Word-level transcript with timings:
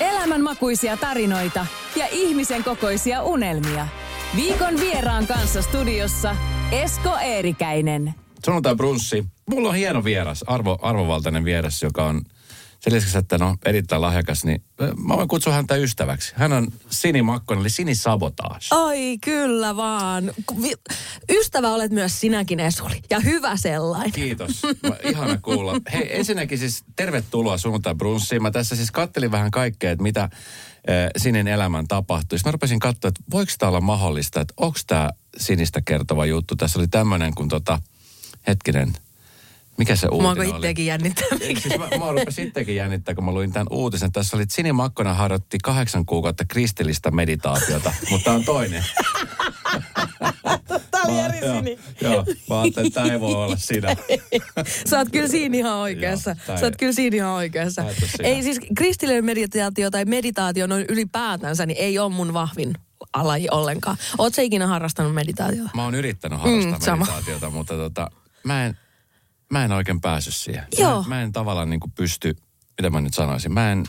Elämänmakuisia 0.00 0.96
tarinoita 0.96 1.66
ja 1.96 2.06
ihmisen 2.12 2.64
kokoisia 2.64 3.22
unelmia. 3.22 3.88
Viikon 4.36 4.80
vieraan 4.80 5.26
kanssa 5.26 5.62
studiossa 5.62 6.36
Esko 6.72 7.16
Eerikäinen. 7.18 8.14
Sunnuntai 8.44 8.76
brunssi. 8.76 9.24
Mulla 9.50 9.68
on 9.68 9.74
hieno 9.74 10.04
vieras, 10.04 10.44
arvo, 10.46 10.78
arvovaltainen 10.82 11.44
vieras, 11.44 11.82
joka 11.82 12.04
on 12.04 12.22
sen 12.80 12.92
lisäksi, 12.92 13.18
että 13.18 13.38
no 13.38 13.56
erittäin 13.64 14.02
lahjakas, 14.02 14.44
niin 14.44 14.62
mä 14.96 15.16
voin 15.16 15.28
kutsua 15.28 15.52
häntä 15.52 15.76
ystäväksi. 15.76 16.32
Hän 16.36 16.52
on 16.52 16.68
Sini 16.90 17.22
Makkonen, 17.22 17.60
eli 17.60 17.70
Sini 17.70 17.94
Sabotage. 17.94 18.66
Ai 18.70 19.18
kyllä 19.24 19.76
vaan. 19.76 20.32
Ystävä 21.30 21.72
olet 21.72 21.92
myös 21.92 22.20
sinäkin 22.20 22.60
Esuli. 22.60 23.02
Ja 23.10 23.20
hyvä 23.20 23.56
sellainen. 23.56 24.12
Kiitos. 24.12 24.62
Ihana 25.10 25.38
kuulla. 25.42 25.72
Hei, 25.92 26.18
ensinnäkin 26.18 26.58
siis 26.58 26.84
tervetuloa 26.96 27.58
sunnuntai 27.58 27.94
brunssiin. 27.94 28.42
Mä 28.42 28.50
tässä 28.50 28.76
siis 28.76 28.90
kattelin 28.90 29.30
vähän 29.30 29.50
kaikkea, 29.50 29.90
että 29.90 30.02
mitä 30.02 30.28
Sinin 31.16 31.48
elämän 31.48 31.88
tapahtui. 31.88 32.38
Sitten 32.38 32.50
mä 32.50 32.52
rupesin 32.52 32.78
katsoa, 32.78 33.08
että 33.08 33.20
voiko 33.30 33.52
tämä 33.58 33.68
olla 33.68 33.80
mahdollista, 33.80 34.40
että 34.40 34.54
onko 34.56 34.78
tämä 34.86 35.10
Sinistä 35.36 35.80
kertova 35.84 36.26
juttu. 36.26 36.56
Tässä 36.56 36.78
oli 36.78 36.88
tämmöinen 36.88 37.34
kuin 37.34 37.48
tota, 37.48 37.80
hetkinen, 38.46 38.92
mikä 39.80 39.96
se 39.96 40.06
uutinen 40.10 40.22
Mua 40.46 40.56
oli? 40.56 40.56
itsekin 40.56 40.86
jännittää. 40.86 41.24
Siis 41.38 41.78
mä, 41.78 41.88
mä 41.98 42.10
rupesin 42.10 42.32
sittenkin 42.44 42.76
jännittää, 42.76 43.14
kun 43.14 43.24
mä 43.24 43.32
luin 43.32 43.52
tämän 43.52 43.66
uutisen. 43.70 44.12
Tässä 44.12 44.36
oli, 44.36 44.42
että 44.42 44.54
Sini 44.54 44.72
Makkonen 44.72 45.16
harjoitti 45.16 45.58
kahdeksan 45.62 46.06
kuukautta 46.06 46.44
kristillistä 46.48 47.10
meditaatiota, 47.10 47.92
mutta 48.10 48.24
tämä 48.24 48.36
on 48.36 48.44
toinen. 48.44 48.84
Tää 50.90 51.02
oli 51.08 51.18
eri 51.20 51.46
joo, 51.46 51.56
Sini. 51.56 51.78
Joo, 52.00 52.24
mä 52.50 52.60
ajattelin, 52.60 52.86
että 52.86 53.00
tämä 53.00 53.12
ei 53.12 53.20
voi 53.20 53.34
olla 53.34 53.56
sinä. 53.56 53.96
Sä 54.90 54.98
oot 54.98 55.08
kyllä 55.12 55.28
siinä 55.28 55.56
ihan 55.56 55.74
oikeassa. 55.76 56.36
Joo, 56.48 56.58
Sä 56.58 56.66
oot 56.66 56.76
kyllä 56.76 56.92
siinä 56.92 57.16
ihan 57.16 57.30
oikeassa. 57.30 57.84
Ei 58.22 58.42
siis 58.42 58.60
kristillinen 58.76 59.24
meditaatio 59.24 59.90
tai 59.90 60.04
meditaatio 60.04 60.66
noin 60.66 60.84
ylipäätänsä, 60.88 61.66
niin 61.66 61.78
ei 61.78 61.98
ole 61.98 62.12
mun 62.12 62.32
vahvin 62.34 62.74
alaji 63.12 63.48
ollenkaan. 63.50 63.96
Oot 64.18 64.34
sä 64.34 64.42
ikinä 64.42 64.66
harrastanut 64.66 65.14
meditaatiota? 65.14 65.70
Mä 65.74 65.84
oon 65.84 65.94
yrittänyt 65.94 66.40
harrastaa 66.40 66.72
Mm, 66.78 66.80
sama. 66.84 67.04
meditaatiota, 67.04 67.50
mutta 67.50 67.74
tota, 67.74 68.10
mä, 68.44 68.66
en, 68.66 68.76
mä 69.50 69.64
en 69.64 69.72
oikein 69.72 70.00
päässyt 70.00 70.34
siihen. 70.34 70.66
Joo. 70.78 71.02
Mä, 71.02 71.08
mä 71.08 71.22
en 71.22 71.32
tavallaan 71.32 71.70
niin 71.70 71.80
kuin 71.80 71.92
pysty, 71.92 72.36
mitä 72.78 72.90
mä 72.90 73.00
nyt 73.00 73.14
sanoisin, 73.14 73.52
mä 73.52 73.72
en, 73.72 73.84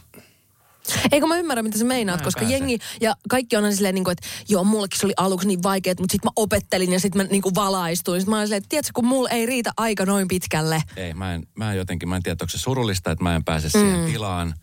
Eikö 1.12 1.28
mä 1.28 1.38
ymmärrä, 1.38 1.64
mitä 1.64 1.78
sä 1.78 1.86
meinaat, 1.86 2.22
koska 2.22 2.40
pääse. 2.42 2.54
jengi 2.58 2.80
ja 3.02 3.16
kaikki 3.30 3.58
on 3.58 3.64
aina 3.64 3.76
silleen, 3.76 3.95
niin 3.95 4.04
kuin, 4.04 4.12
että 4.12 4.28
joo, 4.50 4.64
mullekin 4.64 5.00
se 5.00 5.06
oli 5.06 5.14
aluksi 5.17 5.48
niin 5.48 5.64
vaikeet, 5.64 6.00
mutta 6.00 6.12
sitten 6.12 6.28
mä 6.28 6.32
opettelin 6.36 6.94
ja 6.94 7.00
sitten 7.00 7.22
mä 7.22 7.28
niin 7.32 7.42
kuin 7.42 7.56
valaistuin. 7.56 8.22
Sitten 8.22 8.32
mä 8.32 8.38
olin 8.38 8.48
silleen, 8.48 8.58
että 8.58 8.70
tiedätkö, 8.70 8.92
kun 8.95 9.06
mulla 9.06 9.30
ei 9.30 9.45
riitä 9.45 9.72
aika 9.78 10.06
noin 10.06 10.28
pitkälle. 10.28 10.84
ei, 10.95 11.14
mä 11.14 11.34
en, 11.34 11.48
mä 11.56 11.72
en 11.72 11.78
jotenkin, 11.78 12.09
mä 12.09 12.16
en 12.16 12.23
tiedä, 12.23 12.38
onko 12.42 12.50
se 12.50 12.58
surullista, 12.58 13.12
että 13.12 13.23
mä 13.23 13.36
en 13.36 13.44
pääse 13.44 13.70
siihen 13.70 14.00
Mm. 14.00 14.06
tilaan. 14.06 14.54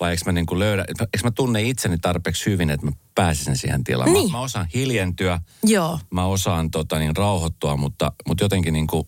Vai 0.00 0.10
eikö 0.10 0.22
mä 0.26 0.32
niin 0.32 0.46
löydä, 0.58 0.84
eikö 0.88 1.18
mä 1.24 1.30
tunne 1.30 1.62
itseni 1.62 1.98
tarpeeksi 1.98 2.50
hyvin, 2.50 2.70
että 2.70 2.86
mä 2.86 2.92
pääsisin 3.14 3.56
siihen 3.56 3.84
tilaan. 3.84 4.12
Niin. 4.12 4.30
Mä, 4.30 4.38
mä 4.38 4.40
osaan 4.40 4.66
hiljentyä, 4.74 5.40
Joo. 5.62 5.98
mä 6.10 6.24
osaan 6.24 6.70
tota, 6.70 6.98
niin, 6.98 7.16
rauhoittua, 7.16 7.76
mutta, 7.76 8.12
mutta 8.28 8.44
jotenkin 8.44 8.72
niin 8.72 8.86
kuin, 8.86 9.06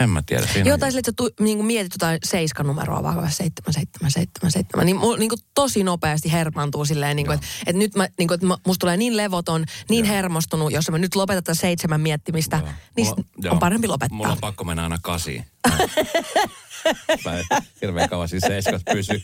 en 0.00 0.10
mä 0.10 0.22
tiedä. 0.26 0.46
Siinä 0.46 0.68
Joo, 0.68 0.78
tai 0.78 0.90
silleen, 0.90 1.00
että 1.00 1.12
tu, 1.16 1.30
niin 1.40 1.58
kuin 1.58 1.66
mietit 1.66 1.92
jotain 1.94 2.18
seiskan-numeroa, 2.24 3.02
vaikka 3.02 3.30
7777, 3.30 4.86
niin 4.86 4.96
mulla 4.96 5.16
niin 5.16 5.28
kuin 5.28 5.38
tosi 5.54 5.84
nopeasti 5.84 6.32
hermaantuu 6.32 6.84
silleen, 6.84 7.16
niin 7.16 7.26
kuin, 7.26 7.34
että, 7.34 7.46
että 7.66 7.78
nyt 7.78 7.94
mä, 7.94 8.08
niin 8.18 8.28
kuin, 8.28 8.34
että 8.34 8.46
musta 8.46 8.80
tulee 8.80 8.96
niin 8.96 9.16
levoton, 9.16 9.64
niin 9.90 10.04
hermostunut, 10.04 10.72
jos 10.72 10.90
mä 10.90 10.98
nyt 10.98 11.14
lopetetaan 11.14 11.56
seitsemän 11.56 12.00
miettimistä, 12.00 12.56
Joo. 12.56 12.68
niin 12.96 13.06
Mulla- 13.06 13.16
on 13.18 13.44
joo. 13.44 13.56
parempi 13.56 13.88
lopettaa. 13.88 14.16
Mulla 14.16 14.32
on 14.32 14.38
pakko 14.40 14.64
mennä 14.64 14.82
aina 14.82 14.98
kasiin. 15.02 15.44
Hirveän 17.82 18.08
kauan 18.08 18.28
siis 18.28 18.44
seiskas 18.46 18.82
pysy. 18.92 19.22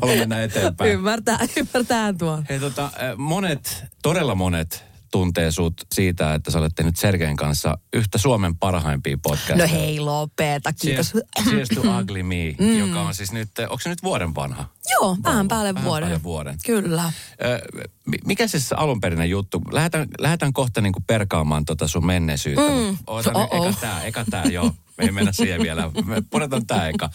Haluan 0.00 0.18
mennä 0.18 0.42
eteenpäin. 0.42 0.90
Ymmärtää, 0.90 1.38
ymmärtää 1.56 2.12
tuon. 2.12 2.44
Hei 2.48 2.60
tota, 2.60 2.84
äh, 2.84 2.92
monet, 3.16 3.84
todella 4.02 4.34
monet 4.34 4.89
tuntee 5.10 5.50
sut 5.52 5.74
siitä, 5.94 6.34
että 6.34 6.50
sä 6.50 6.58
olet 6.58 6.72
tehnyt 6.74 6.96
Sergeen 6.96 7.36
kanssa 7.36 7.78
yhtä 7.92 8.18
Suomen 8.18 8.56
parhaimpia 8.56 9.18
podcasteja. 9.22 9.58
No 9.58 9.72
hei, 9.72 10.00
lopeta, 10.00 10.72
kiitos. 10.72 11.12
Cheers, 11.12 11.48
Cheers 11.48 11.68
to 11.68 11.98
Ugly 12.00 12.22
Me, 12.22 12.54
mm. 12.60 12.78
joka 12.78 13.00
on 13.02 13.14
siis 13.14 13.32
nyt, 13.32 13.48
onko 13.58 13.78
se 13.80 13.88
nyt 13.88 14.02
vuoden 14.02 14.34
vanha? 14.34 14.64
Joo, 14.90 15.16
vähän 15.24 15.48
päälle 15.48 15.74
Vähän 15.74 15.86
vuoden. 15.88 16.08
päälle 16.08 16.22
vuoden. 16.22 16.56
Kyllä. 16.66 17.12
Ö, 17.44 17.60
mi- 18.06 18.18
mikä 18.26 18.48
se 18.48 18.60
se 18.60 18.74
alunperäinen 18.74 19.30
juttu? 19.30 19.62
Lähdetään, 19.72 20.08
lähdetään 20.18 20.52
kohta 20.52 20.80
niinku 20.80 21.00
perkaamaan 21.06 21.64
tota 21.64 21.88
sun 21.88 22.06
menneisyyttä. 22.06 22.62
Mm. 22.62 22.98
Ota 23.06 23.30
nyt 23.32 23.48
eka 23.52 23.80
tää, 23.80 24.02
eka 24.04 24.24
tää, 24.30 24.44
joo. 24.44 24.70
Me 25.00 25.06
ei 25.06 25.12
mennä 25.12 25.32
siihen 25.32 25.62
vielä. 25.62 25.90
Puretaan 26.30 26.66
tää 26.66 26.88
eka. 26.88 27.10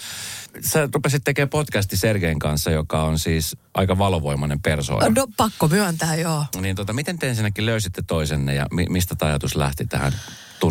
Sä 0.62 0.90
rupesit 0.94 1.24
tekemään 1.24 1.50
podcasti 1.50 1.98
Sergeen 1.98 2.40
kanssa, 2.40 2.72
joka 2.72 3.04
on 3.04 3.20
siis 3.20 3.56
aika 3.74 3.98
valovoimainen 3.98 4.62
persoona. 4.62 5.10
No 5.10 5.28
pakko 5.38 5.68
myöntää, 5.68 6.16
joo. 6.16 6.46
Niin 6.62 6.76
tota, 6.76 6.94
miten 6.94 7.20
te 7.20 7.30
ensinnäkin 7.30 7.66
löysitte 7.66 8.02
toisenne 8.08 8.56
ja 8.56 8.66
mi- 8.72 8.86
mistä 8.90 9.16
tämä 9.16 9.30
ajatus 9.30 9.56
lähti 9.56 9.86
tähän 9.86 10.14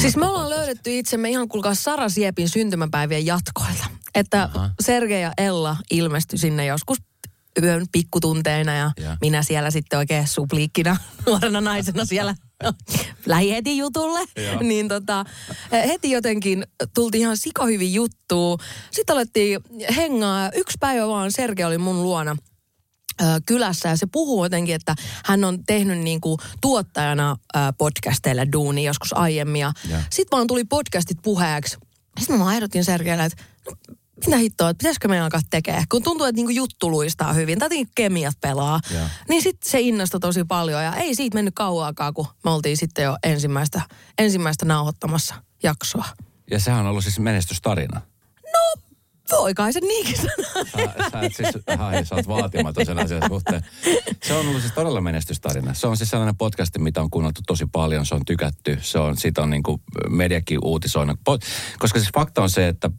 Siis 0.00 0.16
me 0.16 0.26
ollaan 0.26 0.50
löydetty 0.50 0.98
itsemme 0.98 1.30
ihan 1.30 1.48
kuulkaa 1.48 1.74
Sara 1.74 2.08
Siepin 2.08 2.48
syntymäpäivien 2.48 3.26
jatkoilta. 3.26 3.84
Että 4.14 4.50
Aha. 4.54 4.70
Sergei 4.80 5.22
ja 5.22 5.32
Ella 5.38 5.76
ilmestyi 5.90 6.38
sinne 6.38 6.66
joskus 6.66 6.98
yön 7.62 7.86
pikkutunteina 7.92 8.74
ja, 8.74 8.90
Ja. 9.00 9.16
minä 9.20 9.42
siellä 9.42 9.70
sitten 9.70 9.98
oikein 9.98 10.28
supliikkina 10.28 10.96
nuorena 11.26 11.60
naisena 11.60 12.04
siellä 12.04 12.34
lähi 13.26 13.50
heti 13.50 13.76
jutulle. 13.76 14.20
Joo. 14.36 14.60
Niin 14.74 14.88
tota, 14.88 15.24
heti 15.72 16.10
jotenkin 16.10 16.66
tultiin 16.94 17.20
ihan 17.20 17.36
sikahyvin 17.36 17.94
juttuun. 17.94 18.58
Sitten 18.90 19.14
alettiin 19.16 19.60
hengaa. 19.96 20.50
Yksi 20.54 20.76
päivä 20.80 21.08
vaan 21.08 21.32
Sergei 21.32 21.64
oli 21.64 21.78
mun 21.78 22.02
luona 22.02 22.36
ö, 23.22 23.24
kylässä 23.46 23.88
ja 23.88 23.96
se 23.96 24.06
puhuu 24.12 24.44
jotenkin, 24.44 24.74
että 24.74 24.94
hän 25.24 25.44
on 25.44 25.64
tehnyt 25.64 25.98
niin 25.98 26.20
kuin 26.20 26.38
tuottajana 26.60 27.36
ö, 27.56 27.58
podcasteille 27.78 28.46
duuni 28.52 28.84
joskus 28.84 29.12
aiemmin. 29.16 29.60
Ja 29.60 29.72
Ja. 29.90 29.98
sitten 30.10 30.36
vaan 30.36 30.46
tuli 30.46 30.64
podcastit 30.64 31.18
puheeksi. 31.22 31.76
Sitten 32.20 32.38
mä 32.38 32.54
ehdotin 32.54 32.84
Sergeille, 32.84 33.24
että 33.24 33.44
no, 33.70 33.94
mitä 34.26 34.36
hittoa, 34.36 34.70
että 34.70 34.78
pitäisikö 34.78 35.08
meidän 35.08 35.24
alkaa 35.24 35.40
tekemään? 35.50 35.84
Kun 35.90 36.02
tuntuu, 36.02 36.26
että 36.26 36.36
niinku 36.36 36.52
juttu 36.52 36.90
luistaa 36.90 37.32
hyvin, 37.32 37.58
tai 37.58 37.66
jotenkin 37.66 37.88
kemiat 37.94 38.34
pelaa. 38.40 38.80
Ja. 38.94 39.08
Niin 39.28 39.42
sitten 39.42 39.70
se 39.70 39.80
innostui 39.80 40.20
tosi 40.20 40.44
paljon 40.44 40.82
ja 40.82 40.94
ei 40.94 41.14
siitä 41.14 41.34
mennyt 41.34 41.54
kauaakaan, 41.54 42.14
kun 42.14 42.26
me 42.44 42.50
oltiin 42.50 42.76
sitten 42.76 43.04
jo 43.04 43.16
ensimmäistä, 43.22 43.82
ensimmäistä 44.18 44.64
nauhoittamassa 44.64 45.34
jaksoa. 45.62 46.04
Ja 46.50 46.60
sehän 46.60 46.80
on 46.80 46.86
ollut 46.86 47.04
siis 47.04 47.18
menestystarina. 47.18 48.00
Voi 49.30 49.54
kai 49.54 49.72
se 49.72 49.80
niinkin 49.80 50.16
sanoa. 50.16 50.64
Sä, 50.64 51.10
sä, 51.10 51.20
et 51.20 51.36
siis, 51.36 51.48
ai, 51.78 52.04
sä 52.04 52.14
oot 52.14 52.28
vaatimaton 52.28 52.86
sen 52.86 52.98
asian 52.98 53.22
suhteen. 53.28 53.66
Se 54.22 54.34
on 54.34 54.46
ollut 54.46 54.60
siis 54.60 54.72
todella 54.72 55.00
menestystarina. 55.00 55.74
Se 55.74 55.86
on 55.86 55.96
siis 55.96 56.10
sellainen 56.10 56.36
podcasti, 56.36 56.78
mitä 56.78 57.02
on 57.02 57.10
kuunneltu 57.10 57.40
tosi 57.46 57.66
paljon. 57.72 58.06
Se 58.06 58.14
on 58.14 58.24
tykätty. 58.24 58.78
Se 58.82 58.98
on, 58.98 59.16
siitä 59.16 59.42
on 59.42 59.50
niin 59.50 59.62
kuin 59.62 59.82
mediakin 60.08 60.58
uutisoinut. 60.64 61.20
Koska 61.78 61.98
siis 61.98 62.10
fakta 62.14 62.42
on 62.42 62.50
se, 62.50 62.68
että 62.68 62.90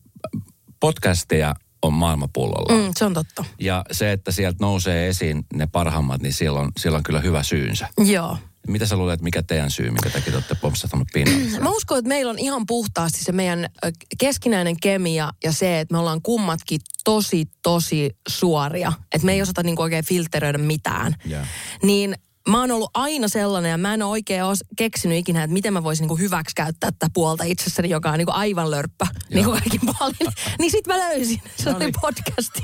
podcasteja 0.86 1.56
on 1.82 1.94
maailmanpullolla. 1.94 2.74
Mm, 2.74 2.92
se 2.98 3.06
on 3.06 3.14
totta. 3.14 3.46
Ja 3.60 3.86
se, 3.92 4.12
että 4.12 4.32
sieltä 4.32 4.58
nousee 4.62 5.08
esiin 5.08 5.46
ne 5.54 5.68
parhaimmat, 5.68 6.22
niin 6.22 6.34
siellä 6.34 6.60
on, 6.60 6.72
siellä 6.80 6.98
on 6.98 7.04
kyllä 7.04 7.20
hyvä 7.20 7.44
syynsä. 7.44 7.88
Joo. 8.06 8.38
Mitä 8.68 8.86
sä 8.86 8.98
luulet, 8.98 9.22
mikä 9.22 9.44
teidän 9.44 9.72
syy, 9.72 9.86
minkä 9.86 10.10
takia 10.10 10.32
te 10.32 10.38
olette 10.38 10.56
pompsahtanut 10.56 11.08
pinnalle? 11.14 11.60
Mä 11.60 11.70
uskon, 11.70 11.98
että 11.98 12.10
meillä 12.10 12.30
on 12.30 12.40
ihan 12.40 12.66
puhtaasti 12.66 13.24
se 13.24 13.32
meidän 13.32 13.70
keskinäinen 14.20 14.80
kemia 14.82 15.32
ja 15.44 15.52
se, 15.52 15.80
että 15.80 15.94
me 15.94 15.98
ollaan 15.98 16.22
kummatkin 16.22 16.80
tosi, 17.04 17.46
tosi 17.64 18.10
suoria. 18.28 18.94
Että 19.16 19.26
me 19.26 19.34
ei 19.34 19.42
osata 19.42 19.64
niinku 19.64 19.82
oikein 19.82 20.06
filteröidä 20.06 20.58
mitään. 20.58 21.16
Joo. 21.26 21.42
Niin 21.84 22.16
mä 22.50 22.60
oon 22.60 22.72
ollut 22.72 22.92
aina 22.94 23.28
sellainen 23.28 23.72
ja 23.72 23.78
mä 23.78 23.94
en 23.94 24.02
ole 24.02 24.12
oikein 24.12 24.44
os- 24.44 24.68
keksinyt 24.78 25.18
ikinä, 25.18 25.44
että 25.44 25.54
miten 25.54 25.74
mä 25.74 25.84
voisin 25.84 26.04
niinku 26.04 26.18
hyväksi 26.18 26.56
käyttää 26.56 26.92
tätä 26.92 27.08
puolta 27.14 27.44
itsessäni, 27.44 27.90
joka 27.90 28.12
on 28.12 28.18
niinku 28.18 28.32
aivan 28.36 28.72
lörppä, 28.72 29.08
niin 29.34 29.46
kuin 29.46 29.60
kaikin 29.60 29.82
puolin. 29.86 30.34
niin 30.60 30.72
sit 30.72 30.88
mä 30.88 30.98
löysin 30.98 31.42
sellainen 31.64 31.92
niin. 31.92 32.02
podcasti. 32.02 32.64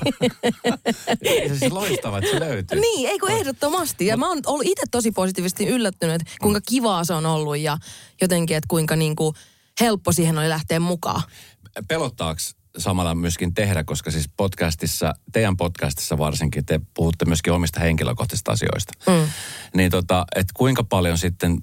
Se 1.48 1.60
siis 1.60 1.72
loistavaa, 1.72 2.20
että 2.20 2.32
se 2.32 2.40
löytyy. 2.40 2.80
niin, 2.92 3.10
ei 3.10 3.20
kun 3.20 3.32
ehdottomasti. 3.32 4.06
Ja 4.06 4.18
mä 4.18 4.28
oon 4.28 4.40
ollut 4.46 4.66
itse 4.66 4.84
tosi 4.92 5.12
positiivisesti 5.12 5.68
yllättynyt, 5.68 6.22
että 6.22 6.34
kuinka 6.42 6.62
kivaa 6.70 7.04
se 7.04 7.14
on 7.14 7.26
ollut 7.26 7.58
ja 7.58 7.78
jotenkin, 8.22 8.58
että 8.58 8.68
kuinka 8.68 8.96
niinku 8.96 9.34
helppo 9.80 10.12
siihen 10.12 10.38
oli 10.38 10.50
lähteä 10.50 10.80
mukaan. 10.80 11.22
Pelottaaks 11.88 12.56
samalla 12.78 13.16
myöskin 13.16 13.54
tehdä, 13.54 13.84
koska 13.84 14.12
siis 14.12 14.30
podcastissa, 14.38 15.14
teidän 15.32 15.58
podcastissa 15.58 16.18
varsinkin, 16.18 16.66
te 16.66 16.80
puhutte 16.94 17.26
myöskin 17.26 17.54
omista 17.54 17.80
henkilökohtaisista 17.80 18.52
asioista. 18.52 18.94
Mm. 19.08 19.28
Niin 19.76 19.92
tota, 19.92 20.26
että 20.36 20.52
kuinka 20.56 20.84
paljon 20.84 21.18
sitten 21.18 21.58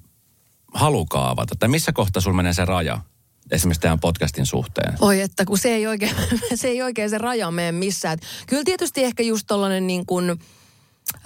halukaa 0.73 1.29
avata, 1.29 1.55
tai 1.59 1.69
missä 1.69 1.91
kohtaa 1.91 2.21
sulla 2.21 2.37
menee 2.37 2.53
se 2.53 2.65
raja? 2.65 3.01
esimerkiksi 3.51 3.81
tämän 3.81 3.99
podcastin 3.99 4.45
suhteen? 4.45 4.93
Oi, 5.01 5.21
että 5.21 5.45
kun 5.45 5.57
se 5.57 5.69
ei 5.69 5.87
oikein 5.87 6.15
se, 6.55 6.67
ei 6.67 6.81
oikein 6.81 7.09
se 7.09 7.17
raja 7.17 7.51
mene 7.51 7.71
missään. 7.71 8.13
Et 8.13 8.25
kyllä 8.47 8.63
tietysti 8.63 9.03
ehkä 9.03 9.23
just 9.23 9.47
tollainen 9.47 9.87
niin 9.87 10.05
kuin, 10.05 10.39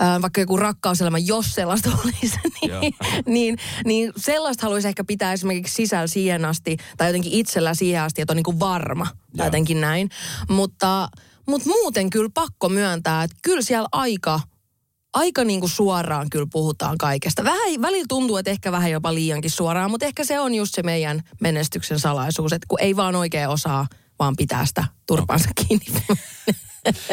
äh, 0.02 0.22
vaikka 0.22 0.42
joku 0.42 0.58
rakkauselämä, 0.58 1.18
jos 1.18 1.46
sellaista 1.46 1.90
olisi, 2.04 2.40
niin, 2.62 2.94
niin, 3.26 3.58
niin 3.86 4.14
sellaista 4.18 4.64
haluaisi 4.64 4.88
ehkä 4.88 5.04
pitää 5.04 5.34
esimerkiksi 5.34 5.76
sisällä 5.76 6.08
siihen 6.08 6.46
asti, 6.46 6.78
tai 6.98 7.08
jotenkin 7.08 7.34
itsellä 7.34 7.74
siihen 7.74 8.02
asti, 8.02 8.22
että 8.22 8.34
on 8.34 8.38
niin 8.38 8.44
kuin 8.44 8.60
varma, 8.60 9.08
tai 9.38 9.48
jotenkin 9.48 9.82
näin. 9.82 10.10
Mutta, 10.50 11.10
mutta 11.46 11.70
muuten 11.70 12.10
kyllä 12.10 12.30
pakko 12.34 12.70
myöntää, 12.70 13.24
että 13.24 13.38
kyllä 13.42 13.62
siellä 13.62 13.90
aika– 13.92 14.40
aika 15.14 15.44
niin 15.44 15.60
kuin 15.60 15.70
suoraan 15.70 16.30
kyllä 16.30 16.48
puhutaan 16.52 16.98
kaikesta. 16.98 17.44
Vähän, 17.44 17.82
välillä 17.82 18.06
tuntuu, 18.10 18.38
että 18.38 18.52
ehkä 18.52 18.72
vähän 18.72 18.92
jopa 18.92 19.14
liiankin 19.14 19.52
suoraan, 19.52 19.92
mutta 19.92 20.06
ehkä 20.06 20.24
se 20.24 20.40
on 20.40 20.56
just 20.56 20.76
se 20.76 20.84
meidän 20.84 21.22
menestyksen 21.42 22.00
salaisuus, 22.00 22.54
että 22.54 22.66
kun 22.68 22.82
ei 22.82 22.96
vaan 22.96 23.16
oikein 23.16 23.50
osaa 23.50 23.88
vaan 24.24 24.36
pitää 24.36 24.66
sitä 24.66 24.84
turpansa 25.08 25.50
kiinni. 25.56 25.86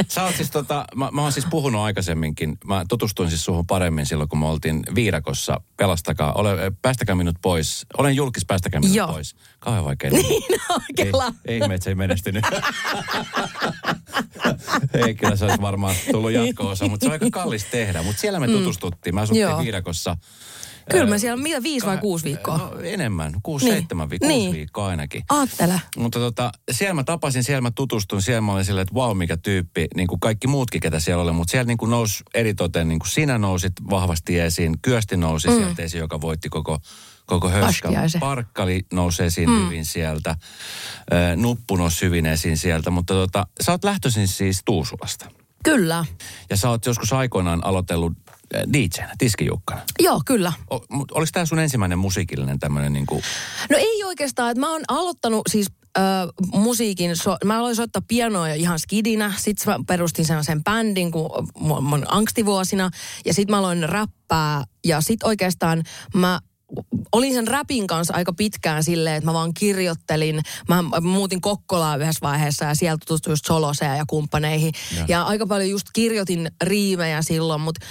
Sä 0.08 0.22
oot 0.22 0.36
siis 0.36 0.50
tota, 0.50 0.84
mä, 0.94 1.08
mä 1.12 1.22
oon 1.22 1.32
siis 1.32 1.46
puhunut 1.50 1.80
aikaisemminkin, 1.80 2.58
mä 2.64 2.84
tutustuin 2.88 3.28
siis 3.28 3.44
suhun 3.44 3.66
paremmin 3.66 4.06
silloin, 4.06 4.28
kun 4.28 4.38
me 4.38 4.46
oltiin 4.46 4.82
Viirakossa. 4.94 5.60
Pelastakaa, 5.76 6.32
ole, 6.32 6.72
päästäkää 6.82 7.14
minut 7.14 7.36
pois. 7.42 7.86
Olen 7.98 8.16
julkis, 8.16 8.46
päästäkää 8.46 8.80
minut 8.80 8.96
Joo. 8.96 9.08
pois. 9.08 9.34
Kauhean 9.58 9.84
vaikea. 9.84 10.10
Niin, 10.20 11.12
no. 11.12 11.32
Ei, 11.46 11.58
ihme, 11.58 11.74
että 11.74 11.84
se 11.84 11.90
ei 11.90 11.94
menestynyt. 11.94 12.44
ei, 15.06 15.14
kyllä 15.14 15.36
se 15.36 15.44
olisi 15.44 15.60
varmaan 15.60 15.94
tullut 16.12 16.30
jatko-osa, 16.30 16.88
mutta 16.88 17.04
se 17.04 17.08
on 17.08 17.12
aika 17.12 17.26
kallis 17.30 17.64
tehdä. 17.64 18.02
Mutta 18.02 18.20
siellä 18.20 18.40
me 18.40 18.46
mm. 18.46 18.52
tutustuttiin. 18.52 19.14
Mä 19.14 19.20
asuttiin 19.20 19.58
Viirakossa 19.58 20.16
Kyllä 20.90 21.06
me 21.06 21.18
siellä, 21.18 21.42
mitä, 21.42 21.62
viisi 21.62 21.86
vai 21.86 21.98
kuusi 21.98 22.24
viikkoa? 22.24 22.58
No, 22.58 22.80
enemmän, 22.82 23.34
kuusi, 23.42 23.64
niin. 23.64 23.74
seitsemän 23.74 24.10
viikkoa, 24.10 24.28
niin. 24.28 24.42
kuusi 24.42 24.58
viikkoa 24.58 24.86
ainakin. 24.86 25.22
Aattele. 25.30 25.80
Mutta 25.96 26.18
tota, 26.18 26.52
siellä 26.70 26.94
mä 26.94 27.04
tapasin, 27.04 27.44
siellä 27.44 27.60
mä 27.60 27.70
tutustuin, 27.70 28.22
siellä 28.22 28.40
mä 28.40 28.52
olin 28.52 28.64
silleen, 28.64 28.82
että 28.82 28.94
vau, 28.94 29.14
mikä 29.14 29.36
tyyppi, 29.36 29.86
niin 29.96 30.08
kuin 30.08 30.20
kaikki 30.20 30.46
muutkin, 30.46 30.80
ketä 30.80 31.00
siellä 31.00 31.22
oli. 31.22 31.32
Mutta 31.32 31.50
siellä 31.50 31.66
niin 31.66 31.78
kuin 31.78 31.90
nousi 31.90 32.24
eritoten, 32.34 32.88
niin 32.88 32.98
kuin 32.98 33.10
sinä 33.10 33.38
nousit 33.38 33.72
vahvasti 33.90 34.38
esiin, 34.38 34.76
Kyösti 34.82 35.16
nousi 35.16 35.48
mm. 35.48 35.54
sieltä 35.54 35.82
esiin, 35.82 36.00
joka 36.00 36.20
voitti 36.20 36.48
koko 36.48 36.78
koko 37.26 37.48
höskän. 37.48 37.92
Parkkali 38.20 38.86
nousee 38.92 39.26
esiin 39.26 39.50
mm. 39.50 39.64
hyvin 39.64 39.84
sieltä. 39.84 40.36
Nuppu 41.36 41.76
nousi 41.76 42.06
hyvin 42.06 42.26
esiin 42.26 42.56
sieltä, 42.56 42.90
mutta 42.90 43.14
tota, 43.14 43.46
sä 43.60 43.72
oot 43.72 43.84
lähtöisin 43.84 44.28
siis 44.28 44.62
Tuusulasta. 44.64 45.30
Kyllä. 45.64 46.04
Ja 46.50 46.56
sä 46.56 46.70
oot 46.70 46.86
joskus 46.86 47.12
aikoinaan 47.12 47.64
aloitellut 47.64 48.12
DJnä, 48.72 49.14
tiskijukkana. 49.18 49.80
Joo, 49.98 50.22
kyllä. 50.26 50.52
O, 50.72 50.76
oliko 50.90 51.30
tämä 51.32 51.46
sun 51.46 51.58
ensimmäinen 51.58 51.98
musiikillinen 51.98 52.58
tämmöinen 52.58 52.92
niin 52.92 53.06
kuin... 53.06 53.22
No 53.70 53.76
ei 53.76 54.04
oikeastaan, 54.04 54.50
että 54.50 54.60
mä 54.60 54.70
oon 54.70 54.82
aloittanut 54.88 55.42
siis 55.50 55.66
ö, 55.98 56.00
musiikin, 56.52 57.16
so, 57.16 57.36
mä 57.44 57.58
aloin 57.58 57.76
soittaa 57.76 58.02
pianoa 58.08 58.48
jo 58.48 58.54
ihan 58.54 58.78
skidinä, 58.78 59.32
sitten 59.36 59.72
mä 59.72 59.78
perustin 59.86 60.24
sen 60.24 60.64
bändin 60.64 61.10
kun 61.10 61.30
mun 61.80 62.06
angstivuosina, 62.08 62.90
ja 63.24 63.34
sitten 63.34 63.52
mä 63.54 63.58
aloin 63.58 63.88
räppää, 63.88 64.64
ja 64.84 65.00
sitten 65.00 65.28
oikeastaan 65.28 65.82
mä 66.14 66.40
olin 67.12 67.34
sen 67.34 67.48
räpin 67.48 67.86
kanssa 67.86 68.14
aika 68.14 68.32
pitkään 68.32 68.84
silleen, 68.84 69.16
että 69.16 69.30
mä 69.30 69.34
vaan 69.34 69.54
kirjoittelin. 69.54 70.40
Mä 70.68 70.84
muutin 71.00 71.40
Kokkolaa 71.40 71.96
yhdessä 71.96 72.20
vaiheessa 72.22 72.64
ja 72.64 72.74
sieltä 72.74 73.04
tutustuin 73.06 73.32
just 73.32 73.46
Soloseen 73.46 73.98
ja 73.98 74.04
kumppaneihin. 74.06 74.72
Ja. 74.96 75.04
ja 75.08 75.22
aika 75.22 75.46
paljon 75.46 75.70
just 75.70 75.86
kirjoitin 75.92 76.50
riimejä 76.62 77.22
silloin, 77.22 77.60
mutta 77.60 77.86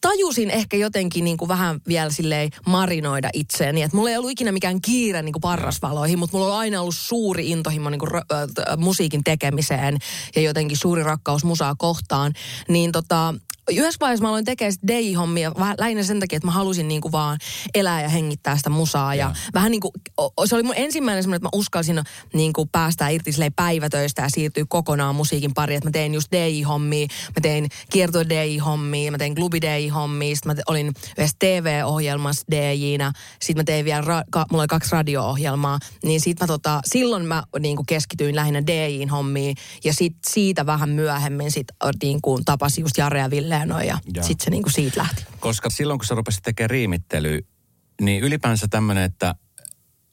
tajusin 0.00 0.50
ehkä 0.50 0.76
jotenkin 0.76 1.24
niin 1.24 1.36
kuin 1.36 1.48
vähän 1.48 1.80
vielä 1.88 2.10
silleen 2.10 2.50
marinoida 2.66 3.30
itseäni. 3.32 3.82
Että 3.82 3.96
mulla 3.96 4.10
ei 4.10 4.16
ollut 4.16 4.30
ikinä 4.30 4.52
mikään 4.52 4.80
kiire 4.80 5.22
niin 5.22 5.32
kuin 5.32 5.40
parrasvaloihin, 5.40 6.18
mutta 6.18 6.36
mulla 6.36 6.52
on 6.52 6.60
aina 6.60 6.80
ollut 6.80 6.96
suuri 6.98 7.50
intohimo 7.50 7.90
niin 7.90 7.98
kuin 7.98 8.14
äh, 8.14 8.76
musiikin 8.76 9.24
tekemiseen 9.24 9.98
ja 10.36 10.42
jotenkin 10.42 10.76
suuri 10.76 11.02
rakkaus 11.02 11.44
musaa 11.44 11.74
kohtaan. 11.78 12.32
Niin 12.68 12.92
tota, 12.92 13.34
yhdessä 13.70 13.98
vaiheessa 14.00 14.22
mä 14.22 14.28
aloin 14.28 14.44
tekemään 14.44 14.74
vähän 15.58 15.74
lähinnä 15.78 16.02
sen 16.02 16.20
takia, 16.20 16.36
että 16.36 16.46
mä 16.46 16.52
halusin 16.52 16.88
niinku 16.88 17.12
vaan 17.12 17.38
elää 17.74 18.02
ja 18.02 18.08
hengittää 18.08 18.56
sitä 18.56 18.70
musaa. 18.70 19.14
Ja, 19.14 19.24
ja 19.24 19.34
vähän 19.54 19.70
niin 19.70 19.80
kuin, 19.80 19.92
se 20.44 20.54
oli 20.54 20.62
mun 20.62 20.74
ensimmäinen 20.76 21.22
semmoinen, 21.22 21.36
että 21.36 21.56
mä 21.56 21.58
uskalsin 21.58 22.02
niinku 22.32 22.66
päästää 22.66 23.08
irti 23.08 23.30
päivätöistä 23.56 24.22
ja 24.22 24.28
siirtyä 24.28 24.64
kokonaan 24.68 25.14
musiikin 25.14 25.54
pariin. 25.54 25.76
Että 25.76 25.88
mä 25.88 25.92
tein 25.92 26.14
just 26.14 26.32
DJ-hommia, 26.32 27.06
mä 27.36 27.40
tein 27.42 27.68
kierto 27.90 28.20
DJ-hommia, 28.20 29.10
mä 29.10 29.18
tein 29.18 29.34
klubi 29.34 29.58
DJ-hommia, 29.60 30.34
sitten 30.34 30.56
mä 30.56 30.62
olin 30.66 30.92
yhdessä 31.18 31.36
TV-ohjelmassa 31.38 32.46
DJ-nä, 32.50 33.12
sitten 33.42 33.60
mä 33.60 33.64
tein 33.64 33.84
vielä, 33.84 34.00
ra- 34.00 34.24
ka- 34.30 34.46
mulla 34.50 34.62
oli 34.62 34.68
kaksi 34.68 34.92
radio-ohjelmaa, 34.92 35.78
niin 36.04 36.20
sit 36.20 36.40
mä 36.40 36.46
tota, 36.46 36.80
silloin 36.84 37.26
mä 37.26 37.42
niinku 37.58 37.84
keskityin 37.86 38.36
lähinnä 38.36 38.60
DJ-hommiin 38.60 39.56
ja 39.84 39.94
sit 39.94 40.16
siitä 40.26 40.66
vähän 40.66 40.88
myöhemmin 40.88 41.50
sit 41.50 41.66
niinku 42.02 42.40
tapasin 42.44 42.82
just 42.82 42.98
Jare 42.98 43.18
ja 43.18 43.30
Ville 43.30 43.53
silleen 43.62 43.68
noin 43.68 43.86
ja, 43.86 44.22
sitten 44.22 44.44
se 44.44 44.50
niinku 44.50 44.70
siitä 44.70 45.00
lähti. 45.00 45.24
Koska 45.40 45.70
silloin 45.70 45.98
kun 45.98 46.06
sä 46.06 46.14
rupesit 46.14 46.42
tekemään 46.42 46.70
riimittelyä, 46.70 47.40
niin 48.00 48.22
ylipäänsä 48.22 48.68
tämmöinen, 48.68 49.04
että 49.04 49.34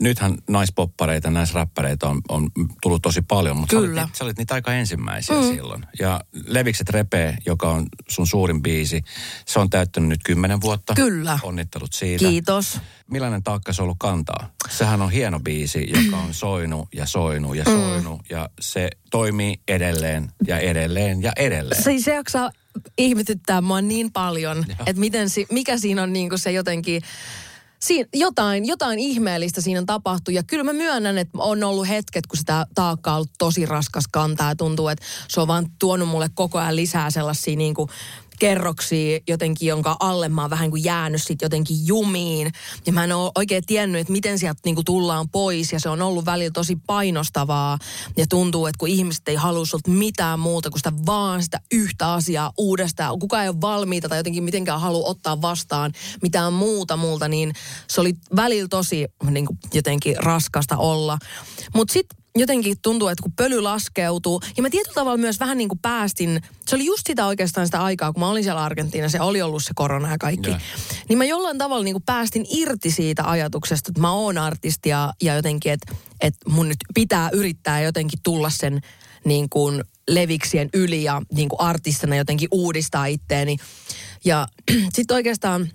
nythän 0.01 0.37
naispoppareita, 0.49 1.29
naisräppäreitä 1.29 2.07
on, 2.07 2.21
on 2.29 2.49
tullut 2.81 3.01
tosi 3.01 3.21
paljon, 3.21 3.57
mutta 3.57 3.75
Kyllä. 3.75 4.01
Sä, 4.01 4.05
olit, 4.05 4.15
sä 4.15 4.23
olit 4.23 4.37
niitä 4.37 4.53
aika 4.53 4.73
ensimmäisiä 4.73 5.35
mm. 5.35 5.43
silloin. 5.43 5.85
Ja 5.99 6.21
Levikset 6.45 6.89
repee, 6.89 7.37
joka 7.45 7.71
on 7.71 7.87
sun 8.09 8.27
suurin 8.27 8.61
biisi, 8.61 9.01
se 9.45 9.59
on 9.59 9.69
täyttänyt 9.69 10.09
nyt 10.09 10.19
kymmenen 10.25 10.61
vuotta. 10.61 10.93
Kyllä. 10.93 11.39
Onnittelut 11.43 11.93
siitä. 11.93 12.25
Kiitos. 12.25 12.79
Millainen 13.11 13.43
taakka 13.43 13.73
se 13.73 13.81
on 13.81 13.83
ollut 13.83 13.97
kantaa? 13.99 14.49
Sehän 14.69 15.01
on 15.01 15.11
hieno 15.11 15.39
biisi, 15.39 15.89
joka 15.95 16.17
on 16.17 16.33
soinut 16.33 16.87
ja 16.93 17.05
soinut 17.05 17.55
ja 17.57 17.63
mm. 17.63 17.71
soinut 17.71 18.19
mm. 18.19 18.25
ja 18.29 18.49
se 18.59 18.89
toimii 19.11 19.61
edelleen 19.67 20.31
ja 20.47 20.59
edelleen 20.59 21.23
ja 21.23 21.31
edelleen. 21.35 21.83
Se, 21.83 21.99
se 21.99 22.13
jaksaa 22.13 22.51
ihmetyttää 22.97 23.61
mua 23.61 23.81
niin 23.81 24.11
paljon, 24.11 24.65
että 24.85 24.99
miten, 24.99 25.27
mikä 25.51 25.77
siinä 25.77 26.03
on 26.03 26.13
niin 26.13 26.29
kuin 26.29 26.39
se 26.39 26.51
jotenkin 26.51 27.01
Siin, 27.83 28.07
jotain, 28.13 28.65
jotain 28.65 28.99
ihmeellistä 28.99 29.61
siinä 29.61 29.83
tapahtuu. 29.85 30.33
Ja 30.33 30.43
kyllä 30.43 30.63
mä 30.63 30.73
myönnän, 30.73 31.17
että 31.17 31.37
on 31.37 31.63
ollut 31.63 31.87
hetket, 31.87 32.27
kun 32.27 32.37
sitä 32.37 32.65
taakkaa 32.75 33.13
on 33.13 33.17
ollut 33.17 33.31
tosi 33.37 33.65
raskas 33.65 34.03
kantaa. 34.11 34.49
Ja 34.49 34.55
tuntuu, 34.55 34.87
että 34.87 35.05
se 35.27 35.41
on 35.41 35.47
vaan 35.47 35.65
tuonut 35.79 36.09
mulle 36.09 36.29
koko 36.33 36.59
ajan 36.59 36.75
lisää 36.75 37.09
sellaisia 37.09 37.55
niin 37.55 37.73
kuin 37.73 37.89
kerroksia 38.41 39.19
jotenkin, 39.27 39.67
jonka 39.67 39.95
alle 39.99 40.29
mä 40.29 40.41
oon 40.41 40.49
vähän 40.49 40.69
kuin 40.69 40.83
jäänyt 40.83 41.23
sit 41.23 41.41
jotenkin 41.41 41.77
jumiin. 41.87 42.51
Ja 42.85 42.93
mä 42.93 43.03
en 43.03 43.11
ole 43.11 43.31
oikein 43.35 43.65
tiennyt, 43.65 44.01
että 44.01 44.11
miten 44.13 44.39
sieltä 44.39 44.59
niin 44.65 44.75
kuin 44.75 44.85
tullaan 44.85 45.29
pois. 45.29 45.73
Ja 45.73 45.79
se 45.79 45.89
on 45.89 46.01
ollut 46.01 46.25
välillä 46.25 46.51
tosi 46.51 46.77
painostavaa. 46.87 47.77
Ja 48.17 48.27
tuntuu, 48.27 48.65
että 48.65 48.77
kun 48.77 48.87
ihmiset 48.87 49.27
ei 49.27 49.35
halua 49.35 49.65
sulta 49.65 49.91
mitään 49.91 50.39
muuta 50.39 50.69
kuin 50.69 50.79
sitä 50.79 50.91
vaan 51.05 51.43
sitä 51.43 51.59
yhtä 51.71 52.13
asiaa 52.13 52.51
uudestaan. 52.57 53.19
Kukaan 53.19 53.43
ei 53.43 53.49
ole 53.49 53.61
valmiita 53.61 54.09
tai 54.09 54.19
jotenkin 54.19 54.43
mitenkään 54.43 54.81
halua 54.81 55.09
ottaa 55.09 55.41
vastaan 55.41 55.91
mitään 56.21 56.53
muuta 56.53 56.97
multa. 56.97 57.27
Niin 57.27 57.53
se 57.87 58.01
oli 58.01 58.13
välillä 58.35 58.67
tosi 58.67 59.07
niin 59.29 59.45
kuin 59.45 59.59
jotenkin 59.73 60.15
raskasta 60.19 60.77
olla. 60.77 61.17
Mutta 61.73 61.93
sitten 61.93 62.20
jotenkin 62.35 62.77
tuntuu, 62.81 63.07
että 63.07 63.23
kun 63.23 63.31
pöly 63.31 63.61
laskeutuu, 63.61 64.41
ja 64.57 64.63
mä 64.63 64.69
tietyllä 64.69 64.95
tavalla 64.95 65.17
myös 65.17 65.39
vähän 65.39 65.57
niin 65.57 65.69
kuin 65.69 65.79
päästin, 65.79 66.41
se 66.67 66.75
oli 66.75 66.85
just 66.85 67.07
sitä 67.07 67.25
oikeastaan 67.25 67.67
sitä 67.67 67.83
aikaa, 67.83 68.13
kun 68.13 68.19
mä 68.19 68.29
olin 68.29 68.43
siellä 68.43 68.63
Argentiinassa 68.63 69.17
ja 69.17 69.23
oli 69.23 69.41
ollut 69.41 69.63
se 69.63 69.71
korona 69.75 70.11
ja 70.11 70.17
kaikki, 70.17 70.49
yeah. 70.49 70.61
niin 71.09 71.17
mä 71.17 71.25
jollain 71.25 71.57
tavalla 71.57 71.83
niin 71.83 71.93
kuin 71.93 72.03
päästin 72.03 72.45
irti 72.49 72.91
siitä 72.91 73.29
ajatuksesta, 73.29 73.91
että 73.91 74.01
mä 74.01 74.11
oon 74.11 74.37
artisti 74.37 74.89
ja, 74.89 75.13
ja 75.21 75.35
jotenkin, 75.35 75.71
että, 75.71 75.95
että 76.21 76.49
mun 76.49 76.67
nyt 76.67 76.77
pitää 76.93 77.29
yrittää 77.33 77.81
jotenkin 77.81 78.19
tulla 78.23 78.49
sen 78.49 78.81
niin 79.25 79.49
kuin 79.49 79.83
leviksien 80.07 80.69
yli 80.73 81.03
ja 81.03 81.21
niin 81.33 81.49
kuin 81.49 81.61
artistina 81.61 82.15
jotenkin 82.15 82.47
uudistaa 82.51 83.05
itteeni. 83.05 83.57
Ja 84.25 84.47
sitten 84.95 85.15
oikeastaan 85.15 85.69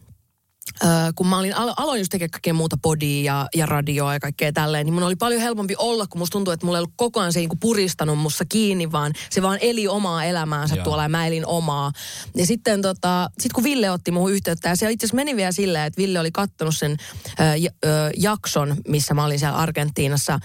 Öö, 0.85 0.91
kun 1.15 1.27
mä 1.27 1.39
olin, 1.39 1.57
alo, 1.57 1.75
aloin 1.77 1.99
just 1.99 2.11
tekemään 2.11 2.31
kaikkea 2.31 2.55
muuta 2.55 2.77
podia 2.83 3.23
ja, 3.23 3.49
ja 3.55 3.67
radioa 3.67 4.13
ja 4.13 4.21
kaikkea 4.21 4.53
tälleen, 4.53 4.87
niin 4.87 4.95
mun 4.95 5.03
oli 5.03 5.17
paljon 5.17 5.41
helpompi 5.41 5.75
olla, 5.79 6.07
kun 6.07 6.19
musta 6.19 6.33
tuntuu, 6.33 6.53
että 6.53 6.67
mulla 6.67 6.79
ei 6.79 6.81
ollut 6.81 6.95
koko 6.97 7.21
ajan 7.21 7.33
se 7.33 7.41
niin 7.41 7.49
puristanut 7.61 8.19
mussa 8.19 8.45
kiinni, 8.45 8.93
vaan 8.93 9.13
se 9.31 9.43
vaan 9.43 9.59
eli 9.61 9.89
omaa 9.89 10.25
elämäänsä 10.25 10.75
Joo. 10.75 10.85
tuolla 10.85 11.03
ja 11.03 11.09
mä 11.09 11.27
elin 11.27 11.47
omaa. 11.47 11.93
Ja 12.35 12.47
sitten 12.47 12.83
tota, 12.83 13.31
sit 13.41 13.53
kun 13.53 13.65
Ville 13.65 13.91
otti 13.91 14.11
muuhun 14.11 14.33
yhteyttä, 14.33 14.69
ja 14.69 14.77
se 14.77 14.91
itse 14.91 15.07
asiassa 15.07 15.17
meni 15.17 15.37
vielä 15.37 15.53
silleen, 15.53 15.85
että 15.87 15.99
Ville 16.03 16.21
oli 16.21 16.31
kattonut 16.31 16.77
sen 16.77 16.97
ö, 17.41 17.43
ö, 17.85 18.11
jakson, 18.17 18.77
missä 18.89 19.15
mä 19.15 19.25
olin 19.25 19.39
siellä 19.39 19.59
Argentiinassa, 19.59 20.39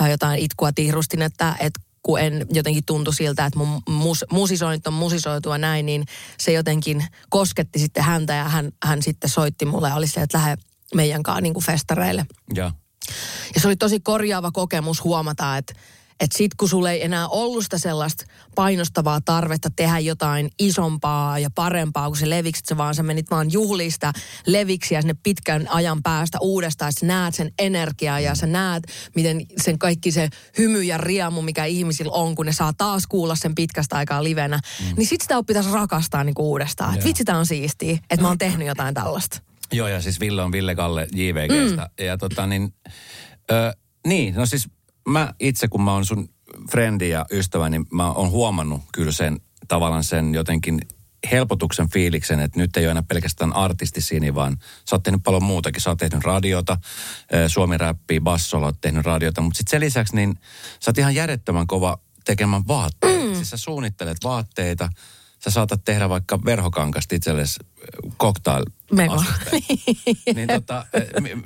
ö, 0.00 0.08
jotain 0.08 0.38
itkua 0.40 0.72
tihrustin, 0.72 1.22
että, 1.22 1.54
että 1.60 1.80
kun 2.08 2.20
en 2.20 2.46
jotenkin 2.52 2.84
tuntu 2.84 3.12
siltä, 3.12 3.46
että 3.46 3.58
mun 3.58 3.82
mus, 3.88 4.24
musisoinnit 4.32 4.86
on 4.86 4.92
musisoitua 4.92 5.58
näin, 5.58 5.86
niin 5.86 6.04
se 6.38 6.52
jotenkin 6.52 7.04
kosketti 7.30 7.78
sitten 7.78 8.04
häntä 8.04 8.34
ja 8.34 8.44
hän, 8.44 8.72
hän 8.84 9.02
sitten 9.02 9.30
soitti 9.30 9.64
mulle 9.64 9.88
ja 9.88 9.94
oli 9.94 10.06
se, 10.06 10.20
että 10.20 10.38
lähde 10.38 10.56
meidän 10.94 11.22
kanssa 11.22 11.40
niin 11.40 11.54
kuin 11.54 11.64
festareille. 11.64 12.26
Ja. 12.54 12.72
ja 13.54 13.60
se 13.60 13.68
oli 13.68 13.76
tosi 13.76 14.00
korjaava 14.00 14.50
kokemus 14.50 15.04
huomata, 15.04 15.56
että 15.56 15.74
että 16.20 16.38
sit 16.38 16.54
kun 16.54 16.68
sulla 16.68 16.90
ei 16.90 17.04
enää 17.04 17.28
ollut 17.28 17.62
sitä 17.62 17.78
sellaista 17.78 18.24
painostavaa 18.54 19.20
tarvetta 19.20 19.70
tehdä 19.76 19.98
jotain 19.98 20.50
isompaa 20.58 21.38
ja 21.38 21.50
parempaa 21.54 22.06
kuin 22.06 22.18
se 22.18 22.30
leviksi, 22.30 22.60
että 22.60 22.68
sä 22.68 22.76
vaan 22.76 22.94
sä 22.94 23.02
menit 23.02 23.30
vaan 23.30 23.52
juhlista 23.52 24.12
leviksiä 24.46 25.02
sinne 25.02 25.14
pitkän 25.22 25.68
ajan 25.70 26.02
päästä 26.02 26.38
uudestaan, 26.40 26.88
että 26.88 27.00
sä 27.00 27.06
näet 27.06 27.34
sen 27.34 27.52
energiaa 27.58 28.20
ja 28.20 28.34
sä 28.34 28.46
näet, 28.46 28.82
miten 29.14 29.46
sen 29.56 29.78
kaikki 29.78 30.12
se 30.12 30.28
hymy 30.58 30.82
ja 30.82 30.98
riemu, 30.98 31.42
mikä 31.42 31.64
ihmisillä 31.64 32.12
on, 32.12 32.34
kun 32.34 32.46
ne 32.46 32.52
saa 32.52 32.72
taas 32.72 33.06
kuulla 33.06 33.34
sen 33.34 33.54
pitkästä 33.54 33.96
aikaa 33.96 34.24
livenä, 34.24 34.56
mm. 34.56 34.96
niin 34.96 35.06
sit 35.06 35.20
sitä 35.20 35.42
pitäisi 35.46 35.72
rakastaa 35.72 36.24
niin 36.24 36.34
uudestaan. 36.38 36.94
Että 36.94 37.06
vitsi, 37.06 37.24
tää 37.24 37.38
on 37.38 37.46
siistiä, 37.46 37.98
että 38.10 38.22
mä 38.22 38.28
oon 38.28 38.38
tehnyt 38.38 38.68
jotain 38.68 38.94
tällaista. 38.94 39.40
Joo, 39.72 39.88
ja 39.88 40.02
siis 40.02 40.20
Ville 40.20 40.42
on 40.42 40.52
Ville 40.52 40.74
Kalle 40.74 41.08
JVGstä. 41.12 41.90
Mm. 42.00 42.06
Ja 42.06 42.18
tota 42.18 42.46
niin, 42.46 42.74
ö, 43.50 43.72
niin, 44.06 44.34
no 44.34 44.46
siis 44.46 44.68
mä 45.08 45.34
itse, 45.40 45.68
kun 45.68 45.82
mä 45.82 45.92
oon 45.92 46.04
sun 46.04 46.28
frendi 46.70 47.08
ja 47.08 47.26
ystävä, 47.32 47.68
niin 47.68 47.86
mä 47.92 48.12
oon 48.12 48.30
huomannut 48.30 48.80
kyllä 48.92 49.12
sen 49.12 49.40
tavallaan 49.68 50.04
sen 50.04 50.34
jotenkin 50.34 50.80
helpotuksen 51.30 51.90
fiiliksen, 51.90 52.40
että 52.40 52.58
nyt 52.58 52.76
ei 52.76 52.84
ole 52.84 52.90
enää 52.90 53.02
pelkästään 53.02 53.52
artisti 53.52 54.00
siinä, 54.00 54.34
vaan 54.34 54.56
sä 54.90 54.96
oot 54.96 55.02
tehnyt 55.02 55.22
paljon 55.24 55.42
muutakin. 55.42 55.82
Sä 55.82 55.90
oot 55.90 55.98
tehnyt 55.98 56.24
radiota, 56.24 56.78
Suomi 57.46 57.78
räppi, 57.78 58.20
bassolla 58.20 58.66
oot 58.66 58.80
tehnyt 58.80 59.06
radiota, 59.06 59.40
mutta 59.40 59.58
sitten 59.58 59.70
sen 59.70 59.80
lisäksi 59.80 60.16
niin 60.16 60.38
sä 60.80 60.90
oot 60.90 60.98
ihan 60.98 61.14
järjettömän 61.14 61.66
kova 61.66 61.98
tekemään 62.24 62.68
vaatteita. 62.68 63.24
Mm. 63.24 63.34
Siis 63.34 63.50
sä 63.50 63.56
suunnittelet 63.56 64.18
vaatteita, 64.24 64.88
sä 65.44 65.50
saatat 65.50 65.84
tehdä 65.84 66.08
vaikka 66.08 66.44
verhokankasta 66.44 67.14
itsellesi 67.14 67.60
cocktail 68.18 68.64
niin 70.34 70.48
tota, 70.54 70.86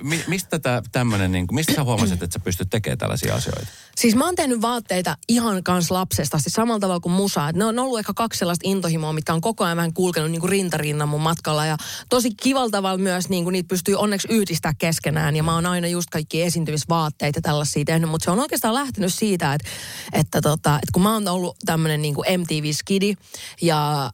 mi, 0.03 0.25
mistä 0.27 0.59
tää 0.59 0.83
tämmönen, 0.93 1.33
niin, 1.33 1.47
mistä 1.53 1.75
sä 1.75 1.85
huomasit, 1.85 2.23
että 2.23 2.35
sä 2.35 2.45
pystyt 2.45 2.71
tekemään 2.71 2.99
tällaisia 2.99 3.35
asioita? 3.35 3.67
Siis 3.97 4.17
mä 4.17 4.25
oon 4.25 4.35
tehnyt 4.35 4.63
vaatteita 4.63 5.17
ihan 5.29 5.63
kans 5.63 5.91
lapsesta, 5.91 6.39
siis 6.39 6.53
samalla 6.53 6.81
tavalla 6.81 7.01
kuin 7.01 7.13
musa. 7.13 7.49
Et 7.49 7.57
ne 7.57 7.65
on 7.65 7.79
ollut 7.79 7.99
ehkä 7.99 8.13
kaksi 8.17 8.39
sellaista 8.39 8.69
intohimoa, 8.69 9.13
mitkä 9.13 9.35
on 9.35 9.41
koko 9.41 9.65
ajan 9.65 9.77
vähän 9.77 9.93
kulkenut 9.93 10.31
niin 10.31 10.41
kuin 10.41 10.51
rintarinnan 10.51 11.09
mun 11.09 11.21
matkalla. 11.21 11.67
Ja 11.67 11.77
tosi 12.09 12.31
kivalla 12.43 12.71
tavalla 12.71 12.99
myös 12.99 13.29
niin 13.29 13.45
kuin 13.45 13.53
niitä 13.53 13.69
pystyy 13.69 13.95
onneksi 13.95 14.29
yhdistää 14.31 14.73
keskenään. 14.79 15.37
Ja 15.37 15.43
mä 15.43 15.55
oon 15.55 15.67
aina 15.67 15.89
just 15.89 16.11
kaikki 16.11 16.43
esiintymisvaatteita 16.43 17.41
tällaisia 17.41 17.85
tehnyt. 17.85 18.11
Mutta 18.11 18.25
se 18.25 18.31
on 18.31 18.41
oikeastaan 18.41 18.75
lähtenyt 18.75 19.15
siitä, 19.15 19.55
että, 19.55 19.69
että, 20.13 20.41
tota, 20.41 20.75
että 20.75 20.93
kun 20.93 21.03
mä 21.03 21.13
oon 21.13 21.29
ollut 21.29 21.57
tämmönen 21.67 22.03
niin 22.03 22.15
kuin 22.15 22.41
MTV-skidi 22.41 23.15
ja 23.63 24.11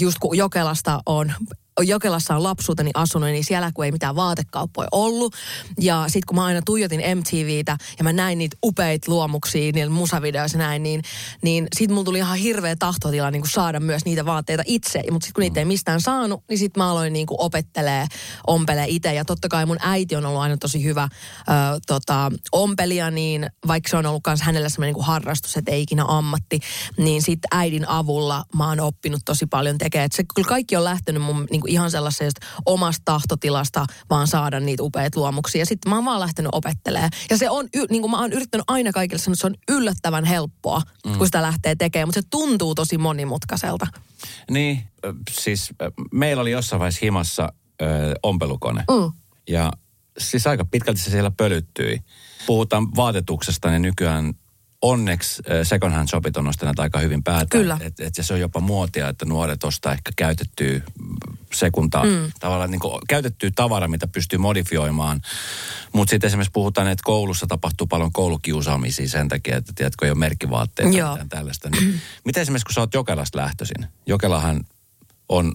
just 0.00 0.18
kun 0.18 0.36
Jokelasta 0.36 1.02
on 1.06 1.32
Jokelassa 1.80 2.36
on 2.36 2.42
lapsuuteni 2.42 2.90
asunut, 2.94 3.28
niin 3.28 3.44
siellä 3.44 3.72
kun 3.74 3.84
ei 3.84 3.92
mitään 3.92 4.16
vaatekauppoja 4.16 4.88
ollut. 4.92 5.34
Ja 5.80 6.04
sitten 6.06 6.26
kun 6.26 6.36
mä 6.36 6.44
aina 6.44 6.62
tuijotin 6.62 7.00
MTVtä 7.18 7.76
ja 7.98 8.04
mä 8.04 8.12
näin 8.12 8.38
niitä 8.38 8.56
upeita 8.64 9.12
luomuksia 9.12 9.72
niillä 9.72 9.92
musavideoissa 9.92 10.58
näin, 10.58 10.82
niin, 10.82 11.02
niin 11.42 11.68
sitten 11.76 11.94
mulla 11.94 12.04
tuli 12.04 12.18
ihan 12.18 12.38
hirveä 12.38 12.76
tahtotila 12.76 13.30
niin 13.30 13.42
kuin 13.42 13.50
saada 13.50 13.80
myös 13.80 14.04
niitä 14.04 14.24
vaatteita 14.24 14.62
itse. 14.66 15.02
Mutta 15.10 15.26
sitten 15.26 15.34
kun 15.34 15.42
niitä 15.42 15.60
ei 15.60 15.64
mistään 15.64 16.00
saanut, 16.00 16.44
niin 16.48 16.58
sitten 16.58 16.82
mä 16.82 16.90
aloin 16.90 17.12
niin 17.12 17.26
kuin 17.26 17.40
opettelee, 17.40 18.06
ompelee 18.46 18.86
itse. 18.88 19.14
Ja 19.14 19.24
totta 19.24 19.48
kai 19.48 19.66
mun 19.66 19.78
äiti 19.80 20.16
on 20.16 20.26
ollut 20.26 20.42
aina 20.42 20.56
tosi 20.56 20.84
hyvä 20.84 21.08
ö, 21.48 21.80
tota, 21.86 22.32
ompelija, 22.52 23.10
niin 23.10 23.46
vaikka 23.66 23.88
se 23.90 23.96
on 23.96 24.06
ollut 24.06 24.22
myös 24.26 24.42
hänellä 24.42 24.68
semmoinen 24.68 24.94
niin 24.94 25.04
harrastus, 25.04 25.56
että 25.56 25.70
ei 25.70 25.82
ikinä 25.82 26.04
ammatti, 26.08 26.60
niin 26.96 27.22
sitten 27.22 27.48
äidin 27.52 27.88
avulla 27.88 28.44
mä 28.56 28.68
oon 28.68 28.80
oppinut 28.80 29.22
tosi 29.24 29.46
paljon 29.46 29.78
tekemään. 29.78 30.06
Et 30.06 30.12
se 30.12 30.24
kyllä 30.34 30.48
kaikki 30.48 30.76
on 30.76 30.84
lähtenyt 30.84 31.22
mun 31.22 31.46
niin 31.50 31.61
kuin 31.62 31.72
ihan 31.72 31.90
sellaisesta 31.90 32.46
omasta 32.66 33.02
tahtotilasta 33.04 33.86
vaan 34.10 34.26
saada 34.26 34.60
niitä 34.60 34.82
upeita 34.82 35.20
luomuksia. 35.20 35.62
Ja 35.62 35.66
sitten 35.66 35.90
mä 35.90 35.96
oon 35.96 36.04
vaan 36.04 36.20
lähtenyt 36.20 36.50
opettelemaan. 36.54 37.10
Ja 37.30 37.38
se 37.38 37.50
on, 37.50 37.68
niin 37.90 38.02
kuin 38.02 38.10
mä 38.10 38.20
oon 38.20 38.32
yrittänyt 38.32 38.64
aina 38.68 38.92
kaikille 38.92 39.22
sanoa, 39.22 39.32
että 39.32 39.40
se 39.40 39.46
on 39.46 39.76
yllättävän 39.76 40.24
helppoa, 40.24 40.82
mm. 41.06 41.18
kun 41.18 41.26
sitä 41.26 41.42
lähtee 41.42 41.74
tekemään. 41.74 42.08
Mutta 42.08 42.20
se 42.20 42.28
tuntuu 42.30 42.74
tosi 42.74 42.98
monimutkaiselta. 42.98 43.86
Niin, 44.50 44.82
siis 45.30 45.72
meillä 46.12 46.40
oli 46.40 46.50
jossain 46.50 46.80
vaiheessa 46.80 47.00
himassa 47.02 47.52
ö, 47.82 47.86
ompelukone. 48.22 48.84
Mm. 48.90 49.12
Ja 49.48 49.72
siis 50.18 50.46
aika 50.46 50.64
pitkälti 50.64 51.00
se 51.00 51.10
siellä 51.10 51.30
pölyttyi. 51.30 51.98
Puhutaan 52.46 52.96
vaatetuksesta, 52.96 53.70
niin 53.70 53.82
nykyään 53.82 54.34
onneksi 54.82 55.42
second 55.62 55.92
hand 55.92 56.08
shopit 56.08 56.36
on 56.36 56.44
nostaneet 56.44 56.78
aika 56.78 56.98
hyvin 56.98 57.22
päätä. 57.22 57.46
Kyllä. 57.58 57.78
Että 57.80 58.04
et 58.06 58.14
se 58.20 58.34
on 58.34 58.40
jopa 58.40 58.60
muotia, 58.60 59.08
että 59.08 59.24
nuoret 59.24 59.64
ostaa 59.64 59.92
ehkä 59.92 60.10
käytettyä 60.16 60.80
sekuntaa, 61.54 62.04
mm. 62.04 62.32
tavallaan 62.40 62.70
niin 62.70 62.80
kuin 62.80 63.00
käytettyä 63.08 63.50
tavara, 63.54 63.88
mitä 63.88 64.06
pystyy 64.06 64.38
modifioimaan. 64.38 65.20
Mutta 65.92 66.10
sitten 66.10 66.28
esimerkiksi 66.28 66.52
puhutaan, 66.52 66.88
että 66.88 67.02
koulussa 67.04 67.46
tapahtuu 67.46 67.86
paljon 67.86 68.12
koulukiusaamisia 68.12 69.08
sen 69.08 69.28
takia, 69.28 69.56
että 69.56 69.72
tiedätkö, 69.74 70.06
ei 70.06 70.10
ole 70.10 70.18
merkkivaatteita 70.18 70.98
Joo. 70.98 71.16
tai 71.16 71.26
tällaista. 71.28 71.70
Niin, 71.70 72.00
miten 72.24 72.40
esimerkiksi, 72.40 72.66
kun 72.66 72.74
sä 72.74 72.80
oot 72.80 72.94
Jokelasta 72.94 73.38
lähtöisin? 73.38 73.86
Jokelahan 74.06 74.64
on, 75.28 75.52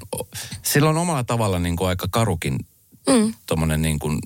sillä 0.62 0.90
on 0.90 0.98
omalla 0.98 1.24
tavalla 1.24 1.60
niin 1.60 1.76
kuin 1.76 1.88
aika 1.88 2.08
karukin 2.12 2.60
mm. 3.08 3.34
tommonen 3.46 3.82
niin 3.82 4.00
kuin 4.00 4.20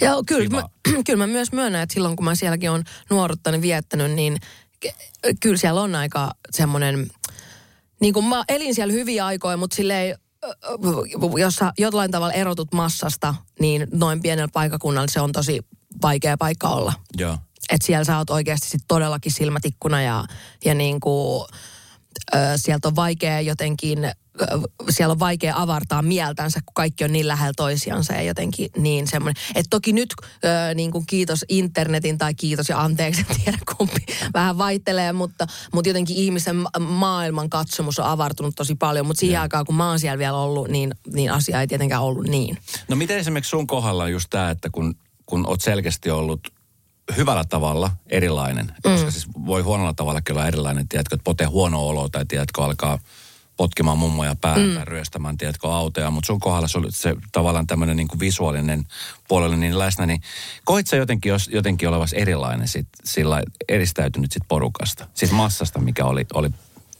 ja 0.00 0.12
kyllä 0.26 0.48
mä, 0.48 0.64
kyllä 1.06 1.26
mä 1.26 1.26
myös 1.26 1.52
myönnän, 1.52 1.82
että 1.82 1.92
silloin 1.92 2.16
kun 2.16 2.24
mä 2.24 2.34
sielläkin 2.34 2.70
on 2.70 2.84
nuoruttani 3.10 3.62
viettänyt, 3.62 4.12
niin 4.12 4.36
kyllä 5.40 5.56
siellä 5.56 5.80
on 5.80 5.94
aika 5.94 6.30
semmoinen, 6.50 7.10
niin 8.00 8.14
kuin 8.14 8.26
mä 8.26 8.44
elin 8.48 8.74
siellä 8.74 8.92
hyviä 8.92 9.26
aikoja, 9.26 9.56
mutta 9.56 9.76
silleen, 9.76 10.18
jos 11.38 11.54
sä 11.54 11.72
jollain 11.78 12.10
tavalla 12.10 12.32
erotut 12.32 12.72
massasta, 12.72 13.34
niin 13.60 13.86
noin 13.92 14.22
pienellä 14.22 14.50
paikakunnalla 14.52 15.08
se 15.10 15.20
on 15.20 15.32
tosi 15.32 15.60
vaikea 16.02 16.36
paikka 16.36 16.68
olla. 16.68 16.92
Joo. 17.18 17.38
Et 17.70 17.82
siellä 17.82 18.04
sä 18.04 18.18
oot 18.18 18.30
oikeasti 18.30 18.68
sit 18.68 18.82
todellakin 18.88 19.32
silmätikkuna 19.32 20.02
ja, 20.02 20.24
ja 20.64 20.74
niin 20.74 21.00
kuin, 21.00 21.46
ö, 22.34 22.38
sieltä 22.56 22.88
on 22.88 22.96
vaikea 22.96 23.40
jotenkin 23.40 23.98
siellä 24.90 25.12
on 25.12 25.18
vaikea 25.18 25.54
avartaa 25.56 26.02
mieltänsä, 26.02 26.60
kun 26.66 26.74
kaikki 26.74 27.04
on 27.04 27.12
niin 27.12 27.28
lähellä 27.28 27.52
toisiansa 27.56 28.12
ja 28.12 28.22
jotenkin 28.22 28.70
niin 28.76 29.06
semmoinen. 29.06 29.42
Että 29.54 29.70
toki 29.70 29.92
nyt 29.92 30.14
ö, 30.20 30.74
niin 30.74 30.90
kuin 30.90 31.06
kiitos 31.06 31.44
internetin 31.48 32.18
tai 32.18 32.34
kiitos 32.34 32.68
ja 32.68 32.80
anteeksi, 32.80 33.20
en 33.30 33.36
tiedä 33.44 33.58
kumpi 33.76 34.06
vähän 34.34 34.58
vaihtelee, 34.58 35.12
mutta, 35.12 35.46
mutta 35.72 35.88
jotenkin 35.88 36.16
ihmisen 36.16 36.56
maailman 36.80 37.50
katsomus 37.50 37.98
on 37.98 38.06
avartunut 38.06 38.54
tosi 38.54 38.74
paljon. 38.74 39.06
Mutta 39.06 39.20
siihen 39.20 39.40
aikaan, 39.40 39.66
kun 39.66 39.74
mä 39.74 39.88
oon 39.88 40.00
siellä 40.00 40.18
vielä 40.18 40.36
ollut, 40.36 40.68
niin, 40.68 40.94
niin 41.12 41.32
asia 41.32 41.60
ei 41.60 41.66
tietenkään 41.66 42.02
ollut 42.02 42.26
niin. 42.26 42.58
No 42.88 42.96
miten 42.96 43.18
esimerkiksi 43.18 43.50
sun 43.50 43.66
kohdalla 43.66 44.08
just 44.08 44.26
tämä, 44.30 44.50
että 44.50 44.70
kun, 44.72 44.94
kun 45.26 45.46
oot 45.46 45.60
selkeästi 45.60 46.10
ollut 46.10 46.40
hyvällä 47.16 47.44
tavalla 47.44 47.90
erilainen, 48.06 48.66
mm. 48.66 48.92
koska 48.92 49.10
siis 49.10 49.26
voi 49.46 49.62
huonolla 49.62 49.94
tavalla 49.94 50.20
olla 50.30 50.46
erilainen, 50.46 50.88
tiedätkö, 50.88 51.14
että 51.14 51.24
potee 51.24 51.46
huono 51.46 51.88
olo 51.88 52.08
tai 52.08 52.26
tiedätkö, 52.26 52.64
alkaa– 52.64 52.98
potkimaan 53.56 53.98
mummoja 53.98 54.36
päähän 54.40 54.66
mm. 54.66 54.74
tai 54.74 54.84
ryöstämään, 54.84 55.38
tiedätkö, 55.38 55.68
autoja, 55.68 56.10
mutta 56.10 56.26
sun 56.26 56.40
kohdalla 56.40 56.68
se, 56.68 56.78
oli 56.78 56.92
se 56.92 57.16
tavallaan 57.32 57.66
tämmöinen 57.66 57.96
niin 57.96 58.08
visuaalinen 58.20 58.84
puolelle 59.28 59.56
niin 59.56 59.78
läsnä, 59.78 60.06
niin 60.06 60.20
koit 60.64 60.86
sä 60.86 60.96
jotenkin, 60.96 61.30
jos, 61.30 61.48
jotenkin 61.52 61.88
olevas 61.88 62.12
erilainen 62.12 62.68
sit, 62.68 62.88
sillä 63.04 63.42
eristäytynyt 63.68 64.32
sit 64.32 64.42
porukasta, 64.48 65.06
sit 65.14 65.30
massasta, 65.30 65.80
mikä 65.80 66.04
oli, 66.04 66.26
oli 66.34 66.50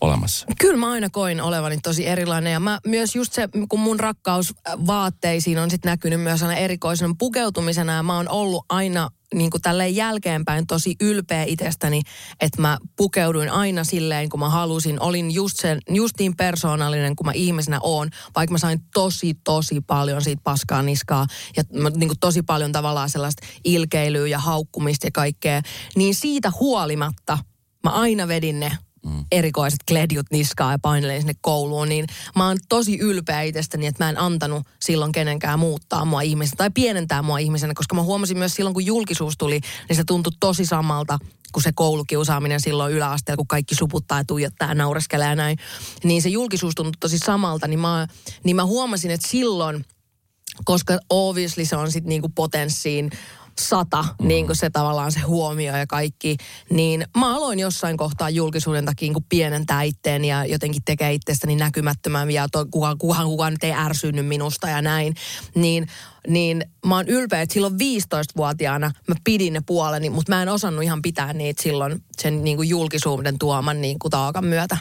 olemassa? 0.07 0.47
Kyllä 0.61 0.77
mä 0.77 0.91
aina 0.91 1.11
koin 1.11 1.41
olevani 1.41 1.79
tosi 1.83 2.07
erilainen 2.07 2.53
ja 2.53 2.61
mä 2.61 2.79
myös 2.87 3.15
just 3.17 3.33
se, 3.33 3.49
kun 3.69 3.81
mun 3.81 4.01
rakkaus 4.01 4.55
vaatteisiin 4.87 5.59
on 5.59 5.71
sitten 5.71 5.91
näkynyt 5.91 6.21
myös 6.21 6.43
aina 6.43 6.57
erikoisen 6.57 7.17
pukeutumisena 7.17 7.93
ja 7.93 8.03
mä 8.03 8.17
oon 8.17 8.29
ollut 8.29 8.65
aina 8.69 9.11
niin 9.35 9.51
kuin 9.51 9.63
tälleen 9.63 9.97
jälkeenpäin 9.97 10.67
tosi 10.67 10.97
ylpeä 11.01 11.45
itsestäni, 11.45 12.03
että 12.41 12.63
mä 12.63 12.79
pukeuduin 12.97 13.51
aina 13.51 13.85
silleen, 13.85 14.29
kun 14.29 14.41
mä 14.41 14.49
halusin. 14.49 15.01
Olin 15.01 15.31
just, 15.31 15.57
sen, 15.61 15.79
just 15.89 16.15
niin 16.19 16.37
persoonallinen 16.37 17.17
kuin 17.17 17.27
mä 17.27 17.33
ihmisenä 17.33 17.79
oon, 17.83 18.11
vaikka 18.35 18.53
mä 18.53 18.59
sain 18.59 18.81
tosi, 18.95 19.35
tosi 19.45 19.81
paljon 19.81 20.23
siitä 20.23 20.43
paskaa 20.45 20.83
niskaa 20.83 21.27
ja 21.57 21.63
mä, 21.73 21.91
niin 21.91 22.09
kuin 22.09 22.19
tosi 22.21 22.43
paljon 22.43 22.73
tavallaan 22.73 23.11
sellaista 23.11 23.47
ilkeilyä 23.65 24.27
ja 24.27 24.39
haukkumista 24.39 25.07
ja 25.07 25.11
kaikkea. 25.11 25.63
Niin 25.97 26.15
siitä 26.15 26.53
huolimatta 26.61 27.39
mä 27.85 27.91
aina 27.91 28.29
vedin 28.29 28.61
ne 28.61 28.79
mm. 29.07 29.25
erikoiset 29.33 29.81
kledjut 29.89 30.27
niskaa 30.31 30.73
ja 30.73 30.79
painelin 30.79 31.21
sinne 31.21 31.35
kouluun, 31.41 31.89
niin 31.89 32.07
mä 32.37 32.47
oon 32.47 32.57
tosi 32.69 32.99
ylpeä 32.99 33.43
itsestäni, 33.43 33.87
että 33.87 34.05
mä 34.05 34.11
en 34.11 34.19
antanut 34.19 34.67
silloin 34.83 35.13
kenenkään 35.13 35.59
muuttaa 35.59 36.05
mua 36.05 36.21
ihmisenä 36.21 36.57
tai 36.57 36.71
pienentää 36.71 37.23
mua 37.23 37.39
ihmisenä, 37.39 37.75
koska 37.75 37.95
mä 37.95 38.03
huomasin 38.03 38.39
myös 38.39 38.55
silloin, 38.55 38.75
kun 38.75 38.87
julkisuus 38.87 39.35
tuli, 39.39 39.61
niin 39.89 39.97
se 39.97 40.05
tuntui 40.05 40.33
tosi 40.41 40.67
samalta 40.67 41.19
kuin 41.53 41.63
se 41.63 41.71
koulukiusaaminen 41.75 42.61
silloin 42.61 42.93
yläasteella, 42.93 43.37
kun 43.37 43.47
kaikki 43.47 43.75
suputtaa 43.75 44.19
ja 44.19 44.25
tuijottaa 44.25 44.69
ja 44.69 44.75
naureskelee 44.75 45.29
ja 45.29 45.37
näin. 45.37 45.59
Niin 46.05 46.23
se 46.23 46.29
julkisuus 46.29 46.75
tuntui 46.75 46.93
tosi 47.01 47.19
samalta, 47.19 47.69
niin 47.69 47.79
mä, 47.79 48.07
niin 48.45 48.57
mä 48.57 48.65
huomasin, 48.65 49.11
että 49.11 49.29
silloin, 49.29 49.85
koska 50.65 50.99
obviously 51.11 51.65
se 51.65 51.77
on 51.77 51.93
sitten 51.93 52.09
niinku 52.09 52.29
potenssiin 52.29 53.11
sata, 53.61 54.03
mm. 54.03 54.29
niin 54.29 54.47
kuin 54.47 54.57
se 54.57 54.71
tavallaan 54.71 55.13
se 55.13 55.21
huomio 55.21 55.77
ja 55.77 55.87
kaikki, 55.87 56.37
niin 56.71 57.07
mä 57.17 57.37
aloin 57.37 57.59
jossain 57.59 57.97
kohtaa 57.97 58.31
julkisuuden 58.31 58.85
takia 58.85 59.13
niin 59.13 59.25
pienentää 59.29 59.83
itteen 59.83 60.25
ja 60.25 60.45
jotenkin 60.45 60.83
tekee 60.85 61.13
itsestäni 61.13 61.57
näkymättömän 61.57 62.31
ja 62.31 62.49
to, 62.53 62.67
kukaan, 62.71 62.99
kukaan, 62.99 63.27
kukaan 63.27 63.53
nyt 63.53 63.65
ei 63.65 63.73
ärsynyt 63.73 64.27
minusta 64.27 64.69
ja 64.69 64.83
näin. 64.83 65.15
Niin, 65.55 65.87
niin 66.29 66.65
mä 66.87 66.97
oon 66.97 67.09
ylpeä, 67.09 67.41
että 67.41 67.53
silloin 67.53 67.75
15-vuotiaana 67.75 68.93
mä 69.09 69.15
pidin 69.25 69.53
ne 69.53 69.61
puoleni, 69.67 70.11
mutta 70.11 70.33
mä 70.33 70.43
en 70.43 70.49
osannut 70.49 70.85
ihan 70.85 71.03
pitää 71.03 71.33
niitä 71.33 71.63
silloin 71.63 72.03
sen 72.23 72.45
niin 72.45 72.57
kuin 72.57 72.69
julkisuuden 72.69 73.39
tuoman 73.39 73.81
niin 73.81 73.99
kuin 73.99 74.11
taakan 74.11 74.45
myötä. 74.45 74.79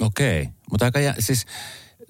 Okei, 0.00 0.42
okay. 0.42 0.52
mutta 0.70 0.84
aika 0.84 1.00
jä, 1.00 1.14
siis 1.18 1.46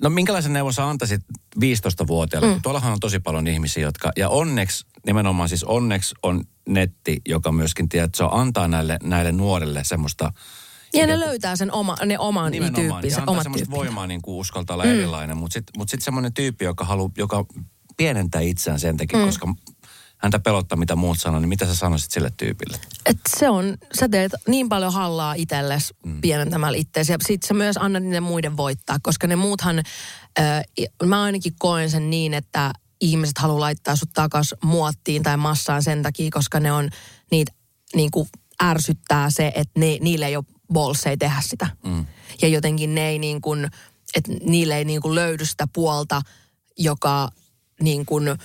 No 0.02 0.10
minkälaisen 0.10 0.52
neuvon 0.52 0.72
sä 0.72 0.88
antaisit 0.88 1.20
15-vuotiaalle? 1.60 2.54
Mm. 2.54 2.62
Tuollahan 2.62 2.92
on 2.92 3.00
tosi 3.00 3.20
paljon 3.20 3.46
ihmisiä, 3.46 3.82
jotka, 3.82 4.12
ja 4.16 4.28
onneksi, 4.28 4.86
nimenomaan 5.06 5.48
siis 5.48 5.64
onneksi 5.64 6.14
on 6.22 6.44
netti, 6.68 7.22
joka 7.28 7.52
myöskin, 7.52 7.88
tiedät, 7.88 8.14
se 8.14 8.24
antaa 8.30 8.68
näille, 8.68 8.98
näille 9.02 9.32
nuorille 9.32 9.84
semmoista... 9.84 10.32
Ja 10.94 11.06
ne 11.06 11.20
löytää 11.20 11.56
sen 11.56 11.72
oma, 11.72 11.96
ne 12.04 12.18
oman 12.18 12.52
tyyppinsä. 12.52 13.16
Ja 13.16 13.22
antaa 13.26 13.42
semmoista 13.42 13.66
tyyppi. 13.66 13.76
voimaa 13.76 14.06
niin 14.06 14.22
kuin 14.22 14.36
uskaltaa 14.36 14.74
olla 14.74 14.84
mm. 14.84 14.90
erilainen, 14.90 15.36
mutta 15.36 15.52
sitten 15.52 15.72
mut 15.78 15.88
sit 15.88 16.02
semmoinen 16.02 16.34
tyyppi, 16.34 16.64
joka, 16.64 16.84
halu, 16.84 17.12
joka 17.16 17.44
pienentää 17.96 18.40
itseään 18.40 18.80
sen 18.80 18.96
takia, 18.96 19.18
mm. 19.18 19.24
koska 19.24 19.54
häntä 20.18 20.38
pelottaa, 20.38 20.78
mitä 20.78 20.96
muut 20.96 21.20
sanoo, 21.20 21.40
niin 21.40 21.48
mitä 21.48 21.66
sä 21.66 21.74
sanoisit 21.74 22.10
sille 22.10 22.30
tyypille? 22.36 22.78
Et 23.06 23.18
se 23.38 23.48
on, 23.48 23.76
sä 24.00 24.08
teet 24.08 24.32
niin 24.48 24.68
paljon 24.68 24.92
hallaa 24.92 25.34
itsellesi 25.34 25.94
mm. 26.06 26.20
pienentämällä 26.20 26.78
itseäsi. 26.78 27.12
Ja 27.12 27.18
sit 27.26 27.42
sä 27.42 27.54
myös 27.54 27.76
annat 27.76 28.02
niiden 28.02 28.22
muiden 28.22 28.56
voittaa, 28.56 28.96
koska 29.02 29.26
ne 29.26 29.36
muuthan, 29.36 29.82
äh, 30.40 30.62
mä 31.04 31.22
ainakin 31.22 31.52
koen 31.58 31.90
sen 31.90 32.10
niin, 32.10 32.34
että 32.34 32.72
ihmiset 33.00 33.38
haluaa 33.38 33.60
laittaa 33.60 33.96
sut 33.96 34.12
takas 34.14 34.54
muottiin 34.64 35.22
tai 35.22 35.36
massaan 35.36 35.82
sen 35.82 36.02
takia, 36.02 36.30
koska 36.32 36.60
ne 36.60 36.72
on 36.72 36.90
niitä 37.30 37.52
niin 37.94 38.10
kuin 38.10 38.28
ärsyttää 38.62 39.30
se, 39.30 39.52
että 39.54 39.80
ne, 39.80 39.98
niille 40.00 40.26
ei 40.26 40.36
ole 40.36 40.44
bolseja 40.72 41.16
tehdä 41.16 41.40
sitä. 41.40 41.68
Mm. 41.84 42.06
Ja 42.42 42.48
jotenkin 42.48 42.94
ne 42.94 43.08
ei 43.08 43.18
niin 43.18 43.40
kuin, 43.40 43.68
että 44.14 44.32
niille 44.42 44.78
ei 44.78 44.84
niin 44.84 45.02
kuin 45.02 45.14
löydy 45.14 45.44
sitä 45.44 45.66
puolta, 45.72 46.22
joka 46.78 47.28
niin 47.80 48.06
kuin– 48.06 48.24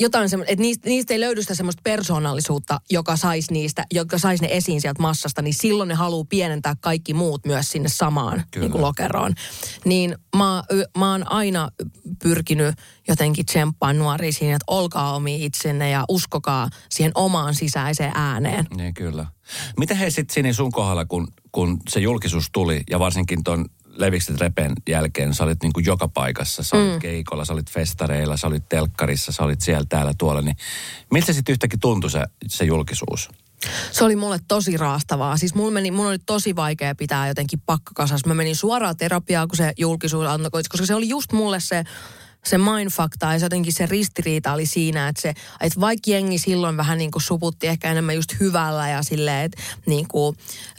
jotain 0.00 0.28
semmoista, 0.28 0.52
että 0.52 0.62
niistä, 0.62 0.88
niistä 0.88 1.14
ei 1.14 1.20
löydy 1.20 1.42
sitä 1.42 1.54
semmoista 1.54 1.80
persoonallisuutta, 1.84 2.80
joka 2.90 3.16
saisi 3.16 3.52
niistä, 3.52 3.84
joka 3.92 4.18
saisi 4.18 4.42
ne 4.42 4.48
esiin 4.50 4.80
sieltä 4.80 5.02
massasta, 5.02 5.42
niin 5.42 5.54
silloin 5.54 5.88
ne 5.88 5.94
haluaa 5.94 6.24
pienentää 6.28 6.74
kaikki 6.80 7.14
muut 7.14 7.46
myös 7.46 7.70
sinne 7.70 7.88
samaan 7.88 8.44
niin 8.56 8.70
kuin 8.70 8.82
lokeroon. 8.82 9.34
Niin 9.84 10.16
mä, 10.36 10.62
mä 10.98 11.12
oon 11.12 11.32
aina 11.32 11.68
pyrkinyt 12.22 12.74
jotenkin 13.08 13.46
tsemppaan 13.46 13.98
nuoria 13.98 14.32
siinä, 14.32 14.56
että 14.56 14.64
olkaa 14.66 15.16
omi 15.16 15.44
itsenne 15.44 15.90
ja 15.90 16.04
uskokaa 16.08 16.68
siihen 16.90 17.12
omaan 17.14 17.54
sisäiseen 17.54 18.12
ääneen. 18.14 18.66
Niin 18.76 18.94
kyllä. 18.94 19.26
Miten 19.78 19.96
he 19.96 20.10
sitten 20.10 20.34
siinä 20.34 20.52
sun 20.52 20.72
kohdalla, 20.72 21.04
kun, 21.04 21.28
kun 21.52 21.78
se 21.88 22.00
julkisuus 22.00 22.48
tuli 22.52 22.82
ja 22.90 22.98
varsinkin 22.98 23.44
ton 23.44 23.66
Levikset 23.96 24.40
Repen 24.40 24.72
jälkeen 24.88 25.34
sä 25.34 25.44
olit 25.44 25.62
niin 25.62 25.72
kuin 25.72 25.86
joka 25.86 26.08
paikassa. 26.08 26.62
Sä 26.62 26.76
olit 26.76 26.92
mm. 26.92 26.98
keikolla, 26.98 27.44
sä 27.44 27.52
olit 27.52 27.70
festareilla, 27.70 28.36
sä 28.36 28.46
olit 28.46 28.68
telkkarissa, 28.68 29.32
sä 29.32 29.42
olit 29.42 29.60
siellä, 29.60 29.86
täällä, 29.88 30.12
tuolla. 30.18 30.42
Niin 30.42 30.56
miltä 31.10 31.32
sitten 31.32 31.52
yhtäkkiä 31.52 31.78
tuntui 31.80 32.10
se, 32.10 32.24
se 32.48 32.64
julkisuus? 32.64 33.28
Se 33.92 34.04
oli 34.04 34.16
mulle 34.16 34.38
tosi 34.48 34.76
raastavaa. 34.76 35.36
Siis 35.36 35.54
mulla 35.54 35.70
meni, 35.70 35.90
mun 35.90 36.06
oli 36.06 36.18
tosi 36.18 36.56
vaikea 36.56 36.94
pitää 36.94 37.28
jotenkin 37.28 37.62
pakkakasas. 37.66 38.26
Mä 38.26 38.34
menin 38.34 38.56
suoraan 38.56 38.96
terapiaan, 38.96 39.48
kun 39.48 39.56
se 39.56 39.72
julkisuus 39.78 40.26
antoi, 40.26 40.50
koska 40.50 40.86
se 40.86 40.94
oli 40.94 41.08
just 41.08 41.32
mulle 41.32 41.60
se 41.60 41.84
se 42.46 42.58
mindfuck 42.58 43.16
tai 43.18 43.40
jotenkin 43.40 43.72
se 43.72 43.86
ristiriita 43.86 44.52
oli 44.52 44.66
siinä, 44.66 45.08
että, 45.08 45.22
se, 45.22 45.34
että 45.60 45.80
vaikka 45.80 46.10
jengi 46.10 46.38
silloin 46.38 46.76
vähän 46.76 46.98
niin 46.98 47.10
kuin 47.10 47.22
suputti 47.22 47.66
ehkä 47.66 47.90
enemmän 47.90 48.14
just 48.14 48.40
hyvällä 48.40 48.88
ja 48.88 49.02
silleen, 49.02 49.44
että 49.44 49.62
niin 49.86 50.08
kuin, 50.08 50.36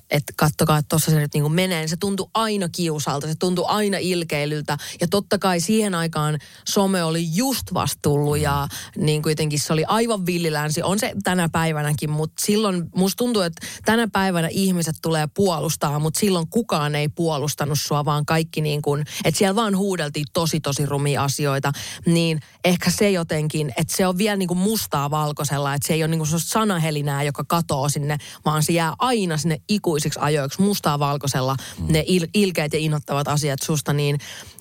että 0.09 0.33
kattokaa, 0.35 0.77
että 0.77 0.89
tuossa 0.89 1.11
se 1.11 1.19
nyt 1.19 1.33
niin 1.33 1.43
kuin 1.43 1.53
menee. 1.53 1.79
Niin 1.79 1.89
se 1.89 1.97
tuntui 1.97 2.29
aina 2.33 2.69
kiusalta, 2.69 3.27
se 3.27 3.35
tuntui 3.39 3.65
aina 3.67 3.97
ilkeilyltä. 3.97 4.77
Ja 5.01 5.07
totta 5.07 5.39
kai 5.39 5.59
siihen 5.59 5.95
aikaan 5.95 6.39
some 6.67 7.03
oli 7.03 7.35
just 7.35 7.73
vasta 7.73 7.99
tullut 8.01 8.37
ja 8.37 8.67
niin 8.97 9.21
kuin 9.21 9.31
jotenkin 9.31 9.59
se 9.59 9.73
oli 9.73 9.83
aivan 9.87 10.25
villilänsi. 10.25 10.81
On 10.81 10.99
se 10.99 11.13
tänä 11.23 11.49
päivänäkin, 11.49 12.09
mutta 12.09 12.45
silloin 12.45 12.89
musta 12.95 13.17
tuntuu, 13.17 13.41
että 13.41 13.67
tänä 13.85 14.07
päivänä 14.11 14.47
ihmiset 14.51 14.95
tulee 15.01 15.27
puolustaa, 15.33 15.99
mutta 15.99 16.19
silloin 16.19 16.47
kukaan 16.47 16.95
ei 16.95 17.09
puolustanut 17.09 17.79
sua, 17.81 18.05
vaan 18.05 18.25
kaikki 18.25 18.61
niin 18.61 18.81
kuin, 18.81 19.05
että 19.25 19.37
siellä 19.37 19.55
vaan 19.55 19.77
huudeltiin 19.77 20.25
tosi 20.33 20.59
tosi 20.59 20.85
rumia 20.85 21.23
asioita. 21.23 21.71
Niin 22.05 22.39
ehkä 22.65 22.91
se 22.91 23.11
jotenkin, 23.11 23.73
että 23.77 23.97
se 23.97 24.07
on 24.07 24.17
vielä 24.17 24.35
niin 24.35 24.47
kuin 24.47 24.57
mustaa 24.57 25.11
valkoisella, 25.11 25.73
että 25.73 25.87
se 25.87 25.93
ei 25.93 26.03
ole 26.03 26.07
niin 26.07 26.19
kuin 26.19 26.39
sanahelinää, 26.39 27.23
joka 27.23 27.43
katoo 27.47 27.89
sinne, 27.89 28.17
vaan 28.45 28.63
se 28.63 28.73
jää 28.73 28.93
aina 28.99 29.37
sinne 29.37 29.61
ikuisesti 29.67 29.96
ikuisiksi 29.97 30.19
ajoiksi 30.19 30.61
mustaa 30.61 30.99
valkoisella 30.99 31.55
mm. 31.79 31.85
ne 31.89 32.03
il, 32.07 32.27
ilkeät 32.33 32.73
ja 32.73 32.79
innoittavat 32.79 33.27
asiat 33.27 33.61
susta, 33.61 33.93
niin 33.93 34.19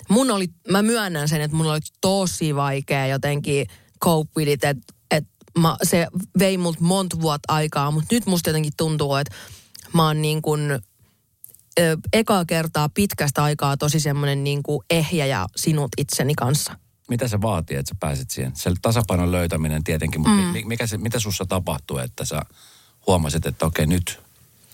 mun 0.09 0.31
oli, 0.31 0.47
mä 0.71 0.81
myönnän 0.81 1.29
sen, 1.29 1.41
että 1.41 1.57
mun 1.57 1.65
oli 1.65 1.79
tosi 2.01 2.55
vaikea 2.55 3.07
jotenkin 3.07 3.67
cope 4.03 4.31
with 4.37 4.51
it, 4.51 4.63
että 4.63 4.93
et 5.11 5.25
se 5.83 6.07
vei 6.39 6.57
multa 6.57 6.79
monta 6.81 7.21
vuotta 7.21 7.53
aikaa, 7.53 7.91
mutta 7.91 8.15
nyt 8.15 8.25
musta 8.25 8.49
jotenkin 8.49 8.73
tuntuu, 8.77 9.15
että 9.15 9.35
mä 9.93 10.05
oon 10.05 10.21
niin 10.21 10.41
kuin, 10.41 10.71
ö, 11.79 11.97
ekaa 12.13 12.45
kertaa 12.45 12.89
pitkästä 12.89 13.43
aikaa 13.43 13.77
tosi 13.77 13.99
semmoinen 13.99 14.43
niin 14.43 14.63
kuin 14.63 14.79
ehjä 14.89 15.25
ja 15.25 15.47
sinut 15.55 15.91
itseni 15.97 16.35
kanssa. 16.35 16.77
Mitä 17.09 17.27
se 17.27 17.41
vaatii, 17.41 17.77
että 17.77 17.89
sä 17.89 17.95
pääset 17.99 18.31
siihen? 18.31 18.51
Se 18.55 18.71
tasapainon 18.81 19.31
löytäminen 19.31 19.83
tietenkin, 19.83 20.21
mutta 20.21 20.59
mm. 20.59 20.67
mikä 20.67 20.87
se, 20.87 20.97
mitä 20.97 21.19
sussa 21.19 21.45
tapahtuu, 21.45 21.97
että 21.97 22.25
sä 22.25 22.41
huomasit, 23.07 23.45
että 23.45 23.65
okei 23.65 23.87
nyt 23.87 24.26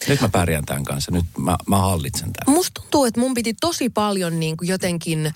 nyt 0.07 0.21
mä 0.21 0.29
pärjään 0.29 0.65
tämän 0.65 0.83
kanssa, 0.83 1.11
nyt 1.11 1.25
mä, 1.37 1.57
mä 1.67 1.77
hallitsen 1.77 2.33
tämän. 2.33 2.55
Musta 2.55 2.81
tuntuu, 2.81 3.05
että 3.05 3.19
mun 3.19 3.33
piti 3.33 3.53
tosi 3.61 3.89
paljon 3.89 4.39
niin 4.39 4.57
kuin 4.57 4.67
jotenkin 4.67 5.25
äh, 5.25 5.33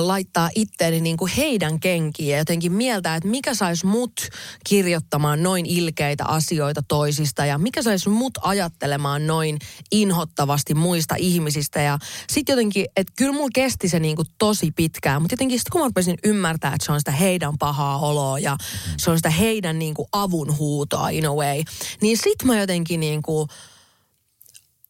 laittaa 0.00 0.50
itteeni 0.54 1.00
niin 1.00 1.16
kuin 1.16 1.32
heidän 1.36 1.80
kenkiin 1.80 2.28
ja 2.28 2.38
jotenkin 2.38 2.72
mieltää, 2.72 3.16
että 3.16 3.28
mikä 3.28 3.54
saisi 3.54 3.86
mut 3.86 4.28
kirjoittamaan 4.68 5.42
noin 5.42 5.66
ilkeitä 5.66 6.24
asioita 6.24 6.82
toisista 6.88 7.46
ja 7.46 7.58
mikä 7.58 7.82
saisi 7.82 8.08
mut 8.08 8.38
ajattelemaan 8.42 9.26
noin 9.26 9.58
inhottavasti 9.92 10.74
muista 10.74 11.14
ihmisistä. 11.18 11.80
Ja 11.80 11.98
sitten 12.30 12.52
jotenkin, 12.52 12.86
että 12.96 13.12
kyllä 13.16 13.32
mulla 13.32 13.50
kesti 13.54 13.88
se 13.88 14.00
niin 14.00 14.16
kuin 14.16 14.28
tosi 14.38 14.70
pitkään, 14.70 15.22
mutta 15.22 15.32
jotenkin 15.32 15.58
sitten 15.58 15.72
kun 15.72 15.80
mä 15.80 15.86
rupesin 15.86 16.18
ymmärtää, 16.24 16.72
että 16.74 16.86
se 16.86 16.92
on 16.92 17.00
sitä 17.00 17.10
heidän 17.10 17.58
pahaa 17.58 17.98
oloa 17.98 18.38
ja 18.38 18.56
se 18.96 19.10
on 19.10 19.18
sitä 19.18 19.30
heidän 19.30 19.78
niin 19.78 19.94
kuin 19.94 20.08
avun 20.12 20.58
huutoa 20.58 21.08
in 21.08 21.26
a 21.26 21.34
way, 21.34 21.62
niin 22.00 22.16
sit 22.16 22.44
mä 22.44 22.60
jotenkin 22.60 23.00
niin 23.00 23.22
kuin 23.22 23.48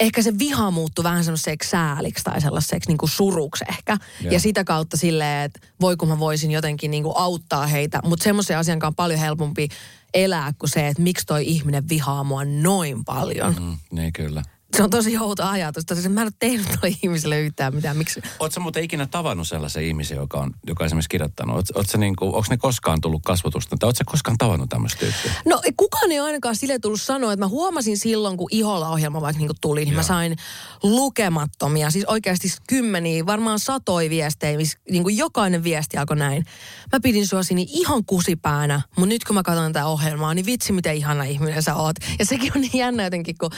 ehkä 0.03 0.23
se 0.23 0.39
viha 0.39 0.71
muuttui 0.71 1.03
vähän 1.03 1.25
semmoiseksi 1.25 1.71
sääliksi 1.71 2.25
tai 2.25 2.41
sellaiseksi 2.41 2.91
niin 2.91 2.99
kuin 2.99 3.11
suruksi 3.11 3.65
ehkä. 3.69 3.99
Yeah. 4.21 4.33
Ja 4.33 4.41
sitä 4.41 4.65
kautta 4.65 4.97
silleen, 4.97 5.45
että 5.45 5.61
voi 5.81 5.97
kun 5.97 6.09
mä 6.09 6.19
voisin 6.19 6.51
jotenkin 6.51 6.91
niin 6.91 7.03
kuin 7.03 7.17
auttaa 7.17 7.67
heitä. 7.67 8.01
Mutta 8.05 8.25
semmoisen 8.25 8.59
asian 8.59 8.79
on 8.83 8.95
paljon 8.95 9.21
helpompi 9.21 9.69
elää 10.15 10.53
kuin 10.59 10.71
se, 10.71 10.89
että 10.89 11.03
miksi 11.03 11.27
toi 11.27 11.45
ihminen 11.47 11.89
vihaa 11.89 12.25
mua 12.25 12.45
noin 12.45 13.05
paljon. 13.05 13.57
Mm, 13.61 13.77
niin 13.91 14.13
kyllä. 14.13 14.43
Se 14.77 14.83
on 14.83 14.91
tosi 14.91 15.19
outo 15.19 15.45
ajatus. 15.45 15.85
Tosi, 15.87 16.09
mä 16.09 16.21
en 16.21 16.27
ole 16.27 16.33
tehnyt 16.39 16.67
toi 16.81 16.95
ihmiselle 17.03 17.41
yhtään 17.41 17.75
mitään. 17.75 17.97
Miksi? 17.97 18.23
Oletko 18.39 18.61
muuten 18.61 18.85
ikinä 18.85 19.07
tavannut 19.07 19.49
sellaisen 19.49 19.85
ihmisen, 19.85 20.17
joka 20.17 20.39
on, 20.39 20.55
joka 20.67 20.85
on 20.85 20.87
esimerkiksi 20.87 21.09
kirjoittanut? 21.09 21.57
Oot, 21.57 21.67
oot 21.75 21.87
niin 21.97 22.17
kuin, 22.17 22.29
onko 22.29 22.47
ne 22.51 22.57
koskaan 22.57 23.01
tullut 23.01 23.23
kasvatusta? 23.25 23.77
Tai 23.77 23.87
oletko 23.87 24.05
koskaan 24.07 24.39
tavannut 24.39 24.69
tämmöistä 24.69 24.99
tyyppiä? 25.01 25.33
No 25.47 25.61
kukaan 25.77 26.13
ei 26.13 26.19
ainakaan 26.19 26.57
sille 26.57 26.79
tullut 26.79 27.01
sanoa, 27.01 27.33
että 27.33 27.45
mä 27.45 27.49
huomasin 27.49 27.99
silloin, 27.99 28.37
kun 28.37 28.49
Ihola-ohjelma 28.51 29.21
vaikka 29.21 29.41
niin 29.41 29.51
tuli, 29.61 29.85
niin 29.85 29.93
Joo. 29.93 29.97
mä 29.97 30.03
sain 30.03 30.37
lukemattomia, 30.83 31.91
siis 31.91 32.05
oikeasti 32.05 32.49
kymmeniä, 32.69 33.27
varmaan 33.27 33.59
satoi 33.59 34.11
viestejä, 34.11 34.57
missä 34.57 34.79
niin 34.91 35.03
kuin 35.03 35.17
jokainen 35.17 35.65
viesti 35.65 35.97
alkoi 35.97 36.17
näin. 36.17 36.45
Mä 36.93 37.01
pidin 37.03 37.27
sua 37.27 37.43
sinne 37.43 37.65
ihan 37.69 38.05
kusipäänä, 38.05 38.81
mutta 38.97 39.09
nyt 39.09 39.25
kun 39.25 39.35
mä 39.35 39.43
katson 39.43 39.73
tätä 39.73 39.87
ohjelmaa, 39.87 40.35
niin 40.35 40.47
vitsi 40.47 40.73
miten 40.73 40.97
ihana 40.97 41.25
ihminen 41.25 41.63
sä 41.63 41.75
oot. 41.75 41.97
Ja 42.19 42.27
sekin 42.27 42.53
on 42.57 42.61
niin 42.61 42.79
jännä 42.79 43.05
jotenkin, 43.05 43.39
kun 43.39 43.51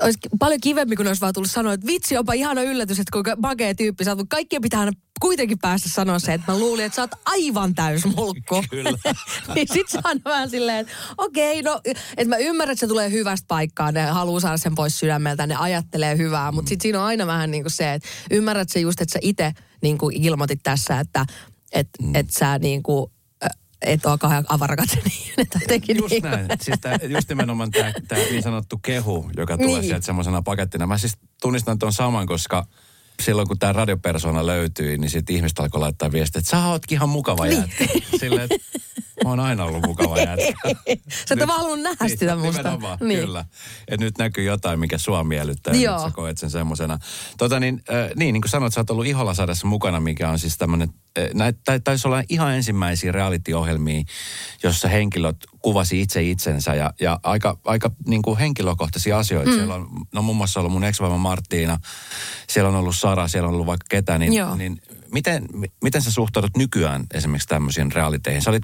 olisi 0.00 0.18
paljon 0.38 0.60
kivempi, 0.60 0.96
kun 0.96 1.06
olisi 1.06 1.20
vaan 1.20 1.32
tullut 1.32 1.50
sanoa, 1.50 1.72
että 1.72 1.86
vitsi, 1.86 2.16
onpa 2.16 2.32
ihana 2.32 2.62
yllätys, 2.62 2.98
että 2.98 3.12
kuinka 3.12 3.36
makea 3.36 3.74
tyyppi 3.74 4.04
sä 4.04 4.10
oot, 4.10 4.26
kaikkien 4.28 4.62
pitää 4.62 4.80
aina 4.80 4.92
kuitenkin 5.20 5.58
päästä 5.58 5.88
sanoa 5.88 6.18
se, 6.18 6.34
että 6.34 6.52
mä 6.52 6.58
luulin, 6.58 6.84
että 6.84 6.96
sä 6.96 7.02
oot 7.02 7.10
aivan 7.24 7.74
mulkku. 8.16 8.64
Kyllä. 8.70 8.92
niin 9.54 9.66
sit 9.72 9.86
on 10.04 10.20
vähän 10.24 10.50
silleen, 10.50 10.78
että 10.78 10.92
okei, 11.18 11.60
okay, 11.60 11.72
no, 11.72 11.80
että 12.16 12.28
mä 12.28 12.36
ymmärrän, 12.36 12.72
että 12.72 12.80
se 12.80 12.86
tulee 12.86 13.10
hyvästä 13.10 13.44
paikkaa, 13.48 13.92
ne 13.92 14.02
haluaa 14.02 14.40
saada 14.40 14.56
sen 14.56 14.74
pois 14.74 14.98
sydämeltä, 14.98 15.46
ne 15.46 15.56
ajattelee 15.56 16.16
hyvää, 16.16 16.52
mutta 16.52 16.68
sit 16.68 16.80
siinä 16.80 17.00
on 17.00 17.06
aina 17.06 17.26
vähän 17.26 17.50
niin 17.50 17.62
kuin 17.62 17.72
se, 17.72 17.92
että 17.92 18.08
ymmärrät 18.30 18.68
se 18.68 18.80
just, 18.80 19.00
että 19.00 19.12
sä 19.12 19.18
itse 19.22 19.52
niin 19.82 19.98
kuin 19.98 20.24
ilmoitit 20.24 20.60
tässä, 20.62 21.00
että 21.00 21.26
et, 21.72 21.88
mm. 22.02 22.14
et 22.14 22.30
sä 22.30 22.58
niin 22.58 22.82
kuin 22.82 23.10
et 23.82 24.06
ole 24.06 24.18
kauhean 24.18 24.44
avarakatse 24.48 25.00
niin. 25.04 25.98
Just 25.98 26.10
niin. 26.10 26.22
näin. 26.22 26.46
Siis 26.60 26.80
tää, 26.80 26.98
just 27.08 27.28
nimenomaan 27.28 27.70
tämä 27.70 28.22
niin 28.30 28.42
sanottu 28.42 28.78
kehu, 28.78 29.30
joka 29.36 29.56
tulee 29.56 29.80
niin. 29.80 29.84
sieltä 29.84 30.06
semmoisena 30.06 30.42
pakettina. 30.42 30.86
Mä 30.86 30.98
siis 30.98 31.16
tunnistan 31.42 31.78
tuon 31.78 31.92
saman, 31.92 32.26
koska 32.26 32.66
silloin 33.22 33.48
kun 33.48 33.58
tämä 33.58 33.72
radiopersona 33.72 34.46
löytyi, 34.46 34.98
niin 34.98 35.10
sitten 35.10 35.36
ihmiset 35.36 35.58
alkoi 35.58 35.80
laittaa 35.80 36.12
viestiä, 36.12 36.38
että 36.38 36.50
sä 36.50 36.66
ootkin 36.66 36.96
ihan 36.96 37.08
mukava 37.08 37.44
niin. 37.44 37.58
jätkä. 37.58 37.86
Silleen, 38.20 38.48
että 38.50 38.80
Mä 39.24 39.30
oon 39.30 39.40
aina 39.40 39.64
ollut 39.64 39.86
mukava 39.86 40.18
jätkä. 40.18 40.52
Sä 41.28 41.34
et 41.34 41.46
vaan 41.46 41.60
halunnut 41.60 41.82
nähdä 41.82 42.04
Niin, 42.04 42.18
sitä 42.18 42.36
musta. 42.36 42.78
Niin. 43.00 43.20
Kyllä. 43.20 43.44
Et 43.88 44.00
nyt 44.00 44.18
näkyy 44.18 44.44
jotain, 44.44 44.80
mikä 44.80 44.98
sua 44.98 45.24
miellyttää. 45.24 45.74
ja 45.74 45.80
Joo. 45.80 45.96
Nyt 45.96 46.06
sä 46.06 46.10
koet 46.14 46.38
sen 46.38 46.50
semmosena. 46.50 46.98
Tota 47.38 47.60
niin, 47.60 47.82
äh, 47.90 48.10
niin, 48.16 48.32
niin 48.32 48.42
kuin 48.42 48.50
sanoit, 48.50 48.74
sä 48.74 48.80
oot 48.80 48.90
ollut 48.90 49.06
Iholasadassa 49.06 49.66
mukana, 49.66 50.00
mikä 50.00 50.30
on 50.30 50.38
siis 50.38 50.58
tämmönen, 50.58 50.90
näit, 51.34 51.56
tai, 51.64 51.80
taisi 51.80 52.08
olla 52.08 52.22
ihan 52.28 52.54
ensimmäisiä 52.54 53.12
reality-ohjelmia, 53.12 54.02
jossa 54.62 54.88
henkilöt 54.88 55.36
kuvasi 55.62 56.00
itse 56.00 56.22
itsensä 56.22 56.74
ja, 56.74 56.92
ja 57.00 57.20
aika, 57.22 57.58
aika 57.64 57.90
niin 58.06 58.22
kuin 58.22 58.38
henkilökohtaisia 58.38 59.18
asioita. 59.18 59.50
Mm. 59.50 59.56
Siellä 59.56 59.74
on, 59.74 59.88
no 60.12 60.22
muun 60.22 60.36
muassa 60.36 60.60
ollut 60.60 60.72
mun 60.72 60.84
ex 60.84 61.00
Marttiina, 61.18 61.78
siellä 62.48 62.68
on 62.68 62.76
ollut 62.76 62.96
Sara, 62.96 63.28
siellä 63.28 63.48
on 63.48 63.54
ollut 63.54 63.66
vaikka 63.66 63.86
ketä, 63.88 64.18
niin, 64.18 64.32
Joo. 64.32 64.56
niin 64.56 64.82
miten, 65.12 65.46
mi- 65.52 65.72
miten 65.82 66.02
sä 66.02 66.10
suhtaudut 66.10 66.56
nykyään 66.56 67.06
esimerkiksi 67.14 67.48
tämmöisiin 67.48 67.92
realiteihin? 67.92 68.42
Sä 68.42 68.50
olit, 68.50 68.62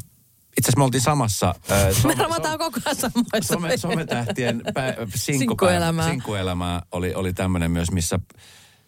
itse 0.56 0.68
asiassa 0.68 0.78
me 0.78 0.84
oltiin 0.84 1.00
samassa... 1.00 1.54
Äh, 1.70 1.86
Me 2.06 2.12
some- 2.12 2.18
ravataan 2.18 2.58
koko 2.58 2.80
ajan 2.84 2.96
samoissa. 2.96 3.54
Some, 3.54 3.76
sometähtien 3.76 4.62
pä, 4.74 4.94
Sinkkuelämää. 5.14 6.08
sinkkuelämää 6.08 6.82
oli, 6.92 7.14
oli 7.14 7.32
tämmöinen 7.32 7.70
myös, 7.70 7.90
missä, 7.90 8.20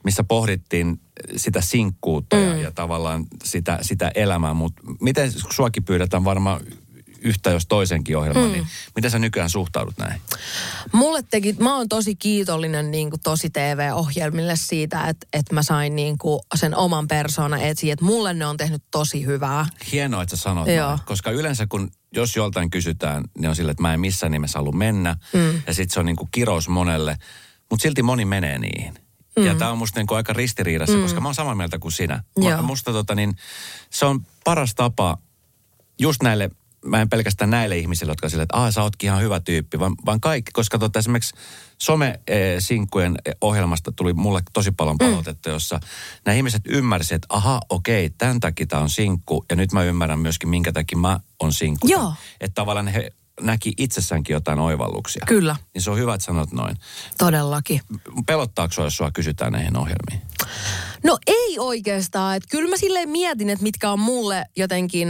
missä 0.04 0.24
pohdittiin 0.24 1.00
sitä 1.36 1.60
sinkkuutta 1.60 2.36
mm. 2.36 2.42
ja, 2.42 2.56
ja 2.56 2.70
tavallaan 2.70 3.26
sitä, 3.44 3.78
sitä 3.82 4.12
elämää. 4.14 4.54
Mutta 4.54 4.82
miten 5.00 5.32
suakin 5.50 5.84
pyydetään 5.84 6.24
varmaan 6.24 6.60
yhtä 7.20 7.50
jos 7.50 7.66
toisenkin 7.66 8.16
ohjelman, 8.16 8.44
mm. 8.44 8.52
niin 8.52 8.66
miten 8.96 9.10
sä 9.10 9.18
nykyään 9.18 9.50
suhtaudut 9.50 9.98
näin? 9.98 10.20
Mulle 10.92 11.22
teki, 11.30 11.56
mä 11.58 11.76
oon 11.76 11.88
tosi 11.88 12.16
kiitollinen 12.16 12.90
niin 12.90 13.10
kuin 13.10 13.20
tosi 13.20 13.50
TV-ohjelmille 13.50 14.56
siitä, 14.56 15.08
että, 15.08 15.26
että 15.32 15.54
mä 15.54 15.62
sain 15.62 15.96
niin 15.96 16.18
kuin 16.18 16.40
sen 16.54 16.76
oman 16.76 17.08
persoonan 17.08 17.60
esiin. 17.60 17.92
Että 17.92 18.04
mulle 18.04 18.34
ne 18.34 18.46
on 18.46 18.56
tehnyt 18.56 18.82
tosi 18.90 19.26
hyvää. 19.26 19.66
Hienoa, 19.92 20.22
että 20.22 20.36
sä 20.36 20.42
sanot 20.42 20.68
Joo. 20.68 20.88
näin, 20.88 20.98
koska 21.04 21.30
yleensä 21.30 21.66
kun, 21.66 21.90
jos 22.14 22.36
joltain 22.36 22.70
kysytään, 22.70 23.24
niin 23.38 23.48
on 23.48 23.56
sille, 23.56 23.70
että 23.70 23.82
mä 23.82 23.94
en 23.94 24.00
missään 24.00 24.32
nimessä 24.32 24.58
halua 24.58 24.72
mennä. 24.72 25.16
Mm. 25.32 25.62
Ja 25.66 25.74
sitten 25.74 25.94
se 25.94 26.00
on 26.00 26.06
niin 26.06 26.16
kuin 26.16 26.28
kirous 26.30 26.68
monelle, 26.68 27.16
mutta 27.70 27.82
silti 27.82 28.02
moni 28.02 28.24
menee 28.24 28.58
niihin. 28.58 29.07
Mm. 29.38 29.46
Ja 29.46 29.54
tämä 29.54 29.70
on 29.70 29.78
musta 29.78 30.00
niin 30.00 30.06
kuin 30.06 30.16
aika 30.16 30.32
ristiriidassa, 30.32 30.96
mm. 30.96 31.02
koska 31.02 31.20
mä 31.20 31.28
oon 31.28 31.34
samaa 31.34 31.54
mieltä 31.54 31.78
kuin 31.78 31.92
sinä. 31.92 32.22
Joo. 32.36 32.62
musta 32.62 32.92
tota 32.92 33.14
niin, 33.14 33.36
se 33.90 34.06
on 34.06 34.26
paras 34.44 34.74
tapa 34.74 35.18
just 35.98 36.22
näille, 36.22 36.50
mä 36.84 37.00
en 37.00 37.08
pelkästään 37.08 37.50
näille 37.50 37.78
ihmisille, 37.78 38.12
jotka 38.12 38.26
on 38.26 38.30
silleen, 38.30 38.44
että 38.44 38.56
aah, 38.56 38.72
sä 38.72 38.82
ootkin 38.82 39.08
ihan 39.08 39.22
hyvä 39.22 39.40
tyyppi, 39.40 39.78
vaan, 39.78 39.94
vaan 40.06 40.20
kaikki, 40.20 40.52
koska 40.52 40.78
tota, 40.78 40.98
esimerkiksi 40.98 41.34
some-sinkkujen 41.78 43.18
ohjelmasta 43.40 43.92
tuli 43.92 44.12
mulle 44.12 44.42
tosi 44.52 44.70
paljon 44.70 44.98
palautetta, 44.98 45.50
jossa 45.50 45.80
nämä 46.24 46.36
ihmiset 46.36 46.62
ymmärsivät, 46.68 47.16
että 47.16 47.34
aha, 47.34 47.60
okei, 47.68 48.10
tämän 48.10 48.40
takia 48.40 48.66
tämä 48.66 48.82
on 48.82 48.90
sinkku, 48.90 49.44
ja 49.50 49.56
nyt 49.56 49.72
mä 49.72 49.84
ymmärrän 49.84 50.18
myöskin, 50.18 50.48
minkä 50.48 50.72
takia 50.72 50.98
mä 50.98 51.20
on 51.40 51.52
sinkku. 51.52 51.88
Joo. 51.88 52.14
Että 52.40 52.54
tavallaan 52.54 52.88
he 52.88 53.12
näki 53.40 53.72
itsessäänkin 53.76 54.34
jotain 54.34 54.58
oivalluksia. 54.58 55.24
Kyllä. 55.26 55.56
Niin 55.74 55.82
se 55.82 55.90
on 55.90 55.98
hyvä, 55.98 56.14
että 56.14 56.24
sanot 56.24 56.52
noin. 56.52 56.76
Todellakin. 57.18 57.80
Pelottaako 58.26 58.72
sua, 58.72 58.84
jos 58.84 58.96
sua 58.96 59.10
kysytään 59.10 59.52
näihin 59.52 59.76
ohjelmiin? 59.76 60.22
No 61.04 61.18
ei 61.26 61.58
oikeastaan. 61.58 62.36
Että 62.36 62.48
kyllä 62.50 62.70
mä 62.70 62.76
silleen 62.76 63.08
mietin, 63.08 63.50
että 63.50 63.62
mitkä 63.62 63.90
on 63.90 64.00
mulle 64.00 64.44
jotenkin, 64.56 65.08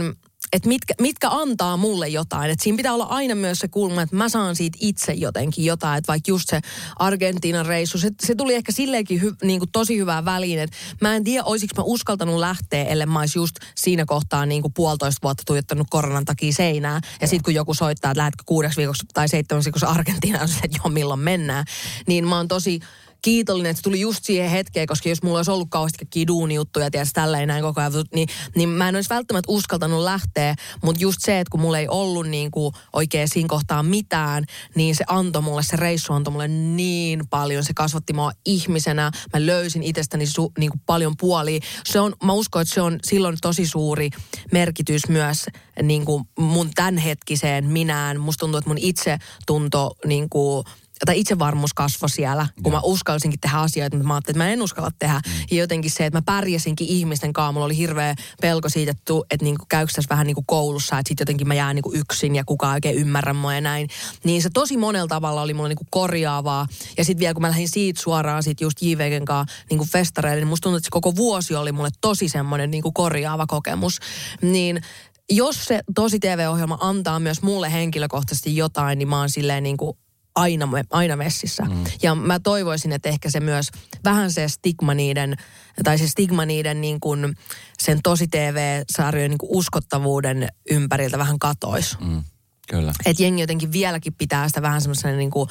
että 0.53 0.67
mitkä, 0.67 0.93
mitkä 1.01 1.29
antaa 1.29 1.77
mulle 1.77 2.07
jotain. 2.07 2.51
Että 2.51 2.63
siinä 2.63 2.77
pitää 2.77 2.93
olla 2.93 3.03
aina 3.03 3.35
myös 3.35 3.59
se 3.59 3.67
kulma, 3.67 4.01
että 4.01 4.15
mä 4.15 4.29
saan 4.29 4.55
siitä 4.55 4.77
itse 4.81 5.13
jotenkin 5.13 5.65
jotain. 5.65 5.97
Että 5.97 6.07
vaikka 6.07 6.31
just 6.31 6.49
se 6.49 6.61
Argentiinan 6.95 7.65
reissu, 7.65 7.97
se, 7.97 8.11
se 8.21 8.35
tuli 8.35 8.55
ehkä 8.55 8.71
silleenkin 8.71 9.21
hy, 9.21 9.33
niin 9.43 9.59
kuin 9.59 9.71
tosi 9.71 9.97
hyvää 9.97 10.25
väliin. 10.25 10.59
Että 10.59 10.77
mä 11.01 11.15
en 11.15 11.23
tiedä, 11.23 11.43
olisiko 11.43 11.73
mä 11.77 11.83
uskaltanut 11.83 12.39
lähteä, 12.39 12.83
ellei 12.83 13.07
mä 13.07 13.19
olisi 13.19 13.39
just 13.39 13.55
siinä 13.75 14.05
kohtaa 14.05 14.45
niin 14.45 14.61
kuin 14.61 14.73
puolitoista 14.73 15.19
vuotta 15.23 15.43
tuijottanut 15.45 15.87
koronan 15.89 16.25
takia 16.25 16.53
seinää. 16.53 17.01
Ja 17.21 17.27
sitten 17.27 17.43
kun 17.43 17.53
joku 17.53 17.73
soittaa, 17.73 18.11
että 18.11 18.19
lähdetkö 18.19 18.43
kuudeksi 18.45 18.77
viikoksi 18.77 19.05
tai 19.13 19.29
seitsemäksi 19.29 19.67
viikoksi 19.67 19.85
Argentiinaan, 19.85 20.49
että 20.63 20.77
joo, 20.77 20.89
milloin 20.89 21.19
mennään. 21.19 21.65
Niin 22.07 22.27
mä 22.27 22.37
oon 22.37 22.47
tosi 22.47 22.79
kiitollinen, 23.21 23.69
että 23.69 23.79
se 23.79 23.83
tuli 23.83 23.99
just 23.99 24.23
siihen 24.23 24.49
hetkeen, 24.49 24.87
koska 24.87 25.09
jos 25.09 25.23
mulla 25.23 25.39
olisi 25.39 25.51
ollut 25.51 25.67
kauheasti 25.69 25.97
kaikkia 25.97 26.27
duunijuttuja, 26.27 26.91
tiedätkö, 26.91 27.11
tälleen 27.13 27.47
näin 27.47 27.63
koko 27.63 27.81
ajan, 27.81 27.93
niin, 28.13 28.27
niin 28.55 28.69
mä 28.69 28.89
en 28.89 28.95
olisi 28.95 29.09
välttämättä 29.09 29.51
uskaltanut 29.51 30.03
lähteä, 30.03 30.55
mutta 30.83 31.01
just 31.01 31.17
se, 31.21 31.39
että 31.39 31.51
kun 31.51 31.59
mulla 31.59 31.79
ei 31.79 31.87
ollut 31.87 32.27
niin 32.27 32.51
kuin 32.51 32.73
oikein 32.93 33.27
siinä 33.29 33.49
kohtaa 33.49 33.83
mitään, 33.83 34.43
niin 34.75 34.95
se 34.95 35.03
antoi 35.07 35.41
mulle, 35.41 35.63
se 35.63 35.75
reissu 35.75 36.13
antoi 36.13 36.31
mulle 36.31 36.47
niin 36.47 37.27
paljon, 37.29 37.63
se 37.63 37.73
kasvatti 37.73 38.13
mua 38.13 38.31
ihmisenä, 38.45 39.11
mä 39.33 39.45
löysin 39.45 39.83
itsestäni 39.83 40.25
su, 40.25 40.51
niin 40.59 40.71
kuin 40.71 40.81
paljon 40.85 41.13
puolia. 41.17 41.59
Se 41.85 41.99
on, 41.99 42.13
mä 42.23 42.33
uskon, 42.33 42.61
että 42.61 42.73
se 42.73 42.81
on 42.81 42.99
silloin 43.03 43.37
tosi 43.41 43.67
suuri 43.67 44.09
merkitys 44.51 45.09
myös 45.09 45.45
niin 45.83 46.05
kuin 46.05 46.23
mun 46.39 46.69
tämänhetkiseen 46.75 47.65
minään. 47.65 48.19
Musta 48.19 48.39
tuntuu, 48.39 48.57
että 48.57 48.69
mun 48.69 48.77
itse 48.77 49.17
tunto 49.45 49.95
niin 50.05 50.29
kuin, 50.29 50.63
tai 51.05 51.19
itsevarmuus 51.19 51.73
kasvoi 51.73 52.09
siellä, 52.09 52.47
kun 52.63 52.71
mä 52.71 52.79
uskalsinkin 52.83 53.39
tehdä 53.39 53.57
asioita, 53.57 53.97
mutta 53.97 54.07
mä 54.07 54.13
ajattelin, 54.13 54.35
että 54.35 54.43
mä 54.43 54.53
en 54.53 54.61
uskalla 54.61 54.91
tehdä. 54.99 55.21
Ja 55.51 55.57
jotenkin 55.57 55.91
se, 55.91 56.05
että 56.05 56.17
mä 56.17 56.21
pärjäsinkin 56.21 56.87
ihmisten 56.87 57.33
kanssa, 57.33 57.51
mulla 57.51 57.65
oli 57.65 57.77
hirveä 57.77 58.15
pelko 58.41 58.69
siitä, 58.69 58.91
että, 58.91 59.13
että 59.31 59.43
niinku 59.43 59.65
käykö 59.69 59.91
tässä 59.95 60.09
vähän 60.09 60.27
niin 60.27 60.35
kuin 60.35 60.45
koulussa, 60.45 60.99
että 60.99 61.09
sitten 61.09 61.21
jotenkin 61.21 61.47
mä 61.47 61.53
jään 61.53 61.75
niinku 61.75 61.93
yksin 61.93 62.35
ja 62.35 62.43
kukaan 62.45 62.73
oikein 62.73 62.95
ymmärrä 62.95 63.33
mua 63.33 63.53
ja 63.53 63.61
näin. 63.61 63.87
Niin 64.23 64.41
se 64.41 64.49
tosi 64.53 64.77
monella 64.77 65.07
tavalla 65.07 65.41
oli 65.41 65.53
mulle 65.53 65.69
niinku 65.69 65.85
korjaavaa. 65.89 66.67
Ja 66.97 67.05
sitten 67.05 67.19
vielä 67.19 67.33
kun 67.33 67.41
mä 67.41 67.49
lähdin 67.49 67.69
siitä 67.69 68.01
suoraan 68.01 68.43
sit 68.43 68.61
just 68.61 68.81
JVGn 68.81 69.25
kanssa 69.25 69.55
niinku 69.69 69.85
festareille, 69.91 70.39
niin 70.39 70.47
musta 70.47 70.63
tuntuu, 70.63 70.77
että 70.77 70.85
se 70.85 70.91
koko 70.91 71.15
vuosi 71.15 71.55
oli 71.55 71.71
mulle 71.71 71.89
tosi 72.01 72.29
semmoinen 72.29 72.71
niinku 72.71 72.91
korjaava 72.91 73.45
kokemus. 73.47 73.99
Niin 74.41 74.81
jos 75.29 75.65
se 75.65 75.81
tosi 75.95 76.19
TV-ohjelma 76.19 76.77
antaa 76.81 77.19
myös 77.19 77.41
mulle 77.41 77.71
henkilökohtaisesti 77.71 78.55
jotain, 78.55 78.99
niin 78.99 79.07
mä 79.07 79.19
oon 79.19 79.29
silleen 79.29 79.63
niin 79.63 79.77
kuin 79.77 79.97
aina, 80.39 80.67
aina 80.89 81.15
messissä. 81.15 81.63
Mm. 81.63 81.83
Ja 82.01 82.15
mä 82.15 82.39
toivoisin, 82.39 82.91
että 82.91 83.09
ehkä 83.09 83.29
se 83.29 83.39
myös 83.39 83.67
vähän 84.03 84.31
se 84.31 84.47
stigma 84.47 84.93
niiden, 84.93 85.35
tai 85.83 85.97
se 85.97 86.07
stigma 86.07 86.45
niiden 86.45 86.81
niin 86.81 86.99
kuin 86.99 87.35
sen 87.79 87.99
tosi 88.03 88.27
TV-sarjojen 88.27 89.31
niin 89.31 89.37
kuin 89.37 89.49
uskottavuuden 89.51 90.47
ympäriltä 90.71 91.17
vähän 91.17 91.39
katois. 91.39 91.99
Mm. 91.99 92.23
Kyllä. 92.69 92.93
Että 93.05 93.23
jengi 93.23 93.41
jotenkin 93.41 93.71
vieläkin 93.71 94.13
pitää 94.13 94.47
sitä 94.47 94.61
vähän 94.61 94.81
semmoisena 94.81 95.17
niin 95.17 95.31
kuin, 95.31 95.49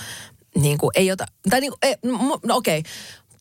niin 0.59 0.79
kuin 0.79 0.91
ei 0.95 1.13
ota, 1.13 1.27
tai 1.51 1.61
niin 1.61 1.73
kuin, 1.73 1.79
ei, 1.83 1.95
no, 2.45 2.57
okei, 2.57 2.83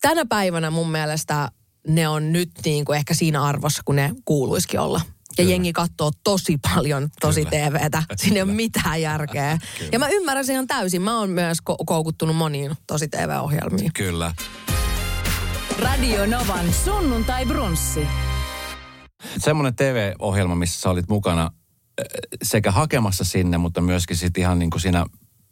tänä 0.01 0.25
päivänä 0.25 0.71
mun 0.71 0.91
mielestä 0.91 1.51
ne 1.88 2.07
on 2.07 2.33
nyt 2.33 2.51
niin 2.65 2.86
kuin 2.86 2.97
ehkä 2.97 3.13
siinä 3.13 3.43
arvossa, 3.43 3.81
kun 3.86 3.95
ne 3.95 4.12
kuuluisikin 4.25 4.79
olla. 4.79 5.01
Ja 5.38 5.43
Kyllä. 5.43 5.52
jengi 5.52 5.73
katsoo 5.73 6.12
tosi 6.23 6.58
paljon 6.58 7.10
tosi 7.21 7.45
Kyllä. 7.45 7.69
TVtä. 7.69 8.04
Siinä 8.15 8.36
ei 8.36 8.41
ole 8.41 8.54
mitään 8.54 9.02
järkeä. 9.02 9.58
Kyllä. 9.78 9.89
ja 9.93 10.00
mä 10.00 10.08
ymmärrän 10.08 10.45
sen 10.45 10.54
ihan 10.54 10.67
täysin. 10.67 11.02
Mä 11.02 11.19
oon 11.19 11.30
myös 11.30 11.58
ko- 11.69 11.84
koukuttunut 11.86 12.36
moniin 12.36 12.71
tosi 12.88 13.08
TV-ohjelmiin. 13.08 13.93
Kyllä. 13.93 14.34
Radio 15.80 16.26
Novan 16.26 16.73
sunnuntai 16.73 17.45
brunssi. 17.45 18.08
Semmoinen 19.38 19.76
TV-ohjelma, 19.76 20.56
missä 20.56 20.82
sä 20.82 20.89
olit 20.89 21.10
mukana 21.10 21.43
äh, 21.43 22.06
sekä 22.43 22.71
hakemassa 22.71 23.23
sinne, 23.23 23.58
mutta 23.58 23.82
myöskin 23.82 24.17
sitten 24.17 24.41
ihan 24.41 24.60
niin 24.60 24.69
kuin 24.69 24.82
siinä 24.82 25.06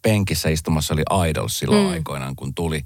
penkissä 0.05 0.49
istumassa 0.49 0.93
oli 0.93 1.29
Idols 1.29 1.59
silloin 1.59 1.85
mm. 1.85 1.91
aikoinaan, 1.91 2.35
kun 2.35 2.55
tuli. 2.55 2.85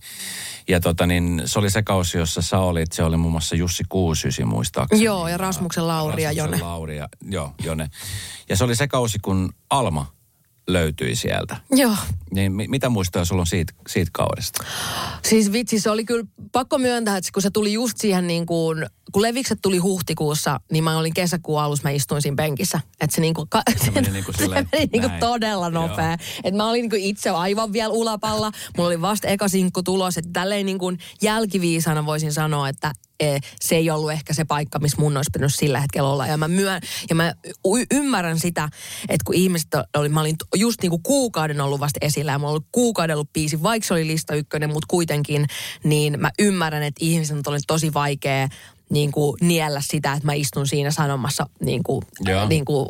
Ja 0.68 0.80
tota 0.80 1.06
niin, 1.06 1.42
se 1.46 1.60
oli 1.60 1.70
se 1.70 1.84
kausi, 1.84 2.18
jossa 2.18 2.42
sä 2.42 2.60
olit, 2.60 2.92
se 2.92 3.04
oli 3.04 3.18
muun 3.18 3.32
muassa 3.32 3.56
Jussi 3.56 3.84
Kuusysi 3.90 4.46
muistaakseni. 4.46 5.04
Joo, 5.04 5.28
ja 5.28 5.38
Rasmuksen 5.38 5.88
Lauri 5.88 6.24
ja 6.24 6.32
Jone. 6.32 6.60
Lauri 6.62 6.98
ja, 6.98 7.10
joo, 7.30 7.54
Jone. 7.64 7.90
Ja 8.50 8.56
se 8.56 8.64
oli 8.64 8.76
se 8.76 8.88
kausi, 8.88 9.20
kun 9.20 9.50
Alma 9.70 10.06
löytyi 10.68 11.16
sieltä. 11.16 11.58
Joo. 11.72 11.96
Niin 12.32 12.52
mi- 12.52 12.68
mitä 12.68 12.90
muistoja 12.90 13.26
sulla 13.26 13.42
on 13.42 13.48
siitä, 13.48 13.74
siitä 13.88 14.10
kaudesta? 14.14 14.64
Siis 15.26 15.52
vitsi, 15.52 15.80
se 15.80 15.90
oli 15.90 16.06
kyllä 16.06 16.26
pakko 16.52 16.78
myöntää, 16.78 17.18
että 17.18 17.30
kun 17.34 17.42
se 17.42 17.50
tuli 17.50 17.74
just 17.74 17.98
siihen 17.98 18.28
niin 18.28 18.46
kuin, 18.46 18.86
kun 19.12 19.22
Levikset 19.22 19.60
tuli 19.62 19.78
huhtikuussa, 19.78 20.60
niin 20.72 20.84
mä 20.84 20.98
olin 20.98 21.14
kesäkuun 21.14 21.62
alussa, 21.62 21.84
mä 21.84 21.90
istuin 21.92 22.22
siinä 22.22 22.36
penkissä. 22.36 22.80
Että 23.02 23.16
se, 23.16 23.22
niin 23.22 23.34
kuin, 23.34 23.50
ka- 23.50 23.62
Se 23.86 23.92
meni 23.92 24.10
niin 24.14 24.24
kuin 24.26 24.38
se 24.38 24.48
meni 24.48 24.68
niin 24.72 24.90
kuin 25.02 25.02
näin. 25.08 25.20
todella 25.20 25.70
nopea. 25.70 26.14
Että 26.44 26.58
mä 26.58 26.70
olin 26.70 26.82
niin 26.82 26.90
kuin 26.90 27.02
itse 27.04 27.30
aivan 27.30 27.74
vielä 27.74 27.94
ulapalla. 27.94 28.52
Mulla 28.78 28.88
oli 28.90 29.02
vasta 29.02 29.28
eka 29.28 29.48
sinkku 29.48 29.84
tulos, 29.84 30.18
että 30.18 30.30
tälleen 30.34 30.66
niin 30.66 30.80
kuin 30.80 31.00
jälkiviisana 31.22 32.06
voisin 32.06 32.34
sanoa, 32.34 32.70
että 32.70 32.92
eh, 33.20 33.42
se 33.62 33.76
ei 33.76 33.90
ollut 33.92 34.12
ehkä 34.12 34.34
se 34.34 34.46
paikka, 34.46 34.80
missä 34.80 34.98
mun 35.02 35.18
olisi 35.18 35.30
pitänyt 35.34 35.56
sillä 35.56 35.82
hetkellä 35.82 36.10
olla. 36.10 36.28
Ja 36.28 36.38
mä, 36.38 36.48
myön, 36.48 36.82
ja 37.10 37.16
mä 37.16 37.34
y- 37.78 37.86
ymmärrän 37.98 38.40
sitä, 38.40 38.70
että 39.10 39.24
kun 39.26 39.36
ihmiset 39.36 39.68
oli, 39.98 40.10
mä 40.10 40.20
olin 40.22 40.36
just 40.56 40.82
niin 40.82 40.90
kuin 40.90 41.04
kuukauden 41.04 41.62
ollut 41.62 41.80
vasta 41.80 41.98
esillä 42.02 42.32
ja 42.32 42.40
mulla 42.40 42.54
oli 42.54 42.62
kuukauden 42.72 43.16
ollut 43.16 43.34
biisi, 43.34 43.64
vaikka 43.64 43.88
se 43.88 43.94
oli 43.94 44.08
lista 44.08 44.36
ykkönen, 44.36 44.70
mutta 44.70 44.88
kuitenkin, 44.90 45.46
niin 45.84 46.20
mä 46.20 46.32
ymmärrän, 46.40 46.84
että 46.84 47.06
ihmisen 47.06 47.42
oli 47.48 47.60
tosi 47.68 47.94
vaikea 47.94 48.48
niin 48.90 49.12
kuin 49.12 49.38
niellä 49.42 49.82
sitä, 49.82 50.14
että 50.14 50.26
mä 50.26 50.34
istun 50.34 50.68
siinä 50.68 50.92
sanomassa 50.92 51.50
niin 51.62 51.84
kuin, 51.84 52.02
Joo. 52.20 52.48
niin 52.48 52.66
kuin 52.66 52.90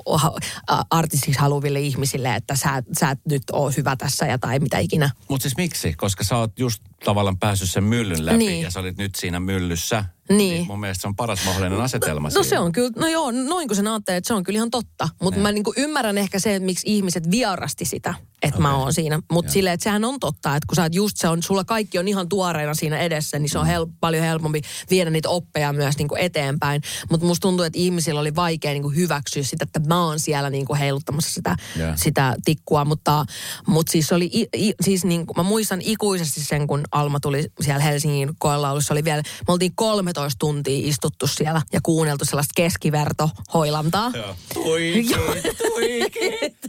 artistiksi 0.90 1.40
haluville 1.40 1.80
ihmisille, 1.80 2.36
että 2.36 2.56
sä, 2.56 2.84
sä 3.00 3.10
et 3.12 3.20
nyt 3.30 3.44
ole 3.52 3.74
hyvä 3.78 3.96
tässä 3.96 4.26
ja 4.26 4.38
tai 4.40 4.60
mitä 4.60 4.78
ikinä. 4.78 5.10
Mutta 5.28 5.42
siis 5.42 5.58
miksi? 5.58 5.94
Koska 5.94 6.24
sä 6.24 6.38
oot 6.38 6.60
just 6.60 6.84
tavallaan 7.06 7.38
päässyt 7.38 7.70
sen 7.70 7.84
myllyn 7.84 8.26
läpi 8.26 8.38
Niin. 8.38 8.62
ja 8.62 8.72
sä 8.72 8.80
olit 8.80 8.98
nyt 8.98 9.16
siinä 9.16 9.40
myllyssä. 9.40 10.06
Niin. 10.30 10.68
Mun 10.68 10.80
mielestä 10.80 11.02
se 11.02 11.08
on 11.08 11.16
paras 11.16 11.46
mahdollinen 11.46 11.82
asetelma 11.82 12.28
No 12.28 12.32
siinä. 12.32 12.44
se 12.50 12.60
on 12.60 12.72
kyllä, 12.72 12.92
no 12.96 13.08
joo, 13.08 13.32
noin 13.32 13.68
kun 13.68 13.76
sen 13.76 13.88
ajattelee, 13.88 14.18
että 14.18 14.28
se 14.28 14.34
on 14.34 14.44
kyllä 14.44 14.58
ihan 14.58 14.72
totta. 14.72 15.10
Mutta 15.22 15.40
mä 15.40 15.52
niinku 15.52 15.74
ymmärrän 15.78 16.18
ehkä 16.18 16.40
se, 16.40 16.56
että 16.56 16.66
miksi 16.66 16.84
ihmiset 16.96 17.32
vierasti 17.32 17.86
sitä, 17.86 18.14
että 18.42 18.60
mä 18.62 18.76
oon 18.76 18.94
siinä. 18.94 19.20
Mutta 19.32 19.52
silleen, 19.52 19.74
että 19.74 19.84
sehän 19.84 20.06
on 20.06 20.20
totta, 20.20 20.56
että 20.56 20.68
kun 20.68 20.76
sä 20.76 20.82
oot 20.82 20.96
just 20.96 21.18
se 21.18 21.28
on, 21.28 21.44
sulla 21.44 21.64
kaikki 21.64 22.00
on 22.00 22.08
ihan 22.08 22.30
tuoreena 22.30 22.74
siinä 22.74 23.00
edessä, 23.00 23.40
niin 23.40 23.50
se 23.50 23.60
on 23.60 23.66
hel- 23.68 23.88
paljon 24.00 24.24
helpompi 24.24 24.62
viedä 24.90 25.10
niitä 25.10 25.30
oppeja 25.30 25.74
myös 25.74 25.98
niinku 25.98 26.16
eteenpäin. 26.20 26.82
Mutta 27.12 27.26
musta 27.26 27.42
tuntuu, 27.42 27.66
että 27.66 27.80
ihmisillä 27.80 28.20
oli 28.20 28.36
vaikea 28.36 28.72
niinku 28.72 28.90
hyväksyä 28.90 29.44
sitä, 29.44 29.64
että 29.64 29.80
mä 29.88 30.06
oon 30.06 30.20
siellä 30.20 30.50
niinku 30.50 30.76
heiluttamassa 30.76 31.32
sitä, 31.34 31.56
sitä 31.96 32.36
tikkua. 32.46 32.86
Mutta, 32.86 33.26
mutta 33.68 33.92
siis 33.92 34.12
oli, 34.12 34.30
i, 34.34 34.48
i, 34.58 34.74
siis 34.82 35.06
niinku, 35.06 35.34
mä 35.38 35.44
muistan 35.44 35.82
ikuisesti 35.82 36.42
sen, 36.44 36.68
kun 36.68 36.82
Alma 36.92 37.20
tuli 37.20 37.52
siellä 37.62 37.84
Helsingin 37.84 38.32
koelaulussa, 38.40 38.94
oli 38.94 39.04
vielä, 39.04 39.22
me 39.48 39.54
oltiin 39.54 39.74
13 40.20 40.40
tuntia 40.40 40.90
istuttu 40.90 41.28
siellä 41.28 41.62
ja 41.74 41.80
kuunneltu 41.84 42.26
sellaista 42.26 42.52
keskivertohoilantaa. 42.56 44.12
Joo. 44.16 44.36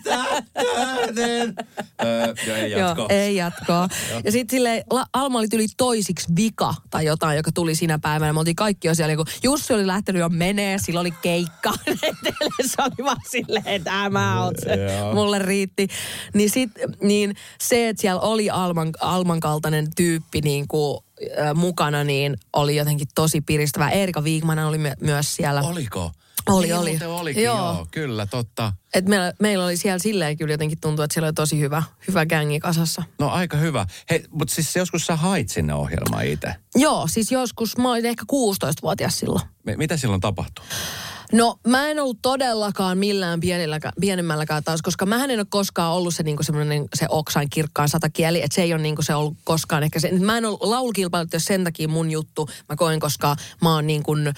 Tähtäinen. 0.04 1.54
Öö, 2.04 2.34
joo, 2.46 2.56
ei 2.56 2.70
jatko. 2.70 3.00
Joo, 3.00 3.06
ei 3.10 3.36
jatkoa. 3.36 3.88
ja 4.24 4.32
sitten 4.32 4.56
sille 4.56 4.84
Alma 5.12 5.38
oli 5.38 5.46
yli 5.52 5.66
toisiksi 5.76 6.28
vika 6.36 6.74
tai 6.90 7.04
jotain, 7.04 7.36
joka 7.36 7.52
tuli 7.52 7.74
siinä 7.74 7.98
päivänä. 7.98 8.32
Me 8.32 8.38
oltiin 8.38 8.56
kaikki 8.56 8.88
jo 8.88 8.94
siellä, 8.94 9.16
kun 9.16 9.26
Jussi 9.42 9.72
oli 9.72 9.86
lähtenyt 9.86 10.20
jo 10.20 10.28
menee, 10.28 10.78
sillä 10.78 11.00
oli 11.00 11.10
keikka. 11.22 11.72
se 12.66 12.82
oli 12.82 13.04
vaan 13.04 13.20
silleen, 13.30 13.66
että 13.66 13.92
ää, 13.92 14.10
mä 14.10 14.44
oot 14.44 14.54
se, 14.64 14.76
mulle 15.14 15.38
riitti. 15.38 15.88
Niin, 16.34 16.50
sit, 16.50 16.70
niin 17.02 17.36
se, 17.60 17.88
että 17.88 18.00
siellä 18.00 18.20
oli 18.20 18.50
Alman, 18.50 18.90
Alman 19.00 19.40
kaltainen 19.40 19.88
tyyppi 19.96 20.40
niin 20.40 20.68
kuin, 20.68 21.04
mukana, 21.54 22.04
niin 22.04 22.36
oli 22.52 22.76
jotenkin 22.76 23.08
tosi 23.14 23.40
piristävää. 23.40 23.90
Erika 23.90 24.24
Viikman 24.24 24.58
oli 24.58 24.78
my- 24.78 24.92
myös 25.00 25.36
siellä. 25.36 25.60
Oliko? 25.62 26.12
Oli, 26.48 26.66
niin, 26.66 26.76
oli. 26.76 26.98
olikin, 27.06 27.42
Joo. 27.44 27.56
joo. 27.56 27.72
joo. 27.74 27.86
Kyllä, 27.90 28.26
totta. 28.26 28.72
Et 28.94 29.06
meillä, 29.08 29.32
meillä 29.40 29.64
oli 29.64 29.76
siellä 29.76 29.98
silleen 29.98 30.36
kyllä 30.36 30.52
jotenkin 30.54 30.80
tuntuu, 30.80 31.02
että 31.02 31.14
siellä 31.14 31.26
oli 31.26 31.32
tosi 31.32 31.60
hyvä, 31.60 31.82
hyvä 32.08 32.26
gängi 32.26 32.60
kasassa. 32.60 33.02
No 33.18 33.28
aika 33.28 33.56
hyvä. 33.56 33.86
Hei, 34.10 34.24
mutta 34.30 34.54
siis 34.54 34.76
joskus 34.76 35.06
sä 35.06 35.16
hait 35.16 35.48
sinne 35.48 35.74
ohjelmaan 35.74 36.26
itse. 36.26 36.54
Joo, 36.76 37.06
siis 37.06 37.32
joskus, 37.32 37.76
mä 37.78 37.90
olin 37.90 38.06
ehkä 38.06 38.24
16-vuotias 38.32 39.18
silloin. 39.18 39.44
Me- 39.64 39.76
Mitä 39.76 39.96
silloin 39.96 40.20
tapahtui? 40.20 40.64
No 41.32 41.58
mä 41.66 41.88
en 41.88 42.00
ollut 42.00 42.18
todellakaan 42.22 42.98
millään 42.98 43.40
pienemmälläkään 44.00 44.64
taas, 44.64 44.82
koska 44.82 45.06
mä 45.06 45.24
en 45.24 45.38
ole 45.38 45.46
koskaan 45.48 45.92
ollut 45.92 46.14
se, 46.14 46.22
niinku 46.22 46.42
semmoinen, 46.42 46.88
se 46.94 47.06
oksain 47.08 47.50
kirkkaan 47.50 47.88
satakieli, 47.88 48.42
että 48.42 48.54
se 48.54 48.62
ei 48.62 48.72
ole 48.72 48.82
niinku 48.82 49.02
se 49.02 49.14
ollut 49.14 49.36
koskaan 49.44 49.82
ehkä 49.82 50.00
se. 50.00 50.18
Mä 50.18 50.38
en 50.38 50.44
ole 50.44 50.58
laulukilpailut, 50.60 51.32
jos 51.32 51.44
sen 51.44 51.64
takia 51.64 51.88
mun 51.88 52.10
juttu, 52.10 52.48
mä 52.68 52.76
koen, 52.76 53.00
koska 53.00 53.36
mä 53.62 53.74
oon 53.74 53.86
niin 53.86 54.02
kuin, 54.02 54.34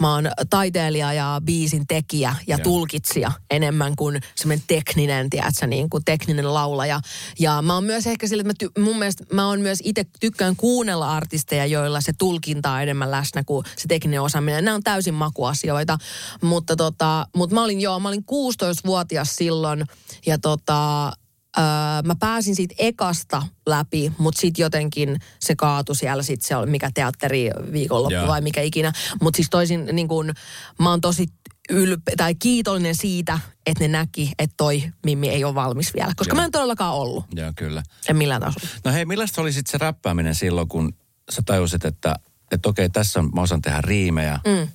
Mä 0.00 0.14
oon 0.14 0.30
taiteilija 0.50 1.12
ja 1.12 1.40
biisin 1.44 1.86
tekijä 1.86 2.34
ja 2.46 2.56
Joo. 2.56 2.62
tulkitsija 2.62 3.32
enemmän 3.50 3.96
kuin 3.96 4.20
semmoinen 4.34 4.64
tekninen, 4.66 5.30
tiedätkö, 5.30 5.66
niin 5.66 5.90
kuin 5.90 6.04
tekninen 6.04 6.54
laulaja. 6.54 7.00
Ja 7.38 7.62
mä 7.62 7.74
oon 7.74 7.84
myös 7.84 8.06
ehkä 8.06 8.26
sille, 8.26 8.44
että 8.48 8.66
mä 8.66 8.68
ty- 8.68 8.82
mun 8.82 8.98
mielestä 8.98 9.24
mä 9.32 9.48
oon 9.48 9.60
myös 9.60 9.78
itse 9.84 10.04
tykkään 10.20 10.56
kuunnella 10.56 11.16
artisteja, 11.16 11.66
joilla 11.66 12.00
se 12.00 12.12
tulkinta 12.18 12.72
on 12.72 12.82
enemmän 12.82 13.10
läsnä 13.10 13.44
kuin 13.44 13.64
se 13.76 13.88
tekninen 13.88 14.22
osaaminen. 14.22 14.64
Nämä 14.64 14.74
on 14.74 14.82
täysin 14.82 15.14
makuasioita. 15.14 15.98
Mutta 16.42 16.76
tota, 16.76 17.26
mut 17.36 17.52
mä 17.52 17.64
olin 17.64 17.80
joo, 17.80 18.00
mä 18.00 18.08
olin 18.08 18.24
16-vuotias 18.32 19.36
silloin 19.36 19.84
ja 20.26 20.38
tota, 20.38 21.12
Öö, 21.58 21.64
mä 22.04 22.14
pääsin 22.20 22.56
siitä 22.56 22.74
ekasta 22.78 23.42
läpi, 23.66 24.12
mutta 24.18 24.40
sitten 24.40 24.62
jotenkin 24.62 25.16
se 25.40 25.56
kaatui 25.56 25.96
siellä, 25.96 26.22
sit 26.22 26.42
se 26.42 26.56
oli 26.56 26.70
mikä 26.70 26.90
teatteri 26.94 27.50
viikonloppu 27.72 28.14
Joo. 28.14 28.26
vai 28.26 28.40
mikä 28.40 28.60
ikinä. 28.60 28.92
Mutta 29.20 29.36
siis 29.36 29.50
toisin 29.50 29.88
niin 29.92 30.08
kun, 30.08 30.32
mä 30.78 30.90
oon 30.90 31.00
tosi 31.00 31.26
ylpe- 31.72 32.16
tai 32.16 32.34
kiitollinen 32.34 32.94
siitä, 32.94 33.38
että 33.66 33.84
ne 33.84 33.88
näki, 33.88 34.32
että 34.38 34.54
toi 34.56 34.82
Mimmi 35.04 35.28
ei 35.28 35.44
ole 35.44 35.54
valmis 35.54 35.94
vielä. 35.94 36.12
Koska 36.16 36.32
Joo. 36.32 36.40
mä 36.40 36.44
en 36.44 36.50
todellakaan 36.50 36.94
ollut. 36.94 37.24
Joo, 37.34 37.52
kyllä. 37.56 37.82
En 38.08 38.16
millään 38.16 38.40
tasolla. 38.40 38.68
No 38.84 38.92
hei, 38.92 39.04
millaista 39.04 39.40
oli 39.40 39.52
sitten 39.52 39.70
se 39.70 39.78
räppääminen 39.78 40.34
silloin, 40.34 40.68
kun 40.68 40.94
sä 41.30 41.42
tajusit, 41.46 41.84
että, 41.84 42.14
että 42.50 42.68
okei, 42.68 42.90
tässä 42.90 43.20
on, 43.20 43.30
mä 43.34 43.40
osaan 43.40 43.62
tehdä 43.62 43.80
riimejä. 43.80 44.40
Mm. 44.46 44.68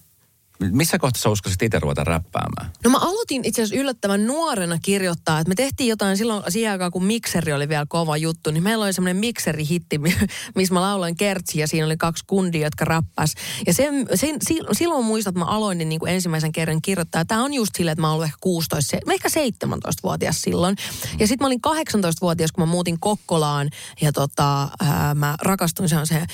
Missä 0.72 1.00
kohtaa 1.00 1.22
sä 1.22 1.30
uskasit 1.30 1.62
itse 1.62 1.80
ruveta 1.80 2.04
räppäämään? 2.04 2.72
No 2.84 2.90
mä 2.90 2.98
aloitin 2.98 3.46
itse 3.46 3.62
asiassa 3.62 3.82
yllättävän 3.82 4.28
nuorena 4.28 4.78
kirjoittaa, 4.82 5.40
että 5.40 5.50
me 5.50 5.56
tehtiin 5.56 5.90
jotain 5.90 6.18
silloin 6.18 6.44
siihen 6.50 6.72
aikaan, 6.72 6.92
kun 6.92 7.06
mikseri 7.06 7.54
oli 7.54 7.70
vielä 7.70 7.86
kova 7.90 8.18
juttu, 8.18 8.52
niin 8.52 8.64
meillä 8.64 8.86
oli 8.86 8.94
semmoinen 8.94 9.18
mikserihitti, 9.18 10.00
missä 10.56 10.74
mä 10.74 10.82
lauloin 10.82 11.16
kertsi 11.16 11.60
ja 11.60 11.68
siinä 11.68 11.86
oli 11.86 11.98
kaksi 11.98 12.24
kundia, 12.28 12.68
jotka 12.68 12.86
rappas. 12.86 13.34
Ja 13.68 13.74
sen, 13.74 14.08
sen, 14.16 14.36
sil- 14.50 14.70
silloin 14.72 15.06
muistan, 15.06 15.32
että 15.32 15.40
mä 15.40 15.46
aloin 15.46 15.78
niin 15.78 16.00
kuin 16.00 16.14
ensimmäisen 16.14 16.52
kerran 16.52 16.82
kirjoittaa. 16.82 17.26
Tämä 17.26 17.44
on 17.44 17.54
just 17.54 17.72
silleen, 17.78 17.94
että 17.94 18.02
mä 18.02 18.12
ollut 18.12 18.26
ehkä 18.26 18.38
16, 18.42 18.92
se- 18.92 19.00
ehkä 19.14 19.30
17-vuotias 19.30 20.42
silloin. 20.42 20.76
Ja 21.20 21.28
sitten 21.28 21.46
mä 21.46 21.48
olin 21.48 21.62
18-vuotias, 21.68 22.52
kun 22.52 22.62
mä 22.62 22.72
muutin 22.72 23.00
Kokkolaan 23.00 23.70
ja 24.02 24.12
tota, 24.12 24.70
ää, 24.80 25.16
mä 25.16 25.36
rakastuin 25.42 25.90
se 25.90 26.26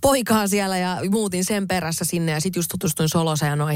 poikaa 0.00 0.48
siellä 0.48 0.78
ja 0.78 0.98
muutin 1.10 1.44
sen 1.44 1.68
perässä 1.68 2.04
sinne 2.04 2.32
ja 2.32 2.40
sitten 2.40 2.58
just 2.60 2.68
tutustuin 2.70 3.08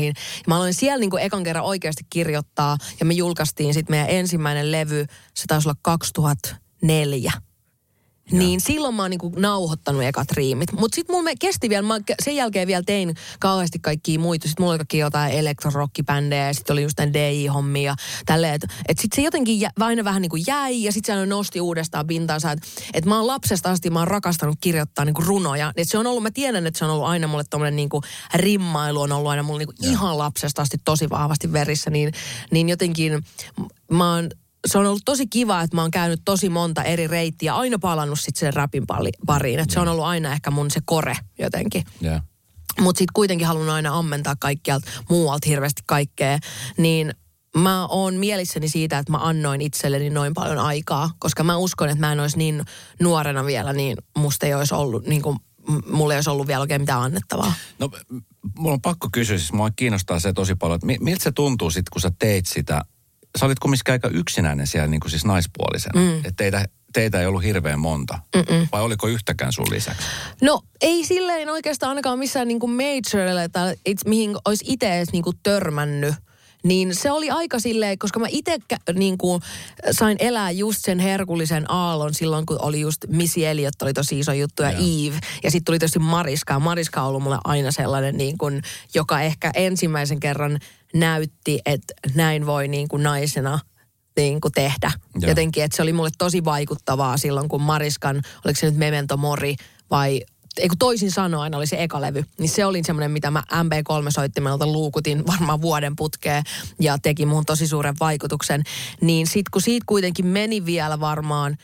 Solosäänoihin. 0.03 0.15
Mä 0.47 0.57
aloin 0.57 0.75
siellä 0.75 1.01
niin 1.01 1.11
kuin 1.11 1.23
ekan 1.23 1.45
kerran 1.45 1.65
oikeasti 1.65 2.05
kirjoittaa 2.11 2.79
ja 3.01 3.07
me 3.07 3.15
julkaistiin 3.15 3.75
sitten 3.75 3.93
meidän 3.93 4.11
ensimmäinen 4.11 4.73
levy, 4.73 5.07
se 5.35 5.47
taisi 5.47 5.69
olla 5.69 5.79
2004. 5.83 7.33
Niin 8.33 8.61
silloin 8.61 8.95
mä 8.95 9.03
oon 9.03 9.11
niinku 9.11 9.33
nauhoittanut 9.37 10.03
ekat 10.03 10.33
riimit. 10.33 10.73
Mutta 10.73 10.95
sitten 10.95 11.15
mulla 11.15 11.25
me 11.25 11.35
kesti 11.41 11.69
vielä, 11.69 11.87
mä 11.87 12.01
sen 12.23 12.37
jälkeen 12.37 12.67
vielä 12.67 12.83
tein 12.87 13.15
kauheasti 13.41 13.79
kaikkia 13.79 14.19
muita. 14.19 14.49
Sitten 14.49 14.65
mulla 14.65 14.75
oli 14.75 15.01
jotain 15.01 15.33
elektrorockibändejä 15.33 16.47
ja 16.47 16.55
sitten 16.55 16.75
oli 16.75 16.83
just 16.83 16.97
tämän 16.97 17.13
DJ-hommia 17.13 17.83
ja 17.83 17.95
tälleen. 18.27 18.55
Että 18.55 18.67
et 18.89 18.99
sitten 18.99 19.17
se 19.17 19.23
jotenkin 19.23 19.61
jä, 19.61 19.71
aina 19.81 20.05
vähän 20.05 20.23
niinku 20.23 20.39
jäi 20.47 20.83
ja 20.83 20.93
sitten 20.93 21.15
se 21.15 21.21
aina 21.21 21.35
nosti 21.35 21.61
uudestaan 21.61 22.07
pintansa. 22.07 22.53
Että 22.53 22.67
et 22.95 23.05
mä 23.05 23.17
oon 23.17 23.27
lapsesta 23.27 23.71
asti, 23.71 23.91
mä 23.91 23.99
oon 23.99 24.09
rakastanut 24.09 24.59
kirjoittaa 24.61 25.05
niinku 25.05 25.23
runoja. 25.27 25.73
Et 25.77 25.89
se 25.89 25.99
on 25.99 26.07
ollut, 26.07 26.23
mä 26.23 26.31
tiedän, 26.31 26.67
että 26.67 26.79
se 26.79 26.85
on 26.85 26.91
ollut 26.91 27.07
aina 27.07 27.27
mulle 27.27 27.45
tommonen 27.51 27.77
niinku 27.77 28.03
rimmailu 28.35 29.01
on 29.01 29.13
ollut 29.13 29.31
aina 29.31 29.43
mulle 29.43 29.59
niinku 29.59 29.75
ihan 29.83 30.19
lapsesta 30.19 30.63
asti 30.63 30.77
tosi 30.85 31.11
vahvasti 31.11 31.53
verissä. 31.53 31.91
Niin, 31.91 32.13
niin 32.51 32.69
jotenkin 32.69 33.25
mä 33.91 34.15
oon 34.15 34.31
se 34.67 34.79
on 34.79 34.87
ollut 34.87 35.03
tosi 35.05 35.27
kiva, 35.27 35.61
että 35.63 35.77
mä 35.77 35.83
oon 35.83 35.91
käynyt 35.91 36.21
tosi 36.25 36.49
monta 36.49 36.83
eri 36.83 37.07
reittiä, 37.07 37.55
aina 37.55 37.79
palannut 37.79 38.21
sitten 38.21 38.41
sen 38.41 38.55
rapin 38.55 38.85
pariin. 39.27 39.61
Että 39.61 39.75
se 39.75 39.81
on 39.81 39.89
ollut 39.89 40.05
aina 40.05 40.33
ehkä 40.33 40.51
mun 40.51 40.71
se 40.71 40.81
kore 40.85 41.17
jotenkin. 41.39 41.85
Joo. 42.01 42.21
Mutta 42.81 42.99
sitten 42.99 43.13
kuitenkin 43.15 43.47
halunnut 43.47 43.75
aina 43.75 43.99
ammentaa 43.99 44.35
kaikkialta 44.41 44.91
muualta 45.11 45.49
hirveästi 45.49 45.83
kaikkea. 45.87 46.39
Niin 46.79 47.15
mä 47.57 47.87
oon 47.87 48.15
mielissäni 48.15 48.69
siitä, 48.69 48.99
että 48.99 49.13
mä 49.13 49.19
annoin 49.19 49.61
itselleni 49.61 50.11
noin 50.11 50.35
paljon 50.35 50.59
aikaa. 50.59 51.11
Koska 51.19 51.45
mä 51.45 51.57
uskon, 51.57 51.89
että 51.89 52.01
mä 52.01 52.13
en 52.13 52.21
olisi 52.21 52.39
niin 52.39 52.65
nuorena 53.01 53.47
vielä, 53.47 53.73
niin 53.73 53.97
musta 54.19 54.47
ei 54.47 54.55
olisi 54.55 54.75
ollut, 54.75 55.07
niin 55.07 55.23
kuin, 55.23 55.37
mulla 55.87 56.15
ei 56.15 56.17
olisi 56.17 56.31
ollut 56.31 56.47
vielä 56.47 56.61
oikein 56.61 56.83
mitään 56.83 57.03
annettavaa. 57.03 57.53
No, 57.79 57.91
mulla 58.57 58.75
on 58.75 58.81
pakko 58.81 59.09
kysyä, 59.13 59.39
siis 59.39 59.53
mua 59.53 59.71
kiinnostaa 59.71 60.21
se 60.21 60.33
tosi 60.33 60.55
paljon, 60.55 60.75
että 60.75 60.87
mi- 60.87 60.99
miltä 61.01 61.25
se 61.25 61.33
tuntuu 61.33 61.71
sitten, 61.71 61.91
kun 61.93 62.01
sä 62.01 62.13
teit 62.19 62.47
sitä? 62.47 62.85
Sä 63.39 63.47
olit 63.47 63.59
kumminkin 63.59 63.93
aika 63.93 64.09
yksinäinen 64.09 64.67
siellä 64.67 64.89
niin 64.89 65.01
kuin 65.01 65.11
siis 65.11 65.25
naispuolisena. 65.25 66.01
Mm. 66.01 66.17
Että 66.17 66.33
teitä, 66.37 66.65
teitä 66.93 67.21
ei 67.21 67.27
ollut 67.27 67.43
hirveän 67.43 67.81
monta. 67.81 68.19
Mm-mm. 68.37 68.69
Vai 68.73 68.83
oliko 68.83 69.09
yhtäkään 69.09 69.53
sun 69.53 69.71
lisäksi? 69.71 70.07
No 70.43 70.61
ei 70.81 71.05
silleen 71.05 71.49
oikeastaan 71.49 71.89
ainakaan 71.89 72.19
missään 72.19 72.49
niinku 72.49 72.67
majorille 72.67 73.49
tai 73.49 73.75
it, 73.87 73.99
mihin 74.07 74.37
olisi 74.45 74.65
itse 74.69 74.97
edes 74.97 75.13
niinku 75.13 75.33
törmännyt. 75.43 76.15
Niin 76.65 76.95
se 76.95 77.11
oli 77.11 77.31
aika 77.31 77.59
silleen, 77.59 77.99
koska 77.99 78.21
mä 78.21 78.27
itse 78.31 78.59
niinku, 78.95 79.41
sain 79.91 80.17
elää 80.21 80.51
just 80.51 80.85
sen 80.85 80.99
herkullisen 80.99 81.71
aallon 81.71 82.15
silloin, 82.15 82.47
kun 82.47 82.63
oli 82.63 82.81
just 82.81 83.05
Missy 83.09 83.47
Elliot 83.47 83.83
oli 83.83 83.93
tosi 83.93 84.19
iso 84.19 84.33
juttu 84.33 84.63
ja 84.63 84.71
Joo. 84.71 84.81
Eve. 84.81 85.19
Ja 85.43 85.51
sitten 85.51 85.65
tuli 85.65 85.79
tosi 85.79 85.99
Mariska. 85.99 86.61
Mariska 86.61 87.03
on 87.03 87.09
ollut 87.09 87.23
mulle 87.23 87.39
aina 87.45 87.73
sellainen, 87.73 88.17
niin 88.17 88.39
kuin, 88.39 88.63
joka 88.95 89.21
ehkä 89.21 89.51
ensimmäisen 89.55 90.21
kerran 90.21 90.59
näytti, 90.95 91.61
että 91.67 91.95
näin 92.15 92.47
voi 92.47 92.69
niin 92.69 92.89
kuin 92.89 93.03
naisena 93.03 93.59
niin 94.17 94.41
kuin 94.41 94.53
tehdä. 94.53 94.93
Joo. 95.21 95.29
Jotenkin, 95.29 95.65
että 95.65 95.77
se 95.77 95.83
oli 95.83 95.93
mulle 95.93 96.11
tosi 96.19 96.45
vaikuttavaa 96.45 97.17
silloin, 97.17 97.49
kun 97.49 97.63
Mariskan, 97.63 98.23
oliko 98.45 98.61
se 98.61 98.67
nyt 98.67 98.77
Memento 98.77 99.17
Mori 99.17 99.57
vai 99.91 100.23
ei 100.59 100.69
kun 100.69 100.79
toisin 100.79 101.11
sanoen 101.11 101.55
oli 101.55 101.67
se 101.67 101.83
eka 101.83 102.01
levy, 102.01 102.25
niin 102.39 102.49
se 102.49 102.65
oli 102.65 102.85
semmoinen, 102.85 103.11
mitä 103.11 103.31
mä 103.31 103.43
MP3-soittimelta 103.53 104.67
luukutin 104.67 105.27
varmaan 105.27 105.63
vuoden 105.63 105.97
putkeen 105.97 106.45
ja 106.81 106.99
teki 106.99 107.27
muun 107.27 107.45
tosi 107.45 107.67
suuren 107.67 107.95
vaikutuksen. 108.01 108.63
Niin 109.01 109.27
sit 109.27 109.49
kun 109.49 109.63
siitä 109.63 109.85
kuitenkin 109.87 110.27
meni 110.27 110.67
vielä 110.67 111.01
varmaan 111.01 111.57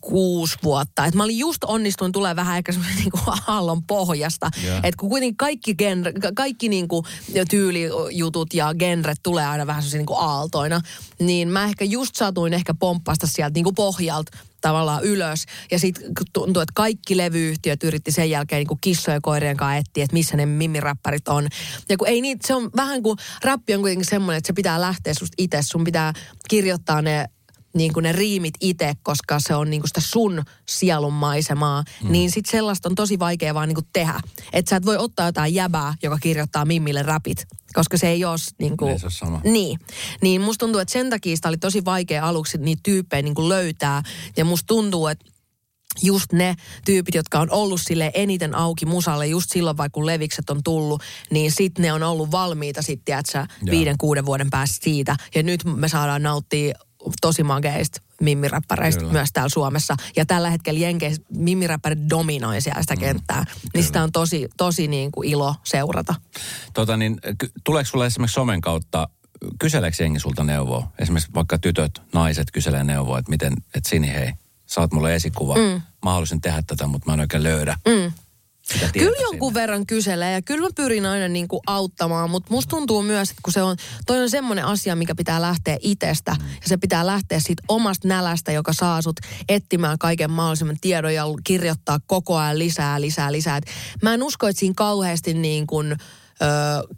kuusi 0.00 0.56
vuotta. 0.62 1.04
Et 1.06 1.14
mä 1.14 1.24
olin 1.24 1.38
just 1.38 1.64
onnistunut 1.64 2.12
tulee 2.12 2.36
vähän 2.36 2.56
ehkä 2.56 2.72
semmoinen 2.72 2.98
niinku 2.98 3.18
aallon 3.46 3.82
pohjasta. 3.82 4.50
Joo. 4.66 4.76
Että 4.76 4.96
kun 4.98 5.08
kuitenkin 5.10 5.36
kaikki, 5.36 5.74
genre, 5.74 6.12
ka- 6.12 6.32
kaikki 6.34 6.68
niinku 6.68 7.04
tyylijutut 7.50 8.54
ja 8.54 8.74
genret 8.74 9.18
tulee 9.22 9.46
aina 9.46 9.66
vähän 9.66 9.82
semmoisia 9.82 9.98
niinku 9.98 10.16
aaltoina, 10.16 10.80
niin 11.20 11.48
mä 11.48 11.64
ehkä 11.64 11.84
just 11.84 12.16
satuin 12.16 12.54
ehkä 12.54 12.74
pomppasta 12.74 13.26
sieltä 13.26 13.54
niinku 13.54 13.72
pohjalta 13.72 14.38
tavallaan 14.60 15.04
ylös. 15.04 15.44
Ja 15.70 15.78
sitten 15.78 16.04
tuntuu, 16.32 16.62
että 16.62 16.72
kaikki 16.74 17.16
levyyhtiöt 17.16 17.84
yritti 17.84 18.12
sen 18.12 18.30
jälkeen 18.30 18.60
niin 18.60 18.68
kuin 18.68 18.80
kissojen 18.80 19.16
ja 19.16 19.20
koirien 19.20 19.56
kanssa 19.56 19.76
etsiä, 19.76 20.04
että 20.04 20.14
missä 20.14 20.36
ne 20.36 20.46
mimmiräppärit 20.46 21.28
on. 21.28 21.48
Ja 21.88 21.96
kun 21.96 22.08
ei 22.08 22.20
niitä, 22.20 22.46
se 22.46 22.54
on 22.54 22.70
vähän 22.76 23.02
kuin, 23.02 23.18
rappi 23.44 23.74
on 23.74 23.80
kuitenkin 23.80 24.06
semmoinen, 24.06 24.38
että 24.38 24.46
se 24.46 24.52
pitää 24.52 24.80
lähteä 24.80 25.14
susta 25.14 25.34
itse. 25.38 25.58
Sun 25.62 25.84
pitää 25.84 26.12
kirjoittaa 26.48 27.02
ne 27.02 27.28
niin 27.74 27.92
kuin 27.92 28.02
ne 28.02 28.12
riimit 28.12 28.54
itse, 28.60 28.94
koska 29.02 29.40
se 29.40 29.54
on 29.54 29.70
niin 29.70 29.80
kuin 29.80 29.88
sitä 29.88 30.00
sun 30.00 30.42
sielun 30.68 31.12
maisemaa, 31.12 31.84
mm. 32.02 32.12
niin 32.12 32.30
sit 32.30 32.46
sellaista 32.46 32.88
on 32.88 32.94
tosi 32.94 33.18
vaikea 33.18 33.54
vaan 33.54 33.68
niin 33.68 33.74
kuin 33.74 33.86
tehdä. 33.92 34.20
Että 34.52 34.70
sä 34.70 34.76
et 34.76 34.86
voi 34.86 34.96
ottaa 34.96 35.26
jotain 35.26 35.54
jäbää, 35.54 35.94
joka 36.02 36.18
kirjoittaa 36.18 36.64
Mimmille 36.64 37.02
rapit, 37.02 37.46
koska 37.72 37.96
se 37.96 38.08
ei 38.08 38.24
ole 38.24 38.36
niin 38.58 38.76
kuin... 38.76 38.92
Ei 38.92 38.98
se 38.98 39.10
sama. 39.10 39.40
Niin. 39.44 39.78
Niin 40.22 40.40
musta 40.40 40.66
tuntuu, 40.66 40.80
että 40.80 40.92
sen 40.92 41.10
takia 41.10 41.36
sitä 41.36 41.48
oli 41.48 41.58
tosi 41.58 41.84
vaikea 41.84 42.28
aluksi 42.28 42.58
niitä 42.58 42.80
tyyppejä 42.82 43.22
niin 43.22 43.34
kuin 43.34 43.48
löytää. 43.48 44.02
Ja 44.36 44.44
musta 44.44 44.66
tuntuu, 44.66 45.06
että 45.06 45.30
just 46.02 46.32
ne 46.32 46.56
tyypit, 46.84 47.14
jotka 47.14 47.40
on 47.40 47.50
ollut 47.50 47.80
sille 47.80 48.10
eniten 48.14 48.54
auki 48.54 48.86
musalle 48.86 49.26
just 49.26 49.50
silloin, 49.50 49.76
vaikka 49.76 49.94
kun 49.94 50.06
levikset 50.06 50.50
on 50.50 50.62
tullut, 50.62 51.02
niin 51.30 51.52
sitten 51.52 51.82
ne 51.82 51.92
on 51.92 52.02
ollut 52.02 52.30
valmiita 52.30 52.82
sitten, 52.82 53.18
että 53.18 53.46
viiden, 53.70 53.98
kuuden 53.98 54.26
vuoden 54.26 54.50
päästä 54.50 54.84
siitä. 54.84 55.16
Ja 55.34 55.42
nyt 55.42 55.64
me 55.64 55.88
saadaan 55.88 56.22
nauttia 56.22 56.74
tosi 57.20 57.42
mageista 57.42 58.00
mimmiräppäreistä 58.20 59.00
Kyllä. 59.00 59.12
myös 59.12 59.32
täällä 59.32 59.48
Suomessa. 59.48 59.96
Ja 60.16 60.26
tällä 60.26 60.50
hetkellä 60.50 60.80
Jenkeissä 60.80 61.22
mimmiräppärit 61.36 61.98
dominoi 62.10 62.60
siellä 62.60 62.82
sitä 62.82 62.94
mm. 62.94 63.00
kenttää. 63.00 63.44
Niin 63.74 63.84
sitä 63.84 64.02
on 64.02 64.12
tosi, 64.12 64.48
tosi 64.56 64.88
niin 64.88 65.12
kuin 65.12 65.28
ilo 65.28 65.54
seurata. 65.64 66.14
Tota 66.74 66.96
niin, 66.96 67.20
tuleeko 67.64 67.90
sulle 67.90 68.06
esimerkiksi 68.06 68.34
somen 68.34 68.60
kautta 68.60 69.08
kyseleekö 69.58 70.02
jengi 70.02 70.20
sulta 70.20 70.44
neuvoa? 70.44 70.92
Esimerkiksi 70.98 71.34
vaikka 71.34 71.58
tytöt, 71.58 72.02
naiset 72.12 72.50
kyselee 72.50 72.84
neuvoa, 72.84 73.18
että 73.18 73.30
miten, 73.30 73.52
että 73.74 73.90
Sini 73.90 74.08
hei, 74.08 74.32
sä 74.66 74.80
oot 74.80 74.92
mulle 74.92 75.14
esikuva. 75.14 75.54
Mm. 75.54 75.82
Mä 76.04 76.10
haluaisin 76.10 76.40
tehdä 76.40 76.62
tätä, 76.66 76.86
mutta 76.86 77.10
mä 77.10 77.14
en 77.14 77.20
oikein 77.20 77.42
löydä. 77.42 77.76
Mm. 77.88 78.12
Kyllä 78.92 79.22
jonkun 79.22 79.48
sinne. 79.50 79.60
verran 79.60 79.86
kyselee 79.86 80.32
ja 80.32 80.42
kyllä 80.42 80.66
mä 80.66 80.68
pyrin 80.76 81.06
aina 81.06 81.28
niin 81.28 81.48
kuin 81.48 81.60
auttamaan, 81.66 82.30
mutta 82.30 82.50
musta 82.50 82.70
tuntuu 82.70 83.02
myös, 83.02 83.30
että 83.30 83.40
kun 83.42 83.52
se 83.52 83.62
on, 83.62 83.76
toi 84.06 84.22
on 84.22 84.30
semmoinen 84.30 84.64
asia, 84.64 84.96
mikä 84.96 85.14
pitää 85.14 85.40
lähteä 85.40 85.76
itsestä 85.80 86.36
mm. 86.40 86.48
ja 86.48 86.68
se 86.68 86.76
pitää 86.76 87.06
lähteä 87.06 87.40
siitä 87.40 87.62
omasta 87.68 88.08
nälästä, 88.08 88.52
joka 88.52 88.72
saa 88.72 89.02
sut 89.02 89.20
etsimään 89.48 89.98
kaiken 89.98 90.30
mahdollisimman 90.30 90.76
tiedon 90.80 91.14
ja 91.14 91.24
kirjoittaa 91.44 92.00
koko 92.06 92.36
ajan 92.36 92.58
lisää, 92.58 93.00
lisää, 93.00 93.32
lisää. 93.32 93.56
Et 93.56 93.70
mä 94.02 94.14
en 94.14 94.22
usko, 94.22 94.48
että 94.48 94.60
siinä 94.60 94.74
kauheasti 94.76 95.34
niin 95.34 95.66
kuin, 95.66 95.96
ö, 96.42 96.46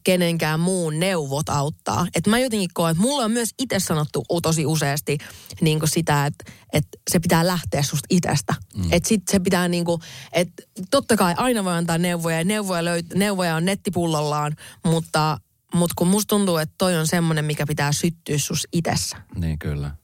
kenenkään 0.05 0.61
muun 0.61 1.01
neuvot 1.01 1.49
auttaa. 1.49 2.07
Et 2.15 2.27
mä 2.27 2.39
jotenkin 2.39 2.71
koen, 2.75 2.91
että 2.91 3.03
mulle 3.03 3.25
on 3.25 3.31
myös 3.31 3.55
itse 3.59 3.79
sanottu 3.79 4.25
tosi 4.43 4.67
useasti 4.67 5.19
niin 5.61 5.81
sitä, 5.85 6.27
että 6.27 6.53
et 6.73 6.87
se 7.11 7.21
pitää 7.21 7.47
lähteä 7.47 7.83
susta 7.83 8.07
itsestä. 8.11 8.55
Mm. 8.77 8.93
Että 8.93 9.09
sit 9.09 9.23
se 9.31 9.41
pitää 9.41 9.69
niin 9.69 9.85
kuin, 9.85 10.01
että 10.33 10.63
totta 10.91 11.17
kai 11.17 11.35
aina 11.37 11.65
voi 11.65 11.73
antaa 11.73 11.99
neuvoja 11.99 12.39
ja 12.39 12.45
neuvoja, 12.45 12.85
löyt, 12.85 13.07
neuvoja 13.15 13.57
on 13.57 13.65
nettipullollaan, 13.65 14.57
mutta, 14.85 15.39
mutta 15.75 15.95
kun 15.97 16.09
musta 16.09 16.29
tuntuu, 16.29 16.57
että 16.57 16.75
toi 16.79 16.97
on 16.97 17.07
semmoinen, 17.07 17.45
mikä 17.45 17.67
pitää 17.67 17.93
syttyä 17.93 18.39
sus 18.39 18.69
itsessä. 18.73 19.17
Niin 19.35 19.59
kyllä 19.59 20.02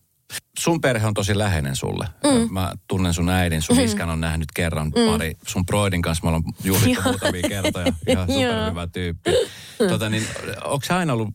sun 0.58 0.80
perhe 0.80 1.06
on 1.06 1.14
tosi 1.14 1.38
läheinen 1.38 1.76
sulle. 1.76 2.08
Mm. 2.24 2.52
Mä 2.52 2.72
tunnen 2.88 3.14
sun 3.14 3.28
äidin, 3.28 3.62
sun 3.62 3.76
mm. 3.76 3.84
iskän 3.84 4.10
on 4.10 4.20
nähnyt 4.20 4.52
kerran 4.54 4.86
mm. 4.86 5.12
pari. 5.12 5.36
Sun 5.46 5.66
broidin 5.66 6.02
kanssa 6.02 6.24
me 6.24 6.28
ollaan 6.28 6.44
juhlittu 6.64 7.02
muutamia 7.04 7.48
kertoja. 7.48 7.92
Ihan 8.06 8.28
superhyvä 8.32 8.86
tyyppi. 8.86 9.30
Tota, 9.88 10.08
niin, 10.08 10.26
onko 10.64 10.86
se 10.86 10.94
aina 10.94 11.12
ollut 11.12 11.34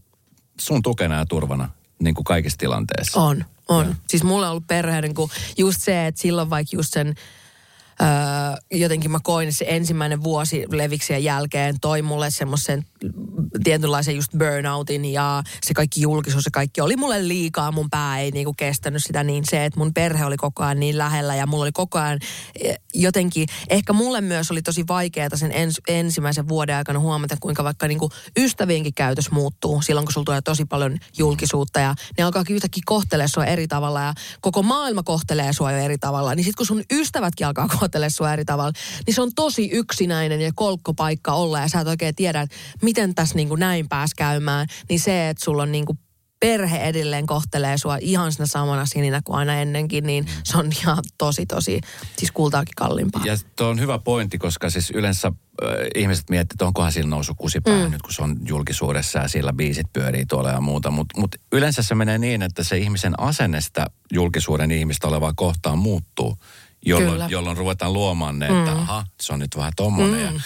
sun 0.60 0.82
tukena 0.82 1.16
ja 1.16 1.26
turvana 1.26 1.70
niin 2.00 2.16
kuin 2.16 2.24
kaikissa 2.24 2.58
tilanteissa? 2.58 3.22
On, 3.22 3.46
on. 3.70 3.88
Ja. 3.88 3.96
Siis 4.10 4.24
mulla 4.24 4.46
on 4.46 4.52
ollut 4.52 4.68
perhe 4.68 5.02
niin 5.02 5.16
kuin 5.16 5.32
just 5.58 5.82
se, 5.82 6.08
että 6.08 6.22
silloin 6.22 6.50
vaikka 6.50 6.76
just 6.76 6.94
sen 6.94 7.16
Öö, 8.02 8.08
jotenkin 8.72 9.12
mä 9.12 9.20
koin 9.24 9.54
se 9.54 9.66
ensimmäinen 9.68 10.24
vuosi 10.24 10.66
leviksien 10.72 11.24
jälkeen 11.24 11.80
toi 11.82 12.02
mulle 12.02 12.32
semmoisen 12.32 12.86
tietynlaisen 13.64 14.16
just 14.16 14.32
burnoutin 14.38 15.06
ja 15.06 15.44
se 15.64 15.74
kaikki 15.74 16.02
julkisuus 16.02 16.46
ja 16.46 16.52
kaikki 16.52 16.82
oli 16.82 16.96
mulle 16.96 17.28
liikaa. 17.28 17.72
Mun 17.72 17.90
pää 17.90 18.20
ei 18.20 18.32
niinku 18.32 18.54
kestänyt 18.54 19.04
sitä 19.04 19.24
niin 19.24 19.46
se, 19.46 19.66
että 19.66 19.80
mun 19.80 19.94
perhe 19.94 20.26
oli 20.26 20.38
koko 20.38 20.64
ajan 20.64 20.80
niin 20.80 20.98
lähellä 20.98 21.36
ja 21.36 21.48
mulla 21.48 21.64
oli 21.64 21.72
koko 21.72 22.00
ajan 22.00 22.20
e, 22.64 22.74
jotenkin, 22.94 23.48
ehkä 23.70 23.94
mulle 23.94 24.22
myös 24.22 24.52
oli 24.52 24.62
tosi 24.62 24.84
vaikeaa 24.88 25.30
sen 25.36 25.52
ens, 25.52 25.82
ensimmäisen 25.88 26.48
vuoden 26.48 26.76
aikana 26.76 27.00
huomata, 27.00 27.38
kuinka 27.40 27.64
vaikka 27.64 27.88
niinku 27.88 28.10
ystävienkin 28.38 28.94
käytös 28.94 29.32
muuttuu 29.32 29.82
silloin, 29.82 30.06
kun 30.06 30.14
sulla 30.14 30.26
tulee 30.26 30.42
tosi 30.42 30.66
paljon 30.66 30.98
julkisuutta 31.18 31.80
ja 31.80 31.96
ne 32.18 32.24
alkaa 32.24 32.44
yhtäkkiä 32.50 32.84
kohtelee 32.86 33.28
sua 33.28 33.46
eri 33.46 33.68
tavalla 33.68 34.02
ja 34.02 34.14
koko 34.42 34.64
maailma 34.64 35.04
kohtelee 35.04 35.54
sua 35.54 35.72
jo 35.72 35.78
eri 35.78 35.98
tavalla. 35.98 36.36
Niin 36.36 36.44
sitten 36.44 36.58
kun 36.58 36.66
sun 36.66 36.84
ystävätkin 36.92 37.48
alkaa 37.48 37.68
kohtelee 37.84 38.10
sua 38.10 38.34
eri 38.34 38.46
tavalla, 38.46 38.72
niin 39.08 39.14
se 39.14 39.22
on 39.22 39.32
tosi 39.36 39.70
yksinäinen 39.72 40.42
ja 40.42 40.52
kolkkopaikka 40.56 41.34
olla 41.34 41.60
ja 41.60 41.68
sä 41.68 41.80
et 41.80 41.88
oikein 41.88 42.16
tiedä, 42.16 42.42
että 42.42 42.56
miten 42.82 43.16
tässä 43.16 43.36
niin 43.36 43.50
kuin 43.50 43.60
näin 43.60 43.90
pääs 43.90 44.14
käymään, 44.14 44.68
niin 44.90 45.00
se, 45.00 45.30
että 45.30 45.46
sulla 45.46 45.64
on 45.64 45.72
niin 45.72 45.86
kuin 45.86 46.00
perhe 46.40 46.78
edelleen 46.78 47.26
kohtelee 47.26 47.78
sua 47.78 47.98
ihan 48.02 48.32
siinä 48.32 48.46
samana 48.46 48.86
sininä 48.86 49.22
kuin 49.24 49.36
aina 49.36 49.56
ennenkin, 49.56 50.04
niin 50.04 50.26
se 50.44 50.58
on 50.58 50.70
ihan 50.82 51.04
tosi, 51.18 51.46
tosi, 51.46 51.82
siis 52.18 52.32
kultaakin 52.32 52.76
kalliimpaa. 52.76 53.22
Ja 53.26 53.38
tuo 53.56 53.68
on 53.68 53.80
hyvä 53.80 54.00
pointti, 54.00 54.38
koska 54.38 54.70
siis 54.70 54.92
yleensä 54.92 55.28
äh, 55.28 55.34
ihmiset 55.96 56.30
miettivät, 56.30 56.54
että 56.54 56.66
onkohan 56.66 56.92
sillä 56.92 57.10
noussut 57.10 57.38
kusipää 57.38 57.86
mm. 57.86 57.92
nyt, 57.92 58.02
kun 58.02 58.14
se 58.14 58.24
on 58.24 58.38
julkisuudessa 58.48 59.20
ja 59.20 59.28
sillä 59.28 59.54
biisit 59.54 59.88
pyörii 59.94 60.26
tuolla 60.26 60.50
ja 60.50 60.62
muuta. 60.62 60.92
Mutta 60.92 61.20
mut 61.22 61.36
yleensä 61.52 61.84
se 61.84 61.96
menee 61.96 62.18
niin, 62.18 62.42
että 62.42 62.64
se 62.64 62.78
ihmisen 62.78 63.20
asenne 63.20 63.62
sitä 63.62 63.88
julkisuuden 64.14 64.72
ihmistä 64.72 65.08
olevaa 65.08 65.34
kohtaan 65.36 65.78
muuttuu 65.78 66.38
jolloin, 66.86 67.32
jolloin 67.32 67.58
ruvetaan 67.58 67.94
luomaan 67.94 68.40
ne, 68.40 68.46
että 68.46 68.72
mm. 68.72 68.80
aha, 68.80 69.06
se 69.22 69.34
on 69.34 69.40
nyt 69.40 69.58
vähän 69.58 69.74
tommonen. 69.76 70.30
Mm. 70.30 70.36
Ja, 70.36 70.42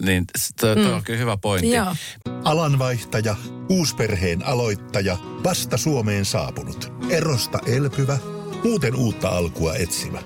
niin 0.00 0.24
tuo 0.60 0.74
mm. 0.74 0.94
on 0.94 1.02
kyllä 1.02 1.18
hyvä 1.18 1.36
pointti. 1.36 1.70
Joo. 1.70 1.96
Alanvaihtaja, 2.44 3.36
uusperheen 3.68 4.46
aloittaja, 4.46 5.16
vasta 5.44 5.76
Suomeen 5.76 6.24
saapunut, 6.24 6.92
erosta 7.10 7.58
elpyvä, 7.66 8.18
muuten 8.64 8.96
uutta 8.96 9.28
alkua 9.28 9.74
etsimä. 9.74 10.18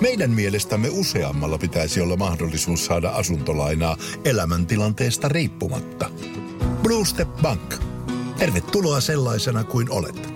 Meidän 0.00 0.30
mielestämme 0.30 0.88
useammalla 0.90 1.58
pitäisi 1.58 2.00
olla 2.00 2.16
mahdollisuus 2.16 2.86
saada 2.86 3.10
asuntolainaa 3.10 3.96
elämäntilanteesta 4.24 5.28
riippumatta. 5.28 6.10
Blue 6.82 7.04
Step 7.04 7.28
Bank. 7.42 7.74
Tervetuloa 8.38 9.00
sellaisena 9.00 9.64
kuin 9.64 9.90
olet. 9.90 10.35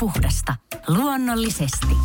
Puhdasta. 0.00 0.54
Luonnollisesti. 0.88 1.96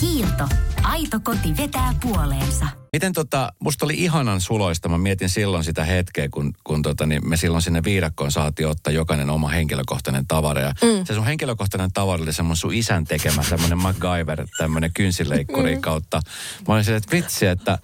Kiilto. 0.00 0.48
Aito 0.82 1.20
koti 1.20 1.56
vetää 1.56 1.94
puoleensa. 2.02 2.66
Miten 2.92 3.12
tota, 3.12 3.52
musta 3.58 3.84
oli 3.84 3.94
ihanan 3.94 4.40
suloista. 4.40 4.88
Mä 4.88 4.98
mietin 4.98 5.28
silloin 5.28 5.64
sitä 5.64 5.84
hetkeä, 5.84 6.28
kun, 6.28 6.54
kun 6.64 6.82
tota, 6.82 7.06
niin 7.06 7.28
me 7.28 7.36
silloin 7.36 7.62
sinne 7.62 7.84
viidakkoon 7.84 8.32
saatiin 8.32 8.68
ottaa 8.68 8.92
jokainen 8.92 9.30
oma 9.30 9.48
henkilökohtainen 9.48 10.26
tavara. 10.26 10.60
Ja 10.60 10.72
mm. 10.82 11.04
se 11.04 11.14
sun 11.14 11.26
henkilökohtainen 11.26 11.92
tavara 11.92 12.22
oli 12.22 12.32
semmoinen 12.32 12.56
sun 12.56 12.74
isän 12.74 13.04
tekemä 13.04 13.42
semmoinen 13.42 13.78
MacGyver, 13.78 14.46
tämmöinen 14.58 14.90
kynsileikkuri 14.94 15.74
mm. 15.74 15.80
kautta. 15.80 16.20
Mä 16.68 16.74
olin 16.74 16.84
silleen, 16.84 17.02
että 17.04 17.16
vitsi, 17.16 17.46
että 17.46 17.78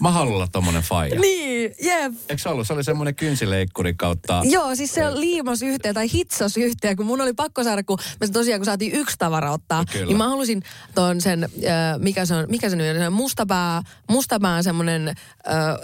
Mä 0.00 0.10
haluan 0.10 0.34
olla 0.34 0.48
tommonen 0.52 0.82
faija. 0.82 1.20
Niin, 1.20 1.74
jep. 1.82 2.12
Eikö 2.28 2.42
se 2.42 2.48
ollut? 2.48 2.66
Se 2.66 2.72
oli 2.72 2.84
semmoinen 2.84 3.14
kynsileikkuri 3.14 3.94
kautta. 3.94 4.42
Joo, 4.44 4.74
siis 4.74 4.94
se 4.94 5.14
liimas 5.14 5.62
yhteen 5.62 5.94
tai 5.94 6.12
hitsas 6.12 6.56
yhteen, 6.56 6.96
kun 6.96 7.06
mun 7.06 7.20
oli 7.20 7.32
pakko 7.32 7.64
saada, 7.64 7.82
kun 7.82 7.98
me 8.20 8.28
tosiaan 8.28 8.60
kun 8.60 8.66
saatiin 8.66 8.92
yksi 8.92 9.16
tavara 9.18 9.52
ottaa, 9.52 9.84
Kyllä. 9.92 10.06
niin 10.06 10.16
mä 10.16 10.28
halusin 10.28 10.62
ton 10.94 11.20
sen, 11.20 11.44
äh, 11.44 11.50
mikä 11.98 12.26
se 12.26 12.34
on, 12.34 12.46
mikä 12.48 12.70
se 12.70 12.76
nyt 12.76 13.06
on, 13.06 13.12
mustapää, 13.12 13.82
mustapää 14.08 14.62
semmoinen 14.62 15.08
äh, 15.08 15.14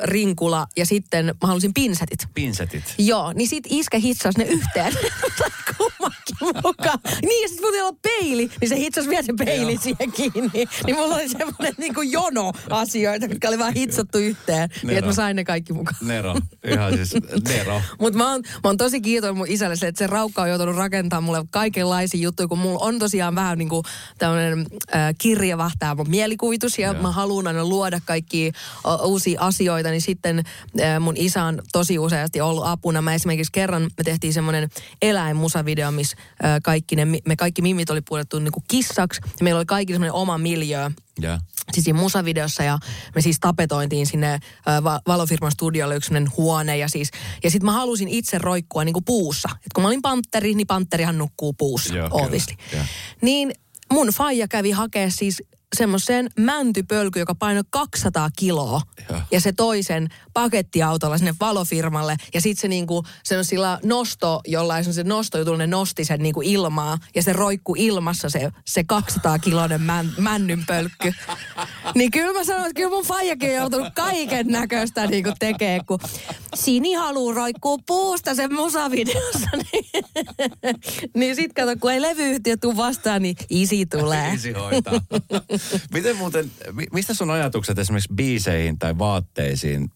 rinkula 0.03 0.67
ja 0.77 0.87
sitten 0.87 1.27
mä 1.27 1.49
halusin 1.49 1.75
pinsetit. 1.75 2.21
Pinsetit. 2.35 2.95
Joo, 2.99 3.33
niin 3.33 3.49
sit 3.49 3.65
iskä 3.71 3.99
hitsas 3.99 4.37
ne 4.37 4.45
yhteen. 4.45 4.93
kummankin 5.81 6.63
mukaan. 6.65 6.99
Niin, 7.23 7.43
ja 7.43 7.49
sit 7.49 7.57
piti 7.57 7.81
olla 7.81 7.99
peili, 8.03 8.51
niin 8.61 8.69
se 8.69 8.77
hitsas 8.77 9.09
vielä 9.09 9.23
se 9.23 9.33
peili 9.39 9.77
siihen 9.77 10.13
kiinni. 10.13 10.69
Niin 10.87 10.97
mulla 10.97 11.15
oli 11.15 11.29
semmoinen 11.29 11.75
niin 11.79 11.95
kuin 11.95 12.13
jono 12.13 12.53
asioita, 12.71 13.27
jotka 13.27 13.49
oli 13.49 13.59
vaan 13.59 13.75
hitsattu 14.01 14.19
yhteen, 14.19 14.69
niin 14.69 14.77
että 14.77 14.87
Nero. 14.87 15.07
mä 15.07 15.13
sain 15.13 15.37
ne 15.37 15.45
kaikki 15.45 15.73
mukaan. 15.73 15.97
Nero. 16.01 16.35
Ihan 16.65 16.97
siis 16.97 17.15
Nero. 17.49 17.83
Mutta 18.01 18.19
mä 18.19 18.31
oon, 18.31 18.43
mä 18.43 18.61
oon 18.65 18.77
tosi 18.77 19.01
kiitollinen 19.01 19.39
mun 19.39 19.47
isälle, 19.49 19.75
että 19.75 19.99
se 19.99 20.07
raukka 20.07 20.43
on 20.43 20.49
joutunut 20.49 20.77
rakentamaan 20.77 21.25
mulle 21.25 21.45
kaikenlaisia 21.51 22.21
juttuja, 22.21 22.49
kun 22.49 22.59
mulla 22.59 22.79
on 22.87 22.99
tosiaan 22.99 23.35
vähän 23.35 23.59
niin 23.59 23.69
kuin 23.69 23.85
tämmöinen 24.19 24.67
äh, 24.95 25.97
mun 25.97 26.11
mielikuvitus 26.11 26.79
ja 26.79 26.93
Joo. 26.93 27.03
mä 27.03 27.11
haluan 27.11 27.47
aina 27.47 27.65
luoda 27.65 28.01
kaikki 28.05 28.53
uusia 29.05 29.41
asioita, 29.41 29.91
niin 29.91 30.03
sitten 30.03 30.39
äh, 30.81 31.01
mun 31.01 31.17
isä 31.17 31.45
on 31.45 31.63
tosi 31.73 31.99
useasti 31.99 32.41
ollut 32.41 32.67
apuna. 32.67 33.03
Mä 33.03 33.15
esimerkiksi 33.15 33.53
kerran 33.53 33.83
me 33.83 34.05
tehtiin 34.05 34.33
semmoinen 34.33 34.69
eläinmusavideo, 35.03 35.91
missä 35.91 36.17
äh, 36.45 36.61
kaikki 36.63 36.97
ne, 36.97 37.05
me 37.05 37.37
kaikki 37.37 37.63
mimit 37.63 37.91
oli 37.91 38.01
puolettu 38.01 38.39
niin 38.39 38.53
kuin 38.53 38.65
kissaksi 38.69 39.21
ja 39.25 39.45
meillä 39.45 39.59
oli 39.59 39.67
kaikki 39.67 39.93
semmoinen 39.93 40.13
oma 40.13 40.39
miljöö 40.39 40.91
Ja. 41.21 41.41
Siis 41.75 41.85
siinä 41.85 41.99
musavideossa 41.99 42.63
ja 42.63 42.79
me 43.15 43.21
siis 43.21 43.41
tapetointiin 43.41 44.07
sinne 44.07 44.39
va- 44.85 45.01
valofirman 45.07 45.53
studiolle 45.53 45.97
yksi 45.97 46.15
huone 46.37 46.77
ja 46.77 46.89
siis, 46.89 47.11
ja 47.45 47.51
sitten 47.51 47.65
mä 47.67 47.73
halusin 47.73 48.09
itse 48.09 48.39
roikkua 48.39 48.85
niin 48.85 48.93
kuin 48.93 49.05
puussa. 49.05 49.49
Et 49.53 49.73
kun 49.75 49.83
mä 49.83 49.89
olin 49.89 50.03
pantteri, 50.03 50.55
niin 50.55 50.67
pantterihan 50.67 51.19
nukkuu 51.19 51.53
puussa, 51.53 51.95
Joo, 51.97 52.09
obviously. 52.11 52.55
kyllä, 52.57 52.77
joo. 52.83 52.85
Niin 53.23 53.53
mun 53.93 54.09
faija 54.09 54.49
kävi 54.49 54.71
hakea 54.71 55.11
siis 55.11 55.43
semmoisen 55.77 56.31
mäntypölky, 56.39 57.19
joka 57.19 57.35
painoi 57.35 57.63
200 57.71 58.31
kiloa. 58.39 58.81
Joo. 59.11 59.21
Ja 59.31 59.41
se 59.41 59.53
toisen 59.53 60.09
pakettiautolla 60.33 61.19
sinne 61.19 61.35
valofirmalle. 61.41 62.17
Ja 62.35 62.41
sitten 62.41 62.61
se 62.61 62.69
niinku 62.69 63.05
semmoisilla 63.25 63.79
nosto, 63.85 64.41
jollain 64.47 64.95
se 64.95 65.05
nostojutulla 65.05 65.59
ne 65.59 65.67
nosti 65.67 66.05
sen 66.05 66.21
niinku 66.21 66.41
ilmaa. 66.45 66.99
Ja 67.15 67.23
se 67.23 67.33
roikku 67.33 67.75
ilmassa 67.79 68.31
se, 68.31 68.51
se 68.67 68.85
200 68.85 69.39
kiloinen 69.39 69.81
män, 69.81 70.13
männynpölkky. 70.19 71.13
niin 71.95 72.11
kyllä 72.11 72.39
mä 72.39 72.45
sanoin, 72.45 72.67
että 72.67 72.75
kyllä 72.75 72.91
mun 72.91 73.05
faijakin 73.05 73.49
on 73.51 73.57
joutunut 73.57 73.95
kaiken 73.95 74.47
näköistä 74.47 75.07
niinku 75.07 75.33
tekee, 75.39 75.81
kun 75.87 75.99
Sini 76.55 76.95
haluu 76.95 77.33
roikkuu 77.33 77.81
puusta 77.87 78.35
sen 78.35 78.55
musavideossa. 78.55 79.49
niin, 79.73 80.05
niin 81.15 81.37
sit 81.37 81.53
kato, 81.53 81.77
kun 81.81 81.93
ei 81.93 82.03
levyyhtiö 82.03 82.57
tuu 82.57 82.77
vastaan, 82.77 83.23
niin 83.23 83.37
isi 83.51 83.87
tulee. 83.87 84.29
Easy 84.29 84.53
hoitaa. 84.53 85.01
Miten 85.95 86.17
muuten, 86.17 86.51
mi- 86.73 86.87
mistä 86.93 87.15
sun 87.15 87.31
ajatukset 87.31 87.79
esimerkiksi 87.79 88.15
biiseihin 88.15 88.79
tai 88.79 88.99
vaatteisiin 88.99 89.91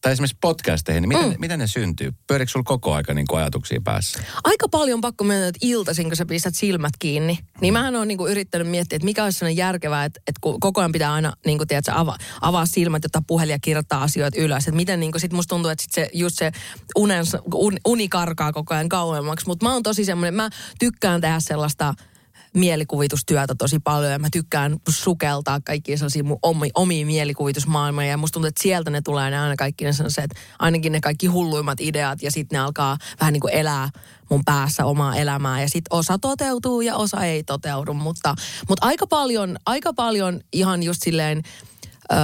tai 0.00 0.12
esimerkiksi 0.12 0.38
podcasteihin, 0.40 1.02
niin 1.02 1.08
miten, 1.08 1.30
mm. 1.30 1.36
miten 1.38 1.58
ne 1.58 1.66
syntyy? 1.66 2.12
Pyörikö 2.26 2.52
sulla 2.52 2.64
koko 2.64 2.94
aika 2.94 3.14
niin 3.14 3.26
kuin 3.26 3.40
ajatuksia 3.40 3.80
päässä? 3.84 4.22
Aika 4.44 4.68
paljon 4.68 5.00
pakko 5.00 5.24
mennä, 5.24 5.48
että 5.48 5.58
iltaisin, 5.62 6.08
kun 6.08 6.16
sä 6.16 6.26
pistät 6.26 6.54
silmät 6.54 6.92
kiinni. 6.98 7.38
Niin 7.60 7.72
mähän 7.72 7.96
on 7.96 8.08
niinku 8.08 8.26
yrittänyt 8.26 8.68
miettiä, 8.68 8.96
että 8.96 9.04
mikä 9.04 9.24
olisi 9.24 9.38
sellainen 9.38 9.56
järkevää, 9.56 10.04
että, 10.04 10.20
että 10.26 10.38
kun 10.40 10.60
koko 10.60 10.80
ajan 10.80 10.92
pitää 10.92 11.12
aina 11.12 11.32
niinku, 11.46 11.66
tiedätkö, 11.66 11.92
ava, 11.92 12.16
avaa 12.40 12.66
silmät, 12.66 13.02
jotta 13.02 13.22
puhelin 13.26 13.52
ja 13.52 13.58
kirjoittaa 13.58 14.02
asioita 14.02 14.40
ylös. 14.40 14.68
Että 14.68 14.76
miten 14.76 15.00
niinku, 15.00 15.18
sit 15.18 15.32
musta 15.32 15.54
tuntuu, 15.54 15.70
että 15.70 15.82
sit 15.82 15.92
se, 15.92 16.10
just 16.12 16.36
se 16.38 16.52
unen, 16.96 17.24
un, 17.54 17.76
uni 17.86 18.08
karkaa 18.08 18.52
koko 18.52 18.74
ajan 18.74 18.88
kauemmaksi. 18.88 19.46
Mutta 19.46 19.66
mä 19.66 19.72
oon 19.72 19.82
tosi 19.82 20.04
semmoinen, 20.04 20.34
mä 20.34 20.50
tykkään 20.78 21.20
tehdä 21.20 21.40
sellaista 21.40 21.94
mielikuvitustyötä 22.54 23.54
tosi 23.58 23.78
paljon 23.78 24.12
ja 24.12 24.18
mä 24.18 24.28
tykkään 24.32 24.76
sukeltaa 24.88 25.60
kaikkia 25.64 25.96
sellaisia 25.96 26.24
mun 26.24 26.38
omi, 26.42 26.70
omia 26.74 27.06
mielikuvitusmaailmoja 27.06 28.08
ja 28.08 28.16
musta 28.16 28.34
tuntuu, 28.34 28.48
että 28.48 28.62
sieltä 28.62 28.90
ne 28.90 29.00
tulee 29.00 29.30
ne 29.30 29.38
aina 29.38 29.56
kaikki 29.56 29.84
ne 29.84 29.92
sellaiset, 29.92 30.30
ainakin 30.58 30.92
ne 30.92 31.00
kaikki 31.00 31.26
hulluimmat 31.26 31.80
ideat 31.80 32.22
ja 32.22 32.30
sitten 32.30 32.56
ne 32.56 32.64
alkaa 32.64 32.96
vähän 33.20 33.32
niin 33.32 33.40
kuin 33.40 33.54
elää 33.54 33.90
mun 34.30 34.44
päässä 34.44 34.84
omaa 34.84 35.16
elämää 35.16 35.62
ja 35.62 35.68
sitten 35.68 35.96
osa 35.96 36.18
toteutuu 36.18 36.80
ja 36.80 36.96
osa 36.96 37.24
ei 37.24 37.44
toteudu, 37.44 37.94
mutta, 37.94 38.34
mutta 38.68 38.86
aika 38.86 39.06
paljon, 39.06 39.56
aika 39.66 39.92
paljon 39.92 40.40
ihan 40.52 40.82
just 40.82 41.02
silleen 41.02 41.42
ö, 42.12 42.14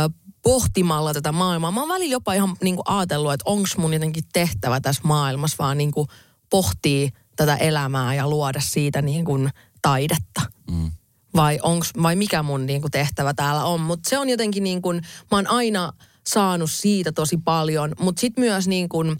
pohtimalla 0.42 1.14
tätä 1.14 1.32
maailmaa. 1.32 1.70
Mä 1.70 1.80
oon 1.80 1.88
välillä 1.88 2.12
jopa 2.12 2.34
ihan 2.34 2.56
niin 2.62 2.74
kuin 2.76 2.84
ajatellut, 2.86 3.32
että 3.32 3.50
onko 3.50 3.68
mun 3.76 3.92
jotenkin 3.92 4.24
tehtävä 4.32 4.80
tässä 4.80 5.02
maailmassa 5.04 5.56
vaan 5.58 5.78
niin 5.78 5.92
kuin 5.92 6.08
pohtii 6.50 7.10
tätä 7.36 7.56
elämää 7.56 8.14
ja 8.14 8.28
luoda 8.28 8.60
siitä 8.60 9.02
niin 9.02 9.24
kuin 9.24 9.50
taidetta. 9.84 10.40
Mm. 10.70 10.90
Vai, 11.36 11.58
onks, 11.62 11.90
vai 12.02 12.16
mikä 12.16 12.42
mun 12.42 12.66
niin 12.66 12.80
kuin 12.80 12.90
tehtävä 12.90 13.34
täällä 13.34 13.64
on. 13.64 13.80
Mutta 13.80 14.10
se 14.10 14.18
on 14.18 14.28
jotenkin 14.28 14.64
niin 14.64 14.82
kuin, 14.82 14.96
mä 15.30 15.36
oon 15.38 15.46
aina 15.46 15.92
saanut 16.26 16.70
siitä 16.70 17.12
tosi 17.12 17.36
paljon. 17.44 17.92
Mutta 18.00 18.20
sitten 18.20 18.44
myös 18.44 18.68
niin 18.68 18.88
kuin, 18.88 19.16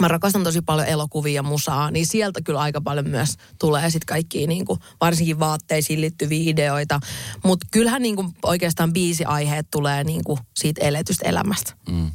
mä 0.00 0.08
rakastan 0.08 0.44
tosi 0.44 0.62
paljon 0.62 0.86
elokuvia 0.86 1.34
ja 1.34 1.42
musaa, 1.42 1.90
niin 1.90 2.06
sieltä 2.06 2.40
kyllä 2.42 2.60
aika 2.60 2.80
paljon 2.80 3.08
myös 3.08 3.34
tulee 3.60 3.90
sitten 3.90 4.06
kaikkia 4.06 4.46
niin 4.46 4.64
kuin, 4.64 4.80
varsinkin 5.00 5.38
vaatteisiin 5.38 6.00
liittyviä 6.00 6.50
ideoita. 6.50 7.00
Mutta 7.44 7.66
kyllähän 7.70 8.02
niin 8.02 8.16
kuin, 8.16 8.28
oikeastaan 8.42 8.92
biisiaiheet 8.92 9.66
tulee 9.70 10.04
niin 10.04 10.24
kuin, 10.24 10.38
siitä 10.56 10.84
eletystä 10.84 11.28
elämästä. 11.28 11.72
Mm. 11.90 12.10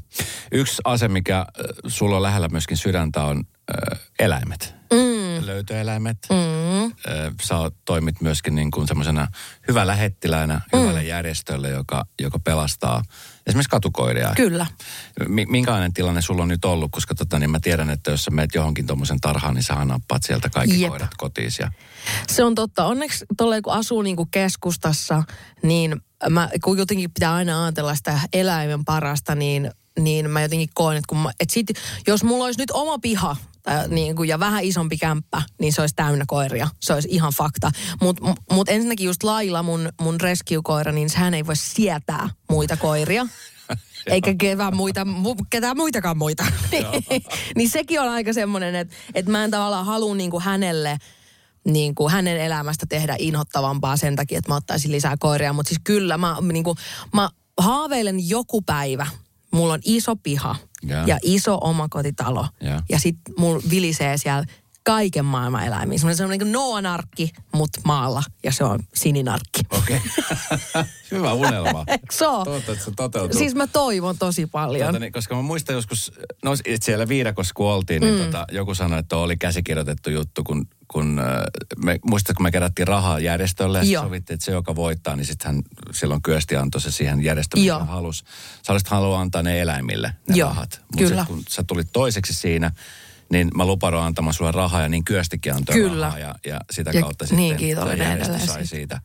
Yksi 0.51 0.81
ase, 0.83 1.07
mikä 1.07 1.45
sulla 1.87 2.15
on 2.15 2.23
lähellä 2.23 2.47
myöskin 2.47 2.77
sydäntä, 2.77 3.23
on 3.23 3.43
äh, 3.93 3.99
eläimet. 4.19 4.78
Mm. 4.93 5.45
Löytöeläimet. 5.45 6.17
Mm. 6.29 6.93
Sä 7.41 7.55
toimit 7.85 8.21
myöskin 8.21 8.55
niin 8.55 8.71
kuin 8.71 8.87
semmoisena 8.87 9.27
hyvä 9.67 9.87
lähettiläänä 9.87 10.61
hyvälle 10.73 11.03
järjestölle, 11.03 11.69
joka, 11.69 12.05
joka 12.21 12.39
pelastaa 12.39 13.03
esimerkiksi 13.47 13.69
katukoiria. 13.69 14.33
Kyllä. 14.35 14.65
Mi- 15.27 15.45
minkälainen 15.45 15.93
tilanne 15.93 16.21
sulla 16.21 16.43
on 16.43 16.47
nyt 16.47 16.65
ollut? 16.65 16.91
Koska 16.91 17.15
tota, 17.15 17.39
niin 17.39 17.51
mä 17.51 17.59
tiedän, 17.59 17.89
että 17.89 18.11
jos 18.11 18.23
sä 18.23 18.31
meet 18.31 18.55
johonkin 18.55 18.87
tuommoisen 18.87 19.19
tarhaan, 19.21 19.53
niin 19.53 19.63
sä 19.63 19.85
nappaat 19.85 20.23
sieltä 20.23 20.49
kaikki 20.49 20.81
Jep. 20.81 20.89
koirat 20.89 21.11
kotiin. 21.17 21.51
Ja... 21.59 21.71
Se 22.27 22.43
on 22.43 22.55
totta. 22.55 22.85
Onneksi 22.85 23.25
tolleen 23.37 23.63
kun 23.63 23.73
asuu 23.73 24.01
niinku 24.01 24.25
keskustassa, 24.25 25.23
niin 25.63 26.01
mä, 26.29 26.49
kun 26.63 26.77
jotenkin 26.77 27.11
pitää 27.11 27.33
aina 27.33 27.63
ajatella 27.63 27.95
sitä 27.95 28.19
eläimen 28.33 28.85
parasta, 28.85 29.35
niin, 29.35 29.71
niin 29.99 30.29
mä 30.29 30.41
jotenkin 30.41 30.69
koen, 30.73 30.97
että, 30.97 31.07
kun 31.07 31.17
mä, 31.17 31.31
että 31.39 31.53
sit, 31.53 31.67
jos 32.07 32.23
mulla 32.23 32.45
olisi 32.45 32.59
nyt 32.59 32.71
oma 32.71 32.99
piha 32.99 33.35
ää, 33.65 33.87
niin 33.87 34.15
kuin, 34.15 34.29
ja 34.29 34.39
vähän 34.39 34.63
isompi 34.63 34.97
kämppä, 34.97 35.41
niin 35.59 35.73
se 35.73 35.81
olisi 35.81 35.95
täynnä 35.95 36.25
koiria. 36.27 36.67
Se 36.81 36.93
olisi 36.93 37.07
ihan 37.11 37.33
fakta. 37.33 37.71
Mutta 38.01 38.35
mut 38.51 38.69
ensinnäkin 38.69 39.05
just 39.05 39.23
Laila, 39.23 39.63
mun, 39.63 39.89
mun 40.01 40.21
rescue-koira, 40.21 40.91
niin 40.91 41.09
hän 41.15 41.33
ei 41.33 41.45
voi 41.45 41.55
sietää 41.55 42.29
muita 42.49 42.77
koiria. 42.77 43.27
Eikä 44.07 44.33
ketään, 44.37 44.75
muita, 44.75 45.03
mu- 45.03 45.45
ketään 45.49 45.77
muitakaan 45.77 46.17
muita. 46.17 46.45
niin 47.55 47.69
sekin 47.69 48.01
on 48.01 48.09
aika 48.09 48.33
semmoinen, 48.33 48.75
että, 48.75 48.95
että 49.13 49.31
mä 49.31 49.43
en 49.43 49.51
tavallaan 49.51 49.85
halua 49.85 50.15
niin 50.15 50.31
kuin 50.31 50.43
hänelle 50.43 50.97
niin 51.63 51.95
kuin 51.95 52.11
hänen 52.11 52.37
elämästä 52.37 52.85
tehdä 52.89 53.15
inhottavampaa 53.19 53.97
sen 53.97 54.15
takia, 54.15 54.37
että 54.37 54.51
mä 54.51 54.55
ottaisin 54.55 54.91
lisää 54.91 55.15
koiria. 55.19 55.53
Mutta 55.53 55.69
siis 55.69 55.81
kyllä 55.83 56.17
mä, 56.17 56.37
niin 56.53 56.63
kuin, 56.63 56.77
mä 57.13 57.29
haaveilen 57.57 58.29
joku 58.29 58.61
päivä. 58.61 59.07
Mulla 59.51 59.73
on 59.73 59.79
iso 59.83 60.15
piha 60.15 60.55
Joo. 60.83 61.05
ja 61.05 61.19
iso 61.23 61.57
omakotitalo. 61.61 62.47
Joo. 62.61 62.81
Ja 62.89 62.99
sitten 62.99 63.33
mulla 63.37 63.61
vilisee 63.69 64.17
siellä 64.17 64.45
kaiken 64.83 65.25
maailman 65.25 65.65
eläimiä. 65.65 65.97
Semmoinen, 65.97 66.17
semmoinen 66.17 66.47
niin 66.47 66.51
Noa-narkki, 66.51 67.31
mut 67.53 67.69
maalla. 67.85 68.23
Ja 68.43 68.51
se 68.51 68.63
on 68.63 68.79
sininarkki. 68.95 69.61
Okei. 69.77 69.99
Hyvä 71.11 71.33
unelma. 71.33 71.85
Se? 72.11 72.25
Toivottavasti 72.25 72.71
että 72.71 72.85
se 72.85 72.91
toteutuu. 72.95 73.39
Siis 73.39 73.55
mä 73.55 73.67
toivon 73.67 74.17
tosi 74.17 74.45
paljon. 74.45 74.85
Tuota, 74.85 74.99
niin, 74.99 75.13
koska 75.13 75.35
mä 75.35 75.41
muistan 75.41 75.75
joskus, 75.75 76.11
no 76.43 76.51
siellä 76.81 77.07
viidakossa 77.07 77.53
kun 77.55 77.67
oltiin, 77.67 78.01
niin 78.01 78.15
mm. 78.15 78.25
tota, 78.25 78.45
joku 78.51 78.75
sanoi, 78.75 78.99
että 78.99 79.17
oli 79.17 79.37
käsikirjoitettu 79.37 80.09
juttu, 80.09 80.43
kun, 80.43 80.67
kun 80.91 81.19
äh, 81.19 81.25
me, 81.77 81.99
muistat, 82.05 82.35
kun 82.35 82.43
me 82.43 82.51
kerättiin 82.51 82.87
rahaa 82.87 83.19
järjestölle 83.19 83.83
ja 83.83 84.01
sovittiin, 84.01 84.33
että 84.35 84.45
se, 84.45 84.51
joka 84.51 84.75
voittaa, 84.75 85.15
niin 85.15 85.25
sitten 85.25 85.47
hän 85.47 85.63
silloin 85.91 86.21
kyösti 86.21 86.55
antoi 86.55 86.81
se 86.81 86.91
siihen 86.91 87.23
järjestölle, 87.23 87.65
Joo. 87.65 87.79
mitä 87.79 87.91
halusi. 87.91 88.23
Sä 88.65 88.73
olisit 88.73 88.87
halunnut 88.87 89.19
antaa 89.19 89.43
ne 89.43 89.61
eläimille, 89.61 90.13
ne 90.27 90.35
Joo, 90.35 90.49
rahat. 90.49 90.81
Mut 90.81 91.07
kyllä. 91.07 91.21
Sit, 91.21 91.27
kun 91.27 91.43
sä 91.49 91.63
tulit 91.63 91.87
toiseksi 91.93 92.33
siinä, 92.33 92.71
niin 93.31 93.49
mä 93.55 93.65
luparoin 93.65 94.05
antamaan 94.05 94.33
sulle 94.33 94.51
rahaa 94.51 94.81
ja 94.81 94.89
niin 94.89 95.03
kyöstikin 95.03 95.53
antoi 95.53 95.75
Kyllä. 95.75 96.05
rahaa 96.05 96.19
ja, 96.19 96.35
ja 96.45 96.59
sitä 96.71 96.91
Ja 96.93 97.01
kautta 97.01 97.25
niin 97.31 97.59
sitten 97.59 97.87
se 97.97 98.03
järjestö 98.03 98.39
sai 98.39 98.67
siitä. 98.67 99.01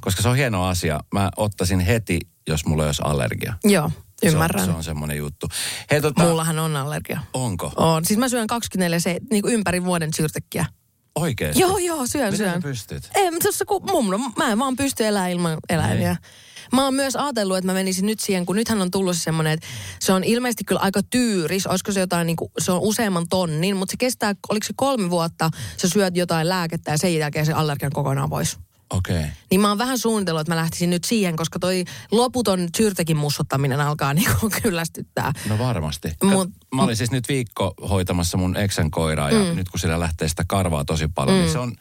Koska 0.00 0.22
se 0.22 0.28
on 0.28 0.36
hieno 0.36 0.64
asia. 0.64 1.00
Mä 1.12 1.30
ottaisin 1.36 1.80
heti, 1.80 2.20
jos 2.48 2.66
mulla 2.66 2.84
olisi 2.84 3.02
allergia. 3.04 3.54
Joo, 3.64 3.90
Se 4.20 4.26
on, 4.28 4.32
ymmärrän. 4.32 4.64
se 4.64 4.70
on 4.70 4.84
semmoinen 4.84 5.16
juttu. 5.16 5.48
Hei, 5.90 6.00
tota, 6.00 6.22
Mullahan 6.24 6.58
on 6.58 6.76
allergia. 6.76 7.20
Onko? 7.34 7.72
On. 7.76 8.04
Siis 8.04 8.18
mä 8.18 8.28
syön 8.28 8.46
24 8.46 9.00
se, 9.00 9.20
niin 9.30 9.42
kuin 9.42 9.54
ympäri 9.54 9.84
vuoden 9.84 10.14
syrtekkiä. 10.14 10.66
Oikeesti? 11.16 11.60
Joo, 11.60 11.78
joo, 11.78 12.06
syön, 12.06 12.32
Miten 12.32 12.50
syön. 12.50 12.62
pystyt? 12.62 13.10
Ei, 13.14 13.30
mutta 13.30 13.48
tossa 13.48 13.64
kun 13.64 13.82
mun, 13.90 14.10
no, 14.10 14.18
mä 14.36 14.52
en 14.52 14.58
vaan 14.58 14.76
pysty 14.76 15.06
elämään 15.06 15.30
ilman 15.30 15.58
eläimiä. 15.68 16.16
Mä 16.72 16.84
oon 16.84 16.94
myös 16.94 17.16
ajatellut, 17.16 17.56
että 17.56 17.66
mä 17.66 17.72
menisin 17.74 18.06
nyt 18.06 18.20
siihen, 18.20 18.46
kun 18.46 18.56
nythän 18.56 18.80
on 18.82 18.90
tullut 18.90 19.16
se 19.16 19.22
semmoinen, 19.22 19.52
että 19.52 19.66
se 20.00 20.12
on 20.12 20.24
ilmeisesti 20.24 20.64
kyllä 20.64 20.80
aika 20.80 21.00
tyyris. 21.10 21.66
Olisiko 21.66 21.92
se 21.92 22.00
jotain, 22.00 22.26
niin 22.26 22.36
kuin, 22.36 22.50
se 22.58 22.72
on 22.72 22.80
useamman 22.80 23.28
tonnin, 23.28 23.76
mutta 23.76 23.92
se 23.92 23.96
kestää, 23.96 24.34
oliko 24.48 24.66
se 24.66 24.72
kolme 24.76 25.10
vuotta, 25.10 25.50
sä 25.76 25.88
syöt 25.88 26.16
jotain 26.16 26.48
lääkettä 26.48 26.90
ja 26.90 26.98
sen 26.98 27.18
jälkeen 27.18 27.46
se 27.46 27.52
allergian 27.52 27.92
kokonaan 27.92 28.30
pois. 28.30 28.58
Okei. 28.90 29.16
Okay. 29.16 29.28
Niin 29.50 29.60
mä 29.60 29.68
oon 29.68 29.78
vähän 29.78 29.98
suunnitellut, 29.98 30.40
että 30.40 30.52
mä 30.52 30.60
lähtisin 30.60 30.90
nyt 30.90 31.04
siihen, 31.04 31.36
koska 31.36 31.58
toi 31.58 31.84
loputon 32.10 32.68
syrtekin 32.76 33.16
mussuttaminen 33.16 33.80
alkaa 33.80 34.14
niinku 34.14 34.50
kyllästyttää. 34.62 35.32
No 35.48 35.58
varmasti. 35.58 36.08
Mut- 36.24 36.50
mä 36.74 36.82
olin 36.82 36.96
siis 36.96 37.10
nyt 37.10 37.28
viikko 37.28 37.74
hoitamassa 37.90 38.38
mun 38.38 38.56
eksän 38.56 38.90
koiraa 38.90 39.30
ja 39.30 39.44
mm. 39.44 39.56
nyt 39.56 39.68
kun 39.68 39.80
sillä 39.80 40.00
lähtee 40.00 40.28
sitä 40.28 40.44
karvaa 40.48 40.84
tosi 40.84 41.08
paljon, 41.08 41.36
mm. 41.36 41.42
niin 41.42 41.52
se 41.52 41.58
on... 41.58 41.74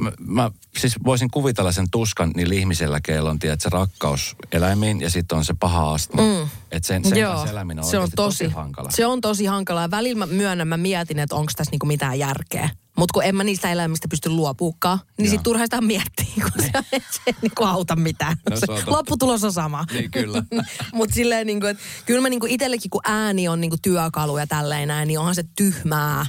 Mä, 0.00 0.12
mä 0.20 0.50
siis 0.78 0.94
voisin 1.04 1.30
kuvitella 1.30 1.72
sen 1.72 1.90
tuskan 1.90 2.30
niillä 2.36 2.54
ihmisillä, 2.54 3.00
keillä 3.00 3.30
on 3.30 3.38
tiedät, 3.38 3.60
se 3.60 3.68
rakkaus 3.68 4.36
eläimiin 4.52 5.00
ja 5.00 5.10
sitten 5.10 5.38
on 5.38 5.44
se 5.44 5.54
paha 5.54 5.92
astma. 5.92 6.22
Mm. 6.22 6.48
Että 6.70 6.86
sen, 6.86 7.04
sen 7.04 7.24
kanssa 7.24 7.50
eläminen 7.50 7.84
on, 7.84 7.90
se 7.90 7.98
on 7.98 8.10
tosi, 8.16 8.44
tosi 8.44 8.54
hankala. 8.54 8.90
Se 8.90 9.06
on 9.06 9.20
tosi 9.20 9.44
hankala. 9.44 9.82
Ja 9.82 9.90
välillä 9.90 10.18
mä 10.18 10.26
myönnän, 10.26 10.68
mä 10.68 10.76
mietin, 10.76 11.18
että 11.18 11.36
onko 11.36 11.52
tässä 11.56 11.70
niinku 11.70 11.86
mitään 11.86 12.18
järkeä. 12.18 12.70
Mutta 13.02 13.12
kun 13.14 13.24
en 13.24 13.36
mä 13.36 13.44
niistä 13.44 13.72
eläimistä 13.72 14.08
pysty 14.08 14.30
luopuukaan, 14.30 14.98
niin 15.18 15.26
Joo. 15.26 15.30
sit 15.30 15.42
turha 15.42 15.64
sitä 15.64 15.80
miettiä, 15.80 16.26
kun 16.42 16.62
se, 16.62 16.70
se 17.14 17.20
ei 17.26 17.34
niinku 17.42 17.64
auta 17.64 17.96
mitään. 17.96 18.36
No, 18.50 18.56
se 18.56 18.66
on 18.68 18.82
lopputulos 18.86 19.44
on 19.44 19.52
sama. 19.52 19.84
Niin, 19.92 20.10
kyllä. 20.10 20.42
Mutta 20.94 21.14
silleen 21.14 21.46
niinku, 21.46 21.66
että 21.66 21.82
kyllä 22.06 22.20
mä 22.20 22.28
niinku 22.28 22.46
itsellekin, 22.48 22.90
kun 22.90 23.00
ääni 23.04 23.48
on 23.48 23.60
niinku 23.60 23.76
työkalu 23.82 24.38
ja 24.38 24.46
tälleen 24.46 24.88
näin, 24.88 25.08
niin 25.08 25.18
onhan 25.18 25.34
se 25.34 25.44
tyhmää 25.56 26.26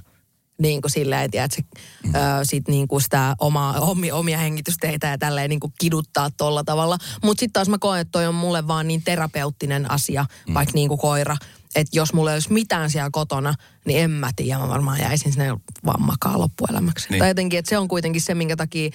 niin 0.61 0.81
kuin 0.81 0.91
silleen, 0.91 1.21
että 1.33 1.55
se, 1.55 1.61
mm. 2.03 2.15
ö, 2.15 2.19
sit 2.43 2.67
niin 2.67 2.87
kuin 2.87 3.01
sitä 3.01 3.35
omaa, 3.39 3.79
omia, 3.79 4.15
omia 4.15 4.37
hengitysteitä 4.37 5.07
ja 5.07 5.17
tälleen 5.17 5.49
niin 5.49 5.59
kuin 5.59 5.73
kiduttaa 5.79 6.29
tolla 6.37 6.63
tavalla. 6.63 6.97
Mutta 7.23 7.39
sitten 7.39 7.53
taas 7.53 7.69
mä 7.69 7.77
koen, 7.77 8.01
että 8.01 8.11
toi 8.11 8.27
on 8.27 8.35
mulle 8.35 8.67
vaan 8.67 8.87
niin 8.87 9.03
terapeuttinen 9.03 9.91
asia, 9.91 10.25
mm. 10.47 10.53
vaikka 10.53 10.71
niin 10.75 10.89
kuin 10.89 10.99
koira. 10.99 11.37
Että 11.75 11.97
jos 11.97 12.13
mulla 12.13 12.31
ei 12.31 12.35
olisi 12.35 12.53
mitään 12.53 12.89
siellä 12.89 13.09
kotona, 13.11 13.53
niin 13.85 13.99
en 13.99 14.11
mä 14.11 14.29
tiedä, 14.35 14.59
mä 14.59 14.69
varmaan 14.69 14.99
jäisin 14.99 15.33
sinne 15.33 15.57
vaan 15.85 16.01
makaa 16.01 16.39
loppuelämäksi. 16.39 17.07
Niin. 17.09 17.19
Tai 17.19 17.27
jotenkin, 17.27 17.59
että 17.59 17.69
se 17.69 17.77
on 17.77 17.87
kuitenkin 17.87 18.21
se, 18.21 18.35
minkä 18.35 18.55
takia 18.55 18.89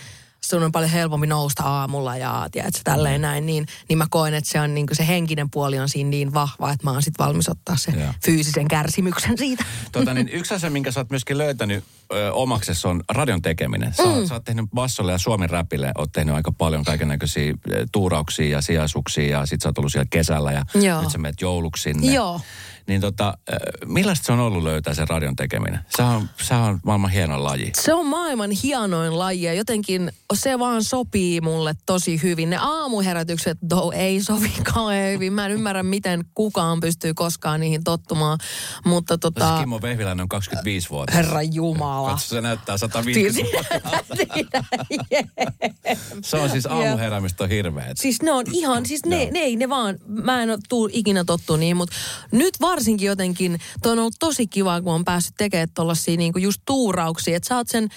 sun 0.45 0.62
on 0.62 0.72
paljon 0.72 0.91
helpompi 0.91 1.26
nousta 1.26 1.62
aamulla 1.62 2.16
ja 2.16 2.49
tiedätkö, 2.53 2.80
tälleen 2.84 3.20
näin, 3.20 3.47
niin, 3.47 3.66
niin 3.89 3.99
mä 3.99 4.07
koen, 4.11 4.34
että 4.34 4.51
se 4.51 4.61
on 4.61 4.74
niin 4.74 4.86
se 4.93 5.07
henkinen 5.07 5.51
puoli 5.51 5.78
on 5.78 5.89
siinä 5.89 6.11
niin 6.11 6.34
vahva, 6.34 6.72
että 6.72 6.86
mä 6.86 6.91
oon 6.91 7.03
sit 7.03 7.14
valmis 7.18 7.49
ottaa 7.49 7.76
se 7.76 7.91
Joo. 7.91 8.12
fyysisen 8.24 8.68
kärsimyksen 8.68 9.39
siitä. 9.39 9.64
Tota, 9.93 10.14
niin 10.14 10.28
yksi 10.28 10.55
asia, 10.55 10.70
minkä 10.70 10.91
sä 10.91 11.01
oot 11.01 11.11
myöskin 11.11 11.39
löytänyt 11.39 11.84
ö, 12.12 12.32
omaksesi 12.32 12.89
on 12.89 13.03
radion 13.09 13.43
tekeminen. 13.43 13.95
Sä, 13.95 14.03
mm. 14.03 14.26
sä 14.26 14.34
oot 14.34 14.45
tehnyt 14.45 14.64
bassolle 14.74 15.12
ja 15.12 15.18
Suomen 15.18 15.51
räpille, 15.51 15.93
oot 15.99 16.12
tehnyt 16.12 16.34
aika 16.34 16.53
paljon 16.53 16.84
kaiken 16.84 17.09
näköisiä 17.09 17.55
tuurauksia 17.93 18.57
ja 18.57 18.62
sijaisuuksia 18.62 19.39
ja 19.39 19.47
sit 19.47 19.61
sä 19.62 19.68
oot 19.68 19.78
ollut 19.78 19.93
siellä 19.93 20.09
kesällä 20.11 20.53
ja 20.53 20.64
Joo. 20.74 21.03
nyt 21.03 21.11
sä 21.11 21.18
menet 21.18 21.41
jouluksi 21.41 21.82
sinne. 21.82 22.12
Joo. 22.12 22.41
Niin 22.89 23.01
tota, 23.01 23.34
ö, 23.53 23.57
millaista 23.86 24.26
se 24.26 24.32
on 24.32 24.41
ollut 24.41 24.62
löytää 24.62 24.95
se 24.95 25.05
radion 25.09 25.36
tekeminen? 25.36 25.80
Sä 25.97 26.07
on, 26.07 26.28
sä 26.43 26.59
on 26.59 26.80
maailman 26.84 27.11
hieno 27.11 27.45
laji. 27.45 27.72
Se 27.76 27.95
on 27.95 28.07
maailman 28.07 28.51
hienoin 28.51 29.18
laji 29.18 29.43
ja 29.43 29.55
jotenkin 29.55 30.12
se 30.34 30.59
vaan 30.59 30.84
sopii 30.84 31.41
mulle 31.41 31.74
tosi 31.86 32.22
hyvin. 32.22 32.51
Ne 32.51 32.57
aamuherätykset 32.61 33.59
do, 33.70 33.91
ei 33.95 34.22
sovi 34.22 34.53
kauhean 34.74 35.12
hyvin. 35.14 35.32
Mä 35.32 35.47
en 35.47 35.53
ymmärrä, 35.53 35.82
miten 35.82 36.24
kukaan 36.34 36.80
pystyy 36.80 37.14
koskaan 37.14 37.61
niihin 37.61 37.84
tottumaan. 37.84 38.39
Mutta 38.84 39.18
Tota... 39.18 39.41
tota, 39.41 39.59
Kimmo 39.61 39.82
Vehviläinen 39.82 40.22
on 40.22 40.28
25 40.28 40.91
vuotta. 40.91 41.14
herra 41.14 41.43
Jumala. 41.43 42.11
Katso, 42.11 42.28
se 42.28 42.41
näyttää 42.41 42.78
150 42.78 43.51
vuotta. 43.53 43.99
Se 46.22 46.36
on 46.36 46.51
siis 46.51 46.66
aamuheräämistä 46.66 47.45
on 47.45 47.51
hirveet. 47.51 47.97
Siis 47.99 48.22
ne 48.22 48.32
on 48.32 48.45
ihan, 48.53 48.86
siis 48.86 49.05
ne, 49.07 49.28
ne 49.30 49.39
ei 49.39 49.57
ne 49.57 49.68
vaan, 49.68 49.99
mä 50.07 50.43
en 50.43 50.51
ole 50.51 50.59
tuu 50.68 50.89
ikinä 50.93 51.24
tottu 51.24 51.57
niin, 51.57 51.76
mutta 51.76 51.97
nyt 52.32 52.55
varsinkin 52.79 53.07
jotenkin, 53.07 53.59
toi 53.83 53.93
on 53.93 53.99
ollut 53.99 54.14
tosi 54.18 54.47
kiva, 54.47 54.83
kun 54.83 54.93
on 54.93 55.05
päässyt 55.05 55.35
tekemään 55.39 55.68
tollasia 55.74 56.16
niinku 56.16 56.39
just 56.39 56.62
tuurauksia, 56.66 57.37
että 57.37 57.49
sä 57.49 57.57
oot 57.57 57.68
sen 57.68 57.89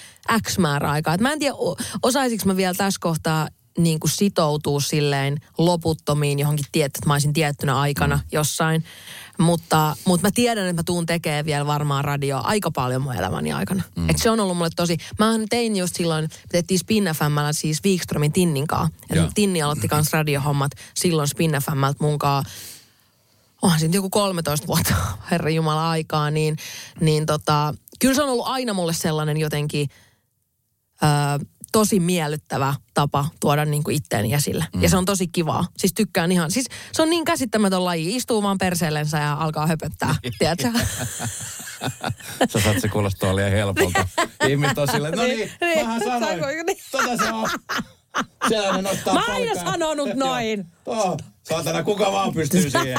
X 0.46 0.58
määrä 0.58 0.90
aikaa. 0.90 1.14
Et 1.14 1.20
mä 1.20 1.32
en 1.32 1.38
tiedä, 1.38 1.54
osaisinko 2.02 2.44
mä 2.46 2.56
vielä 2.56 2.74
tässä 2.74 2.98
kohtaa 3.00 3.48
niin 3.78 4.00
kuin 4.00 4.10
sitoutuu 4.10 4.80
silleen 4.80 5.38
loputtomiin 5.58 6.38
johonkin 6.38 6.64
tietty, 6.72 6.98
että 6.98 7.06
mä 7.06 7.12
olisin 7.12 7.32
tiettynä 7.32 7.80
aikana 7.80 8.16
mm. 8.16 8.22
jossain. 8.32 8.84
Mutta, 9.38 9.96
mutta 10.04 10.26
mä 10.26 10.30
tiedän, 10.34 10.66
että 10.66 10.80
mä 10.80 10.82
tuun 10.86 11.06
tekemään 11.06 11.44
vielä 11.44 11.66
varmaan 11.66 12.04
radioa 12.04 12.40
aika 12.40 12.70
paljon 12.70 13.02
mun 13.02 13.14
elämäni 13.14 13.52
aikana. 13.52 13.82
Mm. 13.96 14.10
Et 14.10 14.18
se 14.18 14.30
on 14.30 14.40
ollut 14.40 14.56
mulle 14.56 14.70
tosi... 14.76 14.96
Mä 15.18 15.26
tein 15.50 15.76
just 15.76 15.96
silloin, 15.96 16.24
me 16.24 16.28
tehtiin 16.52 16.78
Spin 16.78 17.04
FMllä 17.04 17.52
siis 17.52 17.84
Wikströmin 17.84 18.32
Tinnin 18.32 18.66
kanssa. 18.66 18.96
Ja 19.10 19.16
Joo. 19.16 19.30
Tinni 19.34 19.62
aloitti 19.62 19.88
kans 19.88 20.12
radiohommat 20.18 20.72
silloin 20.94 21.28
Spin 21.28 21.50
FMltä 21.50 21.96
mun 22.00 22.18
kanssa 22.18 22.52
onhan 23.62 23.80
siitä 23.80 23.96
joku 23.96 24.10
13 24.10 24.66
vuotta, 24.66 24.94
herra 25.30 25.50
Jumala, 25.50 25.90
aikaa, 25.90 26.30
niin, 26.30 26.56
niin 27.00 27.26
tota, 27.26 27.74
kyllä 28.00 28.14
se 28.14 28.22
on 28.22 28.28
ollut 28.28 28.46
aina 28.46 28.74
mulle 28.74 28.92
sellainen 28.92 29.36
jotenkin 29.36 29.88
ö, 31.02 31.06
tosi 31.72 32.00
miellyttävä 32.00 32.74
tapa 32.94 33.26
tuoda 33.40 33.64
niin 33.64 33.84
kuin 33.84 33.96
itteeni 33.96 34.34
esille. 34.34 34.64
Mm. 34.74 34.82
Ja 34.82 34.88
se 34.88 34.96
on 34.96 35.04
tosi 35.04 35.28
kivaa. 35.28 35.66
Siis 35.78 35.92
tykkään 35.94 36.32
ihan, 36.32 36.50
siis 36.50 36.66
se 36.92 37.02
on 37.02 37.10
niin 37.10 37.24
käsittämätön 37.24 37.84
laji. 37.84 38.16
Istuu 38.16 38.42
vaan 38.42 38.58
perseellensä 38.58 39.18
ja 39.18 39.32
alkaa 39.32 39.66
höpöttää, 39.66 40.14
tiedätkö? 40.38 40.72
Sä 42.52 42.60
saat 42.64 42.80
se 42.80 42.88
kuulostaa 42.88 43.36
liian 43.36 43.50
helpolta. 43.50 44.08
Ihmiset 44.48 44.78
on 44.78 44.88
silleen, 44.88 45.14
no 45.14 45.22
niin, 45.22 45.50
Niin, 45.60 45.86
mähän 45.86 46.00
sanoin. 46.04 46.66
niin. 46.66 46.78
Tota 46.90 47.16
se 47.16 47.32
on. 47.32 47.48
Sellainen 48.48 48.92
ottaa 48.92 49.14
Mä 49.14 49.24
aina 49.28 49.54
sanonut 49.54 50.14
noin. 50.14 50.66
Oh, 50.86 51.16
saatana, 51.42 51.82
kuka 51.82 52.12
vaan 52.12 52.32
pystyy 52.32 52.70
siihen. 52.70 52.98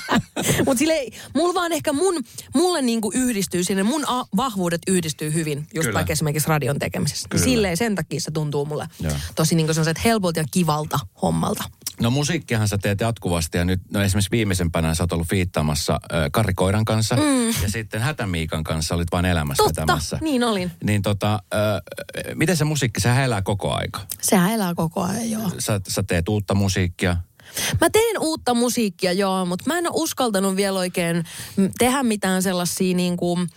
Mutta 0.66 0.78
sille 0.78 0.94
mulla 1.34 1.54
vaan 1.54 1.72
ehkä 1.72 1.92
mun, 1.92 2.24
mulle 2.54 2.82
niinku 2.82 3.10
yhdistyy 3.14 3.64
sinne, 3.64 3.82
mun 3.82 4.04
a- 4.06 4.24
vahvuudet 4.36 4.80
yhdistyy 4.86 5.32
hyvin, 5.34 5.58
just 5.58 5.86
Kyllä. 5.86 5.94
vaikka 5.94 6.12
esimerkiksi 6.12 6.48
radion 6.48 6.78
tekemisessä. 6.78 7.28
Kyllä. 7.28 7.44
Silleen 7.44 7.76
sen 7.76 7.94
takia 7.94 8.20
se 8.20 8.30
tuntuu 8.30 8.66
mulle 8.66 8.88
Joo. 9.00 9.12
tosi 9.34 9.54
niinku 9.54 9.72
helpolta 10.04 10.40
ja 10.40 10.44
kivalta 10.50 10.98
hommalta. 11.22 11.64
No 12.00 12.10
musiikkihan 12.10 12.68
sä 12.68 12.78
teet 12.78 13.00
jatkuvasti 13.00 13.58
ja 13.58 13.64
nyt 13.64 13.80
no 13.92 14.02
esimerkiksi 14.02 14.30
viimeisempänä 14.30 14.94
sä 14.94 15.02
oot 15.02 15.12
ollut 15.12 15.28
fiittaamassa 15.28 15.92
äh, 15.92 16.18
Karri 16.32 16.54
Koiran 16.54 16.84
kanssa 16.84 17.16
mm. 17.16 17.48
ja 17.48 17.70
sitten 17.70 18.00
Hätämiikan 18.00 18.64
kanssa 18.64 18.94
olit 18.94 19.08
vain 19.12 19.24
elämässä 19.24 19.62
Totta, 19.62 19.80
vetämässä. 19.80 20.18
niin 20.20 20.44
olin. 20.44 20.70
Niin 20.84 21.02
tota, 21.02 21.32
äh, 21.34 21.60
miten 22.34 22.56
se 22.56 22.64
musiikki, 22.64 23.00
sehän 23.00 23.24
elää 23.24 23.42
koko 23.42 23.74
aika. 23.74 24.00
Sehän 24.22 24.52
elää 24.52 24.74
koko 24.74 25.02
ajan, 25.02 25.30
joo. 25.30 25.50
Sä, 25.58 25.80
sä 25.88 26.02
teet 26.02 26.28
uutta 26.28 26.54
musiikkia. 26.54 27.16
Mä 27.80 27.90
teen 27.90 28.18
uutta 28.20 28.54
musiikkia, 28.54 29.12
joo, 29.12 29.44
mutta 29.44 29.64
mä 29.66 29.78
en 29.78 29.86
ole 29.86 30.02
uskaltanut 30.02 30.56
vielä 30.56 30.78
oikein 30.78 31.24
tehdä 31.78 32.02
mitään 32.02 32.42
sellaisia 32.42 32.96
niin 32.96 33.16
kuin, 33.16 33.48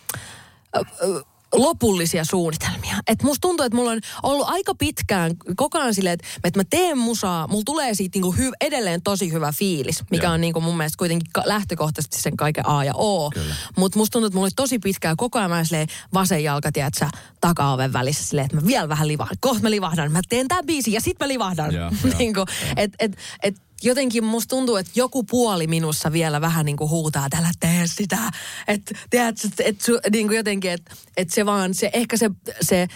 lopullisia 1.53 2.25
suunnitelmia. 2.25 2.95
Et 3.07 3.23
musta 3.23 3.41
tuntuu, 3.41 3.65
että 3.65 3.75
mulla 3.75 3.91
on 3.91 3.99
ollut 4.23 4.49
aika 4.49 4.75
pitkään 4.75 5.31
koko 5.55 5.79
ajan 5.79 5.93
silleen, 5.93 6.13
että, 6.13 6.27
että 6.43 6.59
mä 6.59 6.63
teen 6.69 6.97
musaa, 6.97 7.47
mulla 7.47 7.63
tulee 7.65 7.93
siitä 7.93 8.15
niinku 8.15 8.31
hy, 8.31 8.51
edelleen 8.61 9.01
tosi 9.01 9.31
hyvä 9.31 9.51
fiilis, 9.51 10.03
mikä 10.11 10.27
Joo. 10.27 10.33
on 10.33 10.41
niinku 10.41 10.61
mun 10.61 10.77
mielestä 10.77 10.97
kuitenkin 10.97 11.31
lähtökohtaisesti 11.45 12.21
sen 12.21 12.37
kaiken 12.37 12.67
A 12.69 12.83
ja 12.83 12.93
O. 12.95 13.31
Mutta 13.77 13.99
musta 13.99 14.11
tuntuu, 14.11 14.27
että 14.27 14.35
mulla 14.35 14.45
oli 14.45 14.51
tosi 14.55 14.79
pitkään 14.79 15.17
koko 15.17 15.39
ajan 15.39 15.51
mä 15.51 15.63
silleen 15.63 15.87
vasen 16.13 16.43
jalka, 16.43 16.71
tiedätkö, 16.71 17.05
takaoven 17.41 17.93
välissä 17.93 18.25
silleen, 18.25 18.45
että 18.45 18.57
mä 18.57 18.67
vielä 18.67 18.89
vähän 18.89 19.07
livahdan. 19.07 19.37
Kohta 19.39 19.63
mä 19.63 19.71
livahdan, 19.71 20.11
mä 20.11 20.21
teen 20.29 20.47
tämän 20.47 20.65
biisin 20.65 20.93
ja 20.93 21.01
sit 21.01 21.19
mä 21.19 21.27
livahdan. 21.27 21.73
Joo. 21.73 21.91
niinku, 22.19 22.45
et, 22.77 22.91
et, 22.99 23.17
et, 23.43 23.55
jotenkin 23.83 24.23
musta 24.23 24.49
tuntuu, 24.49 24.75
että 24.75 24.91
joku 24.95 25.23
puoli 25.23 25.67
minussa 25.67 26.11
vielä 26.11 26.41
vähän 26.41 26.65
niin 26.65 26.77
kuin 26.77 26.89
huutaa, 26.89 27.25
että 27.25 27.37
älä 27.37 27.51
tee 27.59 27.87
sitä. 27.87 28.17
Että 28.67 28.95
tiedätkö, 29.09 29.47
että 29.47 29.63
et, 29.63 30.11
niin 30.11 30.27
kuin 30.27 30.37
jotenkin, 30.37 30.71
että 30.71 30.95
et 31.17 31.29
se 31.29 31.45
vaan, 31.45 31.73
se, 31.73 31.89
ehkä 31.93 32.17
se, 32.17 32.31
se, 32.61 32.87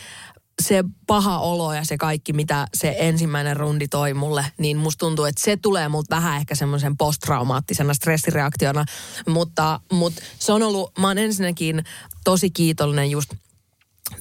se 0.61 0.83
paha 1.07 1.39
olo 1.39 1.73
ja 1.73 1.85
se 1.85 1.97
kaikki, 1.97 2.33
mitä 2.33 2.67
se 2.73 2.95
ensimmäinen 2.99 3.57
rundi 3.57 3.87
toi 3.87 4.13
mulle, 4.13 4.45
niin 4.57 4.77
musta 4.77 4.99
tuntuu, 4.99 5.25
että 5.25 5.43
se 5.43 5.57
tulee 5.57 5.89
multa 5.89 6.15
vähän 6.15 6.37
ehkä 6.37 6.55
semmoisen 6.55 6.97
posttraumaattisena 6.97 7.93
stressireaktiona. 7.93 8.85
Mutta, 9.27 9.79
mutta 9.91 10.21
se 10.39 10.51
on 10.51 10.63
ollut, 10.63 10.97
mä 10.97 11.07
oon 11.07 11.17
ensinnäkin 11.17 11.83
tosi 12.23 12.49
kiitollinen 12.49 13.11
just 13.11 13.33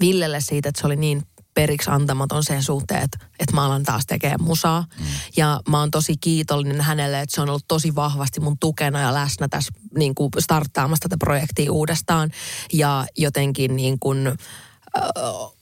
Villelle 0.01 0.41
siitä, 0.41 0.69
että 0.69 0.81
se 0.81 0.87
oli 0.87 0.97
niin 0.97 1.23
periksi 1.55 1.90
antamaton 1.90 2.44
sen 2.44 2.62
suhteen, 2.62 3.02
että, 3.02 3.18
että 3.38 3.55
mä 3.55 3.64
alan 3.64 3.82
taas 3.82 4.07
tekemään 4.07 4.42
musaa. 4.42 4.84
Mm. 4.98 5.05
Ja 5.36 5.61
mä 5.68 5.80
oon 5.80 5.90
tosi 5.90 6.16
kiitollinen 6.16 6.80
hänelle, 6.80 7.20
että 7.20 7.34
se 7.34 7.40
on 7.40 7.48
ollut 7.48 7.68
tosi 7.68 7.94
vahvasti 7.94 8.40
mun 8.40 8.59
tukena 8.59 9.00
ja 9.00 9.14
läsnä 9.14 9.48
tässä 9.48 9.72
niin 9.98 10.14
kuin 10.14 10.30
starttaamassa 10.38 11.09
tätä 11.09 11.16
projektia 11.18 11.72
uudestaan. 11.72 12.30
Ja 12.72 13.07
jotenkin 13.16 13.76
niin 13.76 13.98
kuin, 13.98 14.26
äh, 14.26 14.34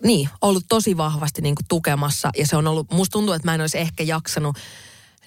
niin, 0.05 0.28
ollut 0.40 0.64
tosi 0.68 0.97
vahvasti 0.97 1.43
niin 1.43 1.55
kuin 1.55 1.66
tukemassa. 1.68 2.30
Ja 2.36 2.47
se 2.47 2.57
on 2.57 2.66
ollut, 2.66 2.90
musta 2.90 3.12
tuntuu, 3.12 3.34
että 3.34 3.49
mä 3.49 3.55
en 3.55 3.61
olisi 3.61 3.78
ehkä 3.78 4.05
jaksanut 4.05 4.57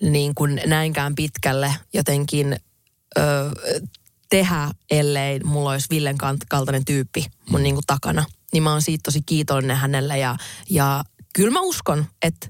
niin 0.01 0.35
kuin 0.35 0.61
näinkään 0.65 1.15
pitkälle 1.15 1.75
jotenkin 1.93 2.55
ö, 3.17 3.21
tehdä, 4.29 4.71
ellei 4.91 5.39
mulla 5.39 5.71
olisi 5.71 5.87
Villen 5.89 6.17
kaltainen 6.49 6.85
tyyppi 6.85 7.25
mun 7.49 7.63
niin 7.63 7.75
kuin 7.75 7.85
takana. 7.87 8.25
Niin 8.55 8.63
mä 8.63 8.71
oon 8.71 8.81
siitä 8.81 9.03
tosi 9.03 9.21
kiitollinen 9.25 9.77
hänelle 9.77 10.17
ja, 10.17 10.35
ja 10.69 11.03
kyllä 11.33 11.51
mä 11.51 11.59
uskon, 11.59 12.05
että 12.21 12.47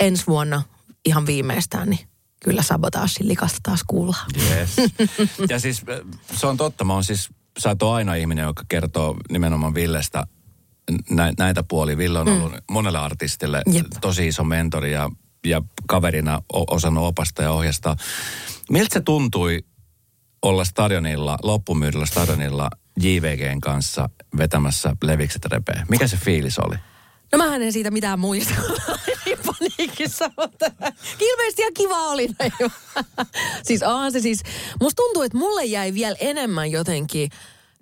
ensi 0.00 0.26
vuonna 0.26 0.62
ihan 1.04 1.26
viimeistään, 1.26 1.90
niin 1.90 2.08
kyllä 2.44 2.62
sabotaasin 2.62 3.28
likasta 3.28 3.58
taas 3.62 3.84
kuullaan. 3.86 4.30
Yes. 4.50 4.76
ja 5.50 5.60
siis 5.60 5.82
se 6.36 6.46
on 6.46 6.56
totta, 6.56 6.84
mä 6.84 6.92
oon 6.92 7.04
siis, 7.04 7.28
sä 7.58 7.76
ole 7.82 7.94
aina 7.94 8.14
ihminen, 8.14 8.42
joka 8.42 8.62
kertoo 8.68 9.16
nimenomaan 9.30 9.74
Villestä 9.74 10.26
nä, 11.10 11.32
näitä 11.38 11.64
puolia. 11.68 11.96
Ville 11.96 12.18
on 12.18 12.28
ollut 12.28 12.52
monelle 12.70 12.98
artistille 12.98 13.62
Jep. 13.72 13.86
tosi 14.00 14.28
iso 14.28 14.44
mentori 14.44 14.92
ja, 14.92 15.10
ja 15.46 15.62
kaverina 15.88 16.42
osannut 16.52 17.04
opasta 17.04 17.42
ja 17.42 17.52
ohjastaa. 17.52 17.96
Miltä 18.70 18.94
se 18.94 19.00
tuntui 19.00 19.64
olla 20.42 20.64
stadionilla, 20.64 21.38
loppumyydellä 21.42 22.06
stadionilla 22.06 22.70
JVGn 23.00 23.60
kanssa 23.60 24.08
vetämässä 24.38 24.96
levikset 25.02 25.44
repee? 25.44 25.82
Mikä 25.88 26.06
se 26.06 26.16
fiilis 26.16 26.58
oli? 26.58 26.76
No 27.32 27.38
mähän 27.38 27.62
en 27.62 27.72
siitä 27.72 27.90
mitään 27.90 28.18
muista. 28.18 28.54
Niin 29.26 29.38
paniikissa, 29.46 30.30
mutta 30.36 30.66
ilmeisesti 31.20 31.62
ihan 31.62 31.74
kiva 31.74 31.98
oli. 31.98 32.28
siis 33.62 33.82
onhan 33.82 34.12
se 34.12 34.20
siis, 34.20 34.42
musta 34.80 35.02
tuntuu, 35.02 35.22
että 35.22 35.38
mulle 35.38 35.64
jäi 35.64 35.94
vielä 35.94 36.16
enemmän 36.20 36.70
jotenkin, 36.70 37.30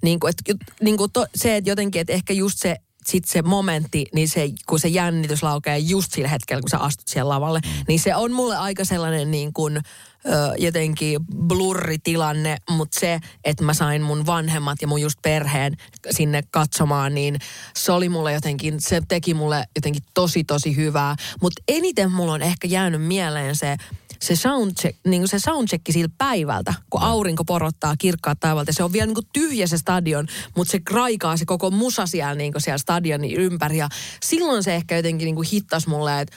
niin 0.02 0.20
kuin, 0.20 0.30
että, 0.30 0.66
niin 0.80 0.96
kuin 0.96 1.12
to, 1.12 1.26
se, 1.34 1.56
että 1.56 1.70
jotenkin, 1.70 2.00
että 2.00 2.12
ehkä 2.12 2.32
just 2.32 2.58
se, 2.58 2.76
sit 3.06 3.24
se 3.24 3.42
momentti, 3.42 4.06
niin 4.14 4.28
se, 4.28 4.50
kun 4.66 4.80
se 4.80 4.88
jännitys 4.88 5.42
laukeaa 5.42 5.76
just 5.76 6.12
sillä 6.12 6.28
hetkellä, 6.28 6.60
kun 6.60 6.70
sä 6.70 6.78
astut 6.78 7.08
siellä 7.08 7.28
lavalle, 7.28 7.60
mm. 7.64 7.84
niin 7.88 8.00
se 8.00 8.14
on 8.14 8.32
mulle 8.32 8.56
aika 8.56 8.84
sellainen 8.84 9.30
niin 9.30 9.52
kuin, 9.52 9.80
ö, 10.26 10.30
jotenkin 10.58 11.20
blurritilanne, 11.36 12.56
mutta 12.70 13.00
se, 13.00 13.20
että 13.44 13.64
mä 13.64 13.74
sain 13.74 14.02
mun 14.02 14.26
vanhemmat 14.26 14.82
ja 14.82 14.88
mun 14.88 15.00
just 15.00 15.18
perheen 15.22 15.76
sinne 16.10 16.42
katsomaan, 16.50 17.14
niin 17.14 17.38
se 17.76 17.92
oli 17.92 18.08
mulle 18.08 18.32
jotenkin, 18.32 18.80
se 18.80 19.02
teki 19.08 19.34
mulle 19.34 19.64
jotenkin 19.76 20.02
tosi 20.14 20.44
tosi 20.44 20.76
hyvää. 20.76 21.16
Mutta 21.42 21.62
eniten 21.68 22.12
mulla 22.12 22.32
on 22.32 22.42
ehkä 22.42 22.68
jäänyt 22.68 23.02
mieleen 23.02 23.56
se, 23.56 23.76
se 24.20 24.36
soundcheck, 24.36 24.98
niin 25.06 25.20
kuin 25.20 25.28
se 25.28 25.38
soundcheck 25.38 25.84
siltä 25.90 26.14
päivältä, 26.18 26.74
kun 26.90 27.02
aurinko 27.02 27.44
porottaa 27.44 27.94
kirkkaat 27.98 28.40
taivalta. 28.40 28.72
Se 28.72 28.84
on 28.84 28.92
vielä 28.92 29.06
niin 29.06 29.14
kuin 29.14 29.28
tyhjä 29.32 29.66
se 29.66 29.78
stadion, 29.78 30.26
mutta 30.56 30.70
se 30.70 30.80
kraikaa 30.80 31.36
se 31.36 31.44
koko 31.44 31.70
musa 31.70 32.06
siellä, 32.06 32.34
niin 32.34 32.52
kuin 32.52 32.62
siellä 32.62 32.78
stadionin 32.78 33.36
ympäri. 33.36 33.76
Ja 33.76 33.88
silloin 34.22 34.62
se 34.62 34.74
ehkä 34.74 34.96
jotenkin 34.96 35.26
niin 35.26 35.34
kuin 35.34 35.48
hittas 35.52 35.86
mulle, 35.86 36.20
että 36.20 36.36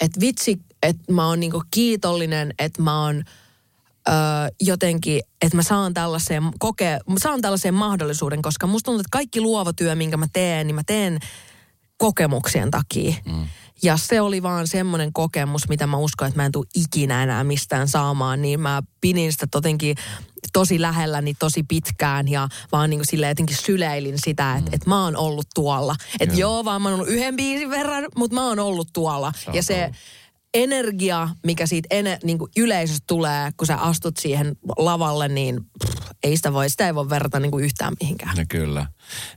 että 0.00 0.20
vitsi, 0.20 0.60
että 0.82 1.12
mä 1.12 1.26
oon 1.26 1.40
niinku 1.40 1.62
kiitollinen, 1.70 2.54
että 2.58 2.82
mä 2.82 3.04
oon 3.04 3.22
öö, 4.08 4.14
jotenkin, 4.60 5.22
että 5.42 5.56
mä 5.56 5.62
saan 5.62 5.94
tällaiseen, 5.94 6.42
kokea, 6.58 6.98
mä 7.08 7.18
saan 7.18 7.40
tällaiseen 7.40 7.74
mahdollisuuden, 7.74 8.42
koska 8.42 8.66
musta 8.66 8.84
tuntuu, 8.84 9.00
että 9.00 9.12
kaikki 9.12 9.40
luova 9.40 9.72
työ, 9.72 9.94
minkä 9.94 10.16
mä 10.16 10.26
teen, 10.32 10.66
niin 10.66 10.74
mä 10.74 10.82
teen 10.86 11.18
kokemuksien 11.98 12.70
takia. 12.70 13.14
Mm. 13.24 13.46
Ja 13.82 13.96
se 13.96 14.20
oli 14.20 14.42
vaan 14.42 14.66
semmoinen 14.66 15.12
kokemus, 15.12 15.68
mitä 15.68 15.86
mä 15.86 15.96
uskon, 15.96 16.28
että 16.28 16.40
mä 16.40 16.46
en 16.46 16.52
tule 16.52 16.66
ikinä 16.74 17.22
enää 17.22 17.44
mistään 17.44 17.88
saamaan, 17.88 18.42
niin 18.42 18.60
mä 18.60 18.82
pidin 19.00 19.32
sitä 19.32 19.46
jotenkin 19.54 19.96
tosi 20.52 20.80
lähelläni 20.80 21.34
tosi 21.34 21.62
pitkään 21.62 22.28
ja 22.28 22.48
vaan 22.72 22.90
niin 22.90 23.00
kuin 23.10 23.28
jotenkin 23.28 23.56
syleilin 23.56 24.18
sitä, 24.24 24.56
että, 24.56 24.70
mm. 24.70 24.74
että 24.74 24.88
mä 24.88 25.04
oon 25.04 25.16
ollut 25.16 25.46
tuolla. 25.54 25.96
Että 26.20 26.34
joo, 26.34 26.64
vaan 26.64 26.82
mä 26.82 26.88
oon 26.88 26.94
ollut 26.94 27.12
yhden 27.12 27.36
biisin 27.36 27.70
verran, 27.70 28.04
mutta 28.16 28.34
mä 28.34 28.46
oon 28.46 28.58
ollut 28.58 28.88
tuolla. 28.92 29.32
Sä 29.44 29.50
ja 29.54 29.62
se 29.62 29.84
ollut. 29.84 29.96
Energia, 30.62 31.28
mikä 31.46 31.66
siitä 31.66 31.86
ene, 31.90 32.18
niin 32.24 32.38
kuin 32.38 32.50
yleisöstä 32.56 33.04
tulee, 33.06 33.50
kun 33.56 33.66
sä 33.66 33.76
astut 33.76 34.16
siihen 34.16 34.56
lavalle, 34.76 35.28
niin 35.28 35.60
pff, 35.64 36.10
ei 36.22 36.36
sitä 36.36 36.52
voi, 36.52 36.70
sitä 36.70 36.86
ei 36.86 36.94
voi 36.94 37.10
verrata 37.10 37.40
niin 37.40 37.50
kuin 37.50 37.64
yhtään 37.64 37.92
mihinkään. 38.00 38.36
No 38.36 38.44
kyllä. 38.48 38.86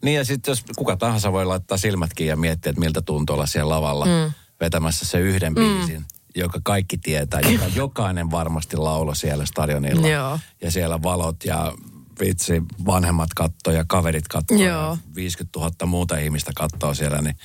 Niin 0.04 0.18
ja 0.18 0.26
sitten 0.26 0.52
jos 0.52 0.64
kuka 0.76 0.98
tahansa 0.98 1.32
voi 1.32 1.46
laittaa 1.46 1.78
silmätkin 1.78 2.28
ja 2.28 2.38
miettiä, 2.38 2.70
että 2.70 2.80
miltä 2.80 3.02
tuntuu 3.02 3.34
olla 3.34 3.46
siellä 3.46 3.76
lavalla 3.76 4.06
mm. 4.06 4.32
vetämässä 4.60 5.06
se 5.06 5.20
yhden 5.20 5.56
biisin, 5.56 6.06
joka 6.36 6.60
kaikki 6.64 6.98
tietää, 6.98 7.40
joka 7.40 7.66
jokainen 7.76 8.32
varmasti 8.32 8.78
laulo 8.78 9.16
siellä 9.16 9.46
stadionilla. 9.46 10.08
Joo. 10.08 10.40
Ja 10.62 10.72
siellä 10.72 11.02
valot 11.04 11.46
ja 11.46 11.74
vitsi, 12.20 12.62
vanhemmat 12.86 13.30
kattoo 13.36 13.74
ja 13.74 13.86
kaverit 13.88 14.28
kattoo 14.28 14.58
Joo. 14.58 14.68
ja 14.68 14.98
50 15.16 15.60
000 15.60 15.86
muuta 15.86 16.18
ihmistä 16.18 16.52
kattoo 16.56 16.94
siellä, 16.94 17.22
niin 17.22 17.36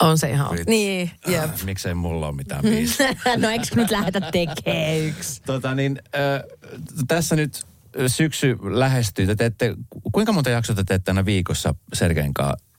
On 0.00 0.18
se 0.18 0.30
ihan. 0.30 0.50
Vitsi. 0.50 0.64
Niin, 0.70 1.10
jep. 1.26 1.44
äh, 1.44 1.64
miksei 1.64 1.94
mulla 1.94 2.26
ole 2.26 2.36
mitään 2.36 2.62
biisiä. 2.62 3.14
no 3.36 3.50
eikö 3.50 3.66
nyt 3.74 3.90
lähdetä 3.90 4.20
tekemään 4.20 4.96
yksi? 4.98 5.42
Tota 5.42 5.74
niin, 5.74 5.98
äh, 6.14 6.42
tässä 7.08 7.36
nyt 7.36 7.66
syksy 8.06 8.56
lähestyy. 8.62 9.26
Te 9.26 9.36
teette, 9.36 9.74
kuinka 10.12 10.32
monta 10.32 10.50
jaksoa 10.50 10.76
te 10.76 10.84
teette 10.84 11.10
aina 11.10 11.24
viikossa 11.24 11.74
Sergein 11.92 12.34
kanssa? 12.34 12.69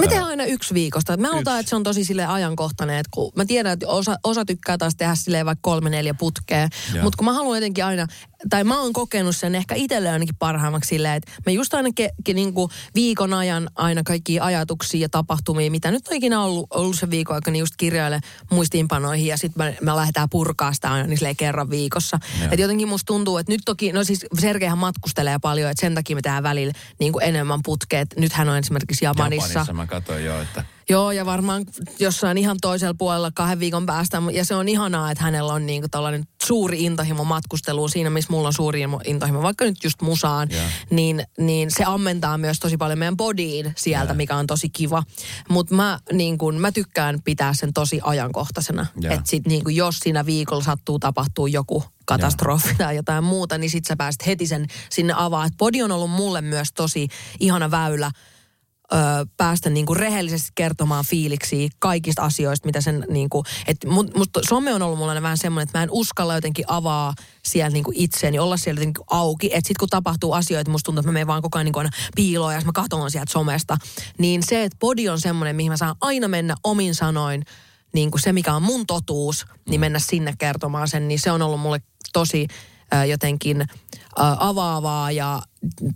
Me 0.00 0.08
tehdään 0.08 0.28
aina 0.28 0.44
yksi 0.44 0.74
viikosta. 0.74 1.12
Halutaan, 1.12 1.40
Yksi. 1.40 1.60
että 1.60 1.70
se 1.70 1.76
on 1.76 1.82
tosi 1.82 2.04
sille 2.04 2.26
ajankohtainen. 2.26 2.96
Että 2.96 3.10
kun 3.10 3.32
mä 3.36 3.44
tiedän, 3.44 3.72
että 3.72 3.88
osa, 3.88 4.16
osa 4.24 4.44
tykkää 4.44 4.78
taas 4.78 4.96
tehdä 4.96 5.14
silleen 5.14 5.46
vaikka 5.46 5.70
kolme, 5.70 5.90
neljä 5.90 6.14
putkea. 6.14 6.68
Mutta 7.02 7.16
kun 7.16 7.24
mä 7.24 7.32
haluan 7.32 7.56
jotenkin 7.56 7.84
aina, 7.84 8.06
tai 8.50 8.64
mä 8.64 8.80
oon 8.80 8.92
kokenut 8.92 9.36
sen 9.36 9.54
ehkä 9.54 9.74
itselle 9.74 10.10
ainakin 10.10 10.36
parhaimmaksi 10.38 10.88
silleen, 10.88 11.14
että 11.14 11.32
me 11.46 11.52
just 11.52 11.74
aina 11.74 11.88
ke, 11.94 12.10
ke, 12.24 12.32
niin 12.32 12.54
kuin 12.54 12.70
viikon 12.94 13.34
ajan 13.34 13.70
aina 13.74 14.02
kaikki 14.02 14.40
ajatuksia 14.40 15.00
ja 15.00 15.08
tapahtumia, 15.08 15.70
mitä 15.70 15.90
nyt 15.90 16.08
on 16.08 16.16
ikinä 16.16 16.42
ollut, 16.42 16.66
ollut 16.70 16.98
se 16.98 17.10
viikon 17.10 17.34
aikana, 17.34 17.52
niin 17.52 17.60
just 17.60 17.74
kirjoille 17.76 18.20
muistiinpanoihin 18.50 19.26
ja 19.26 19.36
sitten 19.36 19.66
me, 19.66 19.76
me 19.80 19.96
lähdetään 19.96 20.28
purkaa 20.30 20.72
sitä 20.72 20.92
aina 20.92 21.06
niin 21.06 21.36
kerran 21.36 21.70
viikossa. 21.70 22.18
Joo. 22.40 22.48
Et 22.52 22.58
jotenkin 22.58 22.88
musta 22.88 23.06
tuntuu, 23.06 23.38
että 23.38 23.52
nyt 23.52 23.62
toki, 23.64 23.92
no 23.92 24.04
siis 24.04 24.26
Sergeihän 24.40 24.78
matkustelee 24.78 25.38
paljon, 25.38 25.70
että 25.70 25.80
sen 25.80 25.94
takia 25.94 26.16
me 26.16 26.22
tehdään 26.22 26.42
välillä 26.42 26.72
niin 27.00 27.12
kuin 27.12 27.24
enemmän 27.24 27.60
putkeet. 27.64 28.14
Nyt 28.16 28.32
hän 28.32 28.48
on 28.48 28.56
esimerkiksi 28.56 29.04
Japanissa. 29.04 29.58
Japanissa 29.58 29.85
mä 29.86 29.90
katsoin 29.90 30.24
jo, 30.24 30.40
että 30.42 30.64
Joo, 30.88 31.12
ja 31.12 31.26
varmaan 31.26 31.64
jossain 31.98 32.38
ihan 32.38 32.56
toisella 32.60 32.94
puolella 32.98 33.30
kahden 33.34 33.60
viikon 33.60 33.86
päästä. 33.86 34.22
Ja 34.32 34.44
se 34.44 34.54
on 34.54 34.68
ihanaa, 34.68 35.10
että 35.10 35.24
hänellä 35.24 35.52
on 35.52 35.66
niinku 35.66 35.88
tällainen 35.88 36.24
suuri 36.44 36.84
intohimo 36.84 37.24
matkusteluun 37.24 37.90
siinä, 37.90 38.10
missä 38.10 38.32
mulla 38.32 38.48
on 38.48 38.52
suuri 38.52 38.86
imo- 38.86 39.00
intohimo, 39.04 39.42
vaikka 39.42 39.64
nyt 39.64 39.84
just 39.84 40.02
musaan. 40.02 40.48
Niin, 40.90 41.24
niin 41.38 41.70
se 41.70 41.84
ammentaa 41.86 42.38
myös 42.38 42.60
tosi 42.60 42.76
paljon 42.76 42.98
meidän 42.98 43.16
bodyin 43.16 43.72
sieltä, 43.76 44.12
Joo. 44.12 44.14
mikä 44.14 44.36
on 44.36 44.46
tosi 44.46 44.68
kiva. 44.68 45.02
Mutta 45.48 45.74
mä, 45.74 45.98
niin 46.12 46.38
kun, 46.38 46.60
mä 46.60 46.72
tykkään 46.72 47.18
pitää 47.24 47.54
sen 47.54 47.72
tosi 47.72 48.00
ajankohtaisena. 48.02 48.86
Että 49.04 49.30
sit 49.30 49.46
niin 49.46 49.64
kun, 49.64 49.76
jos 49.76 49.98
siinä 49.98 50.26
viikolla 50.26 50.64
sattuu 50.64 50.98
tapahtuu 50.98 51.46
joku 51.46 51.84
katastrofi 52.04 52.74
tai 52.78 52.96
jotain 52.96 53.24
muuta, 53.24 53.58
niin 53.58 53.70
sit 53.70 53.84
sä 53.84 53.96
pääset 53.96 54.26
heti 54.26 54.46
sen 54.46 54.66
sinne 54.90 55.14
avaa. 55.16 55.44
Et 55.44 55.56
body 55.58 55.82
on 55.82 55.92
ollut 55.92 56.10
mulle 56.10 56.40
myös 56.40 56.68
tosi 56.72 57.08
ihana 57.40 57.70
väylä 57.70 58.10
ö, 58.92 58.96
päästä 59.36 59.70
niinku 59.70 59.94
rehellisesti 59.94 60.52
kertomaan 60.54 61.04
fiiliksiä 61.04 61.68
kaikista 61.78 62.22
asioista, 62.22 62.66
mitä 62.66 62.80
sen 62.80 63.04
niinku, 63.08 63.44
että 63.66 63.88
musta 63.88 64.40
some 64.48 64.74
on 64.74 64.82
ollut 64.82 64.98
mulle 64.98 65.22
vähän 65.22 65.38
semmoinen, 65.38 65.62
että 65.68 65.78
mä 65.78 65.82
en 65.82 65.90
uskalla 65.92 66.34
jotenkin 66.34 66.64
avaa 66.68 67.14
siellä 67.44 67.70
niinku 67.70 67.92
itseäni, 67.94 68.38
olla 68.38 68.56
siellä 68.56 68.80
jotenkin 68.80 69.04
auki, 69.10 69.50
että 69.54 69.68
sit 69.68 69.78
kun 69.78 69.88
tapahtuu 69.88 70.32
asioita, 70.32 70.70
musta 70.70 70.84
tuntuu, 70.84 71.00
että 71.00 71.08
mä 71.08 71.12
menen 71.12 71.26
vaan 71.26 71.42
koko 71.42 71.58
ajan 71.58 71.64
niinku 71.64 71.78
aina 71.78 71.90
piiloon 72.16 72.54
ja 72.54 72.60
mä 72.60 72.72
katson 72.74 73.10
sieltä 73.10 73.32
somesta, 73.32 73.76
niin 74.18 74.42
se, 74.42 74.64
että 74.64 74.78
body 74.80 75.08
on 75.08 75.20
semmoinen, 75.20 75.56
mihin 75.56 75.72
mä 75.72 75.76
saan 75.76 75.96
aina 76.00 76.28
mennä 76.28 76.54
omin 76.64 76.94
sanoin, 76.94 77.44
niin 77.94 78.10
kuin 78.10 78.20
se, 78.20 78.32
mikä 78.32 78.54
on 78.54 78.62
mun 78.62 78.86
totuus, 78.86 79.46
niin 79.68 79.80
mennä 79.80 79.98
sinne 79.98 80.34
kertomaan 80.38 80.88
sen, 80.88 81.08
niin 81.08 81.20
se 81.20 81.32
on 81.32 81.42
ollut 81.42 81.60
mulle 81.60 81.80
tosi 82.12 82.46
ö, 82.94 83.04
jotenkin 83.04 83.60
ö, 83.60 83.66
avaavaa 84.38 85.10
ja 85.10 85.42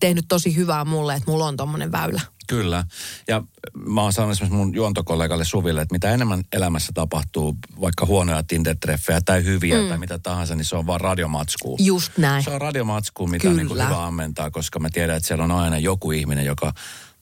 tehnyt 0.00 0.24
tosi 0.28 0.56
hyvää 0.56 0.84
mulle, 0.84 1.14
että 1.14 1.30
mulla 1.30 1.46
on 1.46 1.56
tommonen 1.56 1.92
väylä. 1.92 2.20
Kyllä. 2.50 2.84
Ja 3.28 3.42
mä 3.86 4.02
oon 4.02 4.12
sanonut 4.12 4.32
esimerkiksi 4.32 4.56
mun 4.56 4.74
juontokollegalle 4.74 5.44
Suville, 5.44 5.82
että 5.82 5.94
mitä 5.94 6.10
enemmän 6.10 6.44
elämässä 6.52 6.92
tapahtuu, 6.94 7.56
vaikka 7.80 8.06
huonoja 8.06 8.42
Tinder-treffejä 8.42 9.20
tai 9.24 9.44
hyviä 9.44 9.82
mm. 9.82 9.88
tai 9.88 9.98
mitä 9.98 10.18
tahansa, 10.18 10.54
niin 10.54 10.64
se 10.64 10.76
on 10.76 10.86
vaan 10.86 11.00
radiomatskuu. 11.00 11.76
Just 11.80 12.18
näin. 12.18 12.44
Se 12.44 12.50
on 12.50 12.60
radiomatskuu, 12.60 13.26
mitä 13.26 13.48
niin 13.48 13.56
kuin 13.56 13.68
Kyllä. 13.68 13.84
hyvä 13.84 14.06
ammentaa, 14.06 14.50
koska 14.50 14.78
mä 14.78 14.88
tiedän, 14.92 15.16
että 15.16 15.26
siellä 15.26 15.44
on 15.44 15.50
aina 15.50 15.78
joku 15.78 16.12
ihminen, 16.12 16.44
joka 16.44 16.72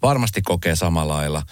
varmasti 0.03 0.43
kokee 0.43 0.77
samalla 0.77 1.15
lailla, 1.15 1.43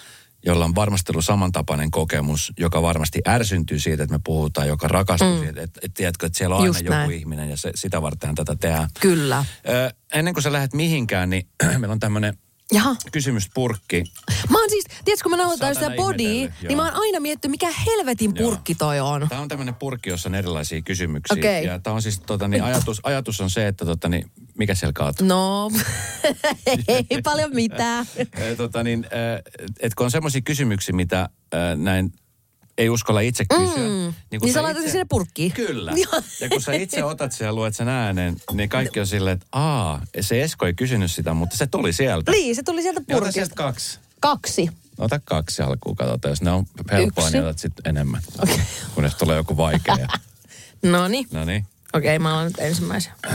jolla 0.47 0.65
on 0.65 0.75
varmasti 0.75 1.13
ollut 1.13 1.25
samantapainen 1.25 1.91
kokemus, 1.91 2.53
joka 2.59 2.83
varmasti 2.83 3.21
ärsyntyy 3.29 3.79
siitä, 3.79 4.03
että 4.03 4.15
me 4.15 4.21
puhutaan, 4.25 4.69
joka 4.69 4.89
rakastuu 4.89 5.35
mm. 5.35 5.41
siitä, 5.41 5.63
että, 5.63 5.81
että 5.83 5.97
tiedätkö, 5.97 6.27
että 6.27 6.39
siellä 6.39 6.57
on 6.57 6.67
Just 6.67 6.77
aina 6.77 6.87
joku 6.87 7.09
näin. 7.09 7.21
ihminen 7.21 7.51
ja 7.51 7.57
se, 7.57 7.71
sitä 7.75 8.03
varten 8.03 8.35
tätä 8.35 8.57
tehdään. 8.61 8.89
Kyllä. 9.01 9.45
Ö, 9.69 9.95
ennen 10.15 10.35
kuin 10.35 10.43
sä 10.43 10.53
lähdet 10.53 10.75
mihinkään, 10.75 11.31
niin 11.31 11.49
meillä 11.79 11.93
on 11.93 12.01
tämmöinen 12.01 12.39
Jaha. 12.73 12.97
kysymyspurkki. 13.13 14.05
Mä 14.51 14.59
oon 14.61 14.71
siis, 14.71 14.85
tiedätkö 15.05 15.23
kun 15.23 15.31
mä 15.31 15.37
nauhoitan 15.37 15.75
sitä 15.75 15.87
ihmetellyt, 15.87 16.17
niin 16.17 16.53
joo. 16.63 16.77
mä 16.77 16.83
oon 16.85 17.03
aina 17.03 17.21
miettinyt, 17.21 17.51
mikä 17.51 17.69
helvetin 17.87 18.33
Joo. 18.35 18.51
purkki 18.51 18.75
toi 18.75 19.01
on. 19.01 19.27
Tämä 19.29 19.41
on 19.41 19.49
tämmöinen 19.49 19.75
purkki, 19.75 20.11
jossa 20.11 20.29
on 20.29 20.35
erilaisia 20.35 20.83
kysymyksiä. 20.83 21.39
Okei. 21.39 21.65
Ja 21.65 21.79
tämä 21.79 21.95
on 21.95 22.03
siis, 22.03 22.21
tota, 22.21 22.49
niin 22.49 22.63
ajatus, 22.63 23.01
ajatus 23.03 23.41
on 23.41 23.51
se, 23.51 23.67
että 23.67 23.85
tota, 23.85 24.09
niin, 24.09 24.31
mikä 24.59 24.75
siellä 24.75 24.93
kaatuu? 24.93 25.27
No, 25.27 25.71
ei 27.11 27.23
paljon 27.25 27.55
mitään. 27.55 28.07
Tota, 28.57 28.83
niin, 28.83 29.07
et 29.81 29.95
kun 29.95 30.05
on 30.05 30.11
semmoisia 30.11 30.41
kysymyksiä, 30.41 30.95
mitä 30.95 31.29
näin 31.77 32.13
ei 32.79 32.89
uskalla 32.91 33.21
itse 33.21 33.45
kysyä. 33.45 33.67
Mm. 33.89 34.15
kun 34.31 34.39
Niin 34.43 34.53
sä 34.53 34.63
laitat 34.63 34.83
sen 34.83 34.91
sinne 34.93 35.07
purkkiin. 35.09 35.53
Kyllä. 35.53 35.93
Ja 36.41 36.49
kun 36.49 36.63
sä 36.63 36.73
itse 36.73 37.05
otat 37.05 37.33
sen 37.33 37.45
ja 37.45 37.53
luet 37.53 37.77
sen 37.77 37.89
äänen, 37.89 38.37
niin 38.53 38.69
kaikki 38.69 39.01
on 39.01 39.07
silleen, 39.07 39.35
että 39.35 39.47
aa, 39.53 40.03
se 40.21 40.43
Esko 40.43 40.67
ei 40.67 40.75
kysynyt 40.75 41.13
sitä, 41.13 41.35
mutta 41.35 41.57
se 41.57 41.67
tuli 41.67 41.93
sieltä. 41.93 42.31
Niin, 42.33 42.57
se 42.57 42.63
tuli 42.63 42.83
sieltä 42.83 43.01
Niin 43.01 43.17
ota 43.17 43.21
purkista. 43.21 43.33
sieltä 43.33 43.55
kaksi. 43.55 43.99
Kaksi. 44.21 44.69
Ota 44.99 45.21
kaksi 45.25 45.63
alkuun, 45.63 45.97
katsotaan. 45.97 46.33
Jos 46.33 46.43
ne 46.43 46.51
on 46.51 46.67
helppoa, 46.93 47.25
Yksi. 47.25 47.37
niin 47.37 47.45
otat 47.47 47.59
sitten 47.59 47.87
enemmän. 47.91 48.23
Okay. 48.43 48.57
Kunnes 48.95 49.15
tulee 49.15 49.37
joku 49.37 49.57
vaikea. 49.57 50.09
No 50.83 51.09
niin. 51.09 51.27
no 51.33 51.45
niin. 51.45 51.67
Okei, 51.93 52.19
mä 52.19 52.35
olen 52.35 52.47
nyt 52.47 52.59
ensimmäisen. 52.59 53.13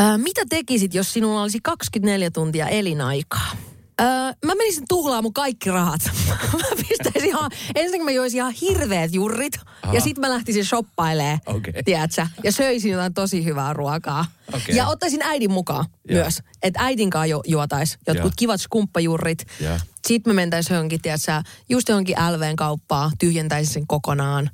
Ö, 0.00 0.18
mitä 0.18 0.40
tekisit, 0.48 0.94
jos 0.94 1.12
sinulla 1.12 1.42
olisi 1.42 1.58
24 1.62 2.30
tuntia 2.30 2.68
elinaikaa? 2.68 3.56
Öö, 4.00 4.06
mä 4.46 4.54
menisin 4.54 4.84
tuhlaa 4.88 5.22
mun 5.22 5.32
kaikki 5.32 5.70
rahat. 5.70 6.00
mä 6.52 6.68
pistäisin 6.88 7.28
ihan, 7.28 7.50
ensinnäkin 7.74 8.04
mä 8.04 8.10
joisin 8.10 8.38
ihan 8.38 8.52
hirveät 8.52 9.14
jurrit. 9.14 9.52
Aha. 9.82 9.94
Ja 9.94 10.00
sitten 10.00 10.20
mä 10.20 10.30
lähtisin 10.30 10.64
shoppailee, 10.64 11.38
Okei. 11.46 11.82
tiedätkö? 11.84 12.26
Ja 12.44 12.52
söisin 12.52 12.92
jotain 12.92 13.14
tosi 13.14 13.44
hyvää 13.44 13.72
ruokaa. 13.72 14.24
Okei. 14.52 14.76
Ja 14.76 14.86
ottaisin 14.88 15.22
äidin 15.22 15.52
mukaan 15.52 15.84
Joo. 16.08 16.22
myös. 16.22 16.42
Että 16.62 16.80
äidin 16.82 17.10
kanssa 17.10 17.26
jo, 17.26 17.40
juotais 17.46 17.98
jotkut 18.06 18.24
Joo. 18.30 18.32
kivat 18.36 18.60
skumppajurrit. 18.60 19.46
Joo. 19.60 19.78
Sitten 20.06 20.30
me 20.30 20.34
mentäisiin 20.34 20.74
johonkin, 20.74 21.02
tiedätkö, 21.02 21.42
just 21.68 21.88
johonkin 21.88 22.16
LVn 22.30 22.56
kauppaan, 22.56 23.10
tyhjentäisin 23.18 23.72
sen 23.74 23.86
kokonaan. 23.86 24.50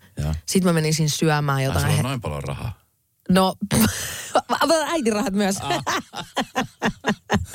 Sitten 0.47 0.69
mä 0.69 0.73
menisin 0.73 1.11
syömään 1.11 1.57
Ai, 1.59 1.65
jotain. 1.65 1.81
sulla 1.81 1.93
on 1.93 1.97
he- 1.97 2.03
noin 2.03 2.21
paljon 2.21 2.43
rahaa. 2.45 2.79
No, 3.29 3.55
äidin 4.93 5.13
rahat 5.13 5.35
myös. 5.35 5.57
Ah. 5.61 5.83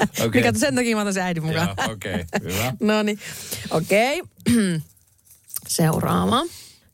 Okay. 0.01 0.41
Mikä 0.41 0.59
sen 0.59 0.75
takia 0.75 0.95
mä 0.95 1.01
otan 1.01 1.13
sen 1.13 1.23
äidin 1.23 1.43
mukaan. 1.45 1.69
Okei, 1.91 2.25
hyvä. 2.41 2.73
No 2.79 3.03
niin, 3.03 3.19
okei. 3.71 4.21
Seuraava. 5.67 6.41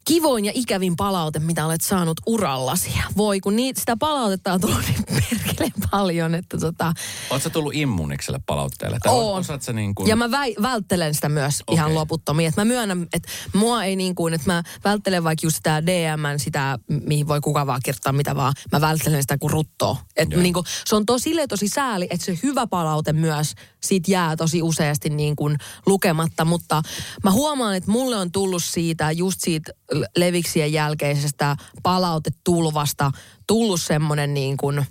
Kivoin 0.08 0.46
ja 0.46 0.52
ikävin 0.56 0.96
palaute, 0.96 1.40
mitä 1.40 1.66
olet 1.66 1.82
saanut 1.82 2.18
urallasi. 2.26 2.94
Voi, 3.18 3.40
kun 3.40 3.56
niitä, 3.56 3.80
sitä 3.80 3.98
palautetta 3.98 4.54
on 4.54 4.62
tullut 4.62 4.82
niin 4.88 5.04
perkele 5.06 5.72
paljon, 5.92 6.36
että 6.36 6.58
tota... 6.58 6.94
Oletko 7.30 7.50
tullut 7.50 7.76
immunikselle 7.76 8.40
palautteelle? 8.46 8.98
Tai 9.04 9.14
Oon. 9.14 9.44
Sä 9.44 9.74
niin 9.74 9.96
kuin... 9.96 10.10
Ja 10.10 10.16
mä 10.16 10.32
väi, 10.32 10.56
välttelen 10.62 11.14
sitä 11.14 11.30
myös 11.30 11.62
okay. 11.62 11.76
ihan 11.76 11.96
loputtomiin. 11.96 12.50
Että 12.50 12.62
mä 12.62 12.66
myönnän, 12.66 13.08
että 13.14 13.30
mua 13.54 13.84
ei 13.84 13.96
niin 13.96 14.16
kuin, 14.16 14.34
että 14.34 14.54
mä 14.54 14.64
välttelen 14.84 15.24
vaikka 15.24 15.46
just 15.46 15.56
sitä 15.56 15.86
DM, 15.86 16.38
sitä, 16.38 16.80
mihin 17.06 17.28
voi 17.28 17.42
kuka 17.42 17.68
vaan 17.68 17.82
kirjoittaa 17.84 18.14
mitä 18.14 18.36
vaan. 18.36 18.54
Mä 18.72 18.82
välttelen 18.82 19.24
sitä 19.24 19.38
kuin 19.38 19.52
ruttoa. 19.52 19.98
Että 20.16 20.36
Joo. 20.36 20.44
niin 20.44 20.54
kuin, 20.54 20.66
se 20.86 20.96
on 20.96 21.06
tosi, 21.06 21.48
tosi 21.50 21.68
sääli, 21.68 22.08
että 22.10 22.26
se 22.26 22.40
hyvä 22.44 22.68
palaute 22.68 23.14
myös 23.14 23.54
siitä 23.84 24.12
jää 24.12 24.36
tosi 24.36 24.62
useasti 24.62 25.10
niin 25.10 25.36
kuin 25.36 25.58
lukematta. 25.86 26.46
Mutta 26.46 26.82
mä 27.24 27.32
huomaan, 27.32 27.76
että 27.76 27.92
mulle 27.92 28.16
on 28.16 28.32
tullut 28.32 28.64
siitä, 28.64 29.12
just 29.12 29.42
siitä 29.42 29.72
leviksien 30.16 30.74
jälkeisestä 30.74 31.56
palautetulvasta, 31.84 33.12
tullut 33.48 33.82
semmoinen 33.82 34.34
niin 34.34 34.58
kuin, 34.58 34.86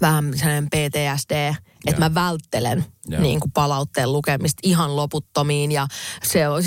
vähän 0.00 0.32
sellainen 0.34 0.66
PTSD, 0.66 1.54
että 1.86 2.00
mä 2.00 2.14
välttelen 2.14 2.84
Joo. 3.08 3.22
niin 3.22 3.40
kuin 3.40 3.52
palautteen 3.52 4.12
lukemista 4.12 4.60
ihan 4.62 4.96
loputtomiin. 4.96 5.72
Ja 5.72 5.86
se 6.22 6.48
on, 6.48 6.62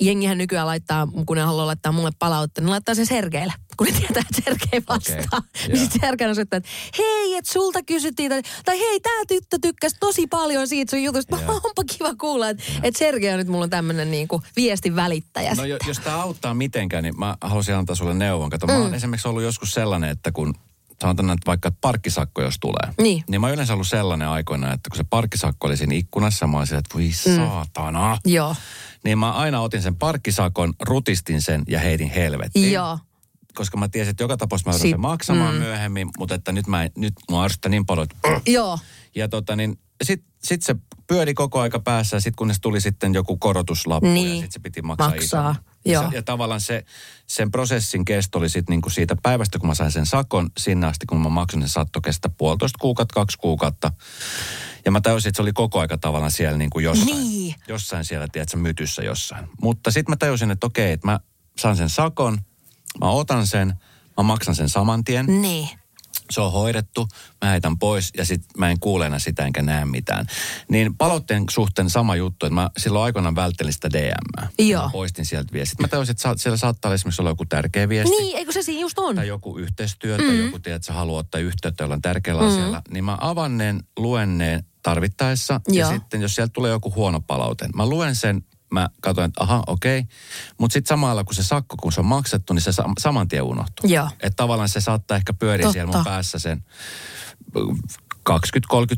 jengihän 0.00 0.38
nykyään 0.38 0.66
laittaa, 0.66 1.08
kun 1.26 1.36
ne 1.36 1.42
haluaa 1.42 1.66
laittaa 1.66 1.92
mulle 1.92 2.10
palautteen, 2.18 2.64
ne 2.64 2.70
laittaa 2.70 2.94
sen 2.94 3.06
Sergeille. 3.06 3.52
Kun 3.76 3.86
ne 3.86 3.92
tietää, 3.92 4.22
että 4.30 4.42
Sergei 4.44 4.82
vastaa. 4.88 5.38
Okay. 5.38 5.68
Niin 5.68 5.78
sitten 5.78 6.00
Sergei 6.00 6.28
on 6.28 6.40
että 6.40 6.62
hei, 6.98 7.34
että 7.34 7.52
sulta 7.52 7.82
kysyttiin, 7.82 8.30
tai, 8.30 8.42
tai 8.64 8.78
hei, 8.78 9.00
tämä 9.00 9.24
tyttö 9.28 9.58
tykkäsi 9.62 9.96
tosi 10.00 10.26
paljon 10.26 10.68
siitä 10.68 10.90
sun 10.90 11.02
jutusta. 11.02 11.38
Joo. 11.40 11.54
Onpa 11.64 11.84
kiva 11.98 12.14
kuulla, 12.14 12.48
että 12.48 12.62
et 12.82 12.96
Sergei 12.96 13.32
on 13.32 13.38
nyt 13.38 13.48
mulla 13.48 13.68
tämmöinen 13.68 14.10
niin 14.10 14.28
kuin 14.28 14.42
viestin 14.56 14.96
välittäjä. 14.96 15.54
No 15.54 15.64
jo, 15.64 15.76
jos 15.86 15.98
tämä 15.98 16.22
auttaa 16.22 16.54
mitenkään, 16.54 17.02
niin 17.02 17.18
mä 17.18 17.36
haluaisin 17.40 17.74
antaa 17.74 17.96
sulle 17.96 18.14
neuvon. 18.14 18.50
Kato, 18.50 18.66
mm. 18.66 18.72
mä 18.72 18.78
oon 18.78 18.94
esimerkiksi 18.94 19.28
ollut 19.28 19.42
joskus 19.42 19.70
sellainen, 19.70 20.10
että 20.10 20.32
kun 20.32 20.54
sanotaan, 21.02 21.30
että 21.30 21.46
vaikka 21.46 21.72
parkkisakko 21.80 22.42
jos 22.42 22.56
tulee, 22.60 22.94
Niin. 23.02 23.24
niin 23.28 23.40
mä 23.40 23.46
oon 23.46 23.54
yleensä 23.54 23.72
ollut 23.72 23.88
sellainen 23.88 24.28
aikoina, 24.28 24.72
että 24.72 24.90
kun 24.90 24.96
se 24.96 25.04
parkkisakko 25.10 25.66
oli 25.66 25.76
siinä 25.76 25.94
ikkunassa, 25.94 26.46
mä 26.46 26.58
olisin, 26.58 26.78
että 26.78 26.94
voi 26.98 27.12
saatana. 27.12 28.18
Joo, 28.26 28.56
Niin 29.04 29.18
mä 29.18 29.32
aina 29.32 29.60
otin 29.60 29.82
sen 29.82 29.96
parkkisakon, 29.96 30.74
rutistin 30.82 31.42
sen 31.42 31.62
ja 31.68 31.80
heitin 31.80 32.10
helvettiin. 32.10 32.72
joo. 32.72 32.98
Koska 33.54 33.76
mä 33.76 33.88
tiesin, 33.88 34.10
että 34.10 34.22
joka 34.22 34.36
tapauksessa 34.36 34.70
mä 34.70 34.74
joudun 34.74 34.82
Sit- 34.86 34.90
sen 34.92 35.00
maksamaan 35.00 35.54
mm. 35.54 35.60
myöhemmin, 35.60 36.08
mutta 36.18 36.34
että 36.34 36.52
nyt, 36.52 36.66
mä, 36.66 36.82
en- 36.84 36.90
nyt 36.96 37.14
ärsyttää 37.44 37.70
niin 37.70 37.86
paljon, 37.86 38.06
että 38.10 38.40
Joo, 38.52 38.78
ja 39.14 39.28
tota 39.28 39.56
niin, 39.56 39.78
sit, 40.02 40.24
sit 40.42 40.62
se 40.62 40.76
pyöri 41.06 41.34
koko 41.34 41.60
aika 41.60 41.80
päässä 41.80 42.16
ja 42.16 42.20
sitten 42.20 42.36
kunnes 42.36 42.60
tuli 42.60 42.80
sitten 42.80 43.14
joku 43.14 43.36
korotuslappu 43.36 44.06
ja 44.06 44.12
Niin. 44.14 44.32
sitten 44.32 44.52
se 44.52 44.60
piti 44.60 44.82
maksaa, 44.82 45.10
Maksaa, 45.10 45.54
Ja, 45.84 46.00
se, 46.10 46.16
ja 46.16 46.22
tavallaan 46.22 46.60
se, 46.60 46.84
sen 47.26 47.50
prosessin 47.50 48.04
kesto 48.04 48.38
oli 48.38 48.48
sitten 48.48 48.72
niinku 48.72 48.90
siitä 48.90 49.16
päivästä, 49.22 49.58
kun 49.58 49.68
mä 49.68 49.74
sain 49.74 49.92
sen 49.92 50.06
sakon, 50.06 50.50
sinne 50.58 50.86
asti 50.86 51.06
kun 51.06 51.20
mä 51.20 51.28
maksin 51.28 51.60
sen 51.60 51.68
satto 51.68 52.00
kestää 52.00 52.30
puolitoista 52.38 52.78
kuukautta, 52.80 53.14
kaksi 53.14 53.38
kuukautta. 53.38 53.92
Ja 54.84 54.90
mä 54.90 55.00
tajusin, 55.00 55.28
että 55.28 55.36
se 55.36 55.42
oli 55.42 55.52
koko 55.52 55.80
aika 55.80 55.98
tavallaan 55.98 56.32
siellä 56.32 56.58
niin 56.58 56.70
kuin 56.70 56.84
jossain, 56.84 57.16
Niin. 57.16 57.54
jossain 57.68 58.04
siellä, 58.04 58.28
tiedätkö, 58.32 58.56
mytyssä 58.56 59.02
jossain. 59.02 59.48
Mutta 59.62 59.90
sitten 59.90 60.12
mä 60.12 60.16
tajusin, 60.16 60.50
että 60.50 60.66
okei, 60.66 60.92
että 60.92 61.06
mä 61.06 61.20
saan 61.58 61.76
sen 61.76 61.88
sakon, 61.88 62.38
mä 63.00 63.10
otan 63.10 63.46
sen, 63.46 63.74
mä 64.16 64.22
maksan 64.22 64.54
sen 64.54 64.68
saman 64.68 65.04
tien 65.04 65.26
niin. 65.42 65.68
Se 66.30 66.40
on 66.40 66.52
hoidettu, 66.52 67.08
mä 67.44 67.50
heitän 67.50 67.78
pois 67.78 68.10
ja 68.16 68.24
sit 68.24 68.42
mä 68.58 68.70
en 68.70 68.80
kuule 68.80 69.06
enää 69.06 69.18
sitä 69.18 69.44
enkä 69.44 69.62
näe 69.62 69.84
mitään. 69.84 70.26
Niin 70.68 70.96
palautteen 70.96 71.44
suhteen 71.50 71.90
sama 71.90 72.16
juttu, 72.16 72.46
että 72.46 72.54
mä 72.54 72.70
silloin 72.78 73.04
aikoinaan 73.04 73.34
välttelin 73.34 73.72
sitä 73.72 73.90
DM. 73.90 74.48
Joo. 74.58 74.82
Mä 74.82 74.90
poistin 74.92 75.26
sieltä 75.26 75.52
viestit. 75.52 75.80
Mä 75.80 75.88
tajusin, 75.88 76.12
että 76.12 76.34
siellä 76.36 76.56
saattaa 76.56 76.94
esimerkiksi 76.94 77.22
olla 77.22 77.30
joku 77.30 77.46
tärkeä 77.46 77.88
viesti. 77.88 78.16
Niin, 78.16 78.36
eikö 78.36 78.52
se 78.52 78.62
siinä 78.62 78.80
just 78.80 78.98
on? 78.98 79.16
Tai 79.16 79.28
joku 79.28 79.58
yhteistyö 79.58 80.16
tai 80.16 80.38
joku, 80.44 80.58
tiedät, 80.58 80.76
että 80.76 80.86
sä 80.86 80.92
haluat 80.92 81.26
ottaa 81.26 81.40
yhteyttä 81.40 81.84
jollain 81.84 82.02
tärkeällä 82.02 82.42
mm. 82.42 82.48
asialla. 82.48 82.82
Niin 82.90 83.04
mä 83.04 83.18
avanneen, 83.20 83.80
luenneen 83.96 84.64
tarvittaessa. 84.82 85.60
Ja 85.72 85.80
Joo. 85.80 85.90
sitten 85.90 86.22
jos 86.22 86.34
sieltä 86.34 86.52
tulee 86.52 86.70
joku 86.70 86.94
huono 86.94 87.20
palaute, 87.20 87.68
mä 87.74 87.86
luen 87.86 88.16
sen, 88.16 88.44
mä 88.70 88.88
katsoin, 89.00 89.28
että 89.28 89.42
aha, 89.42 89.62
okei. 89.66 90.04
Mutta 90.58 90.72
sitten 90.72 90.88
samalla 90.88 91.24
kun 91.24 91.34
se 91.34 91.42
sakko, 91.42 91.76
kun 91.82 91.92
se 91.92 92.00
on 92.00 92.06
maksettu, 92.06 92.52
niin 92.52 92.62
se 92.62 92.72
sa- 92.72 92.84
saman 92.98 93.28
tien 93.28 93.42
unohtuu. 93.42 93.90
Että 94.20 94.36
tavallaan 94.36 94.68
se 94.68 94.80
saattaa 94.80 95.16
ehkä 95.16 95.32
pyöriä 95.32 95.62
Totta. 95.64 95.72
siellä 95.72 95.92
mun 95.92 96.04
päässä 96.04 96.38
sen 96.38 96.64
20-30 98.30 98.32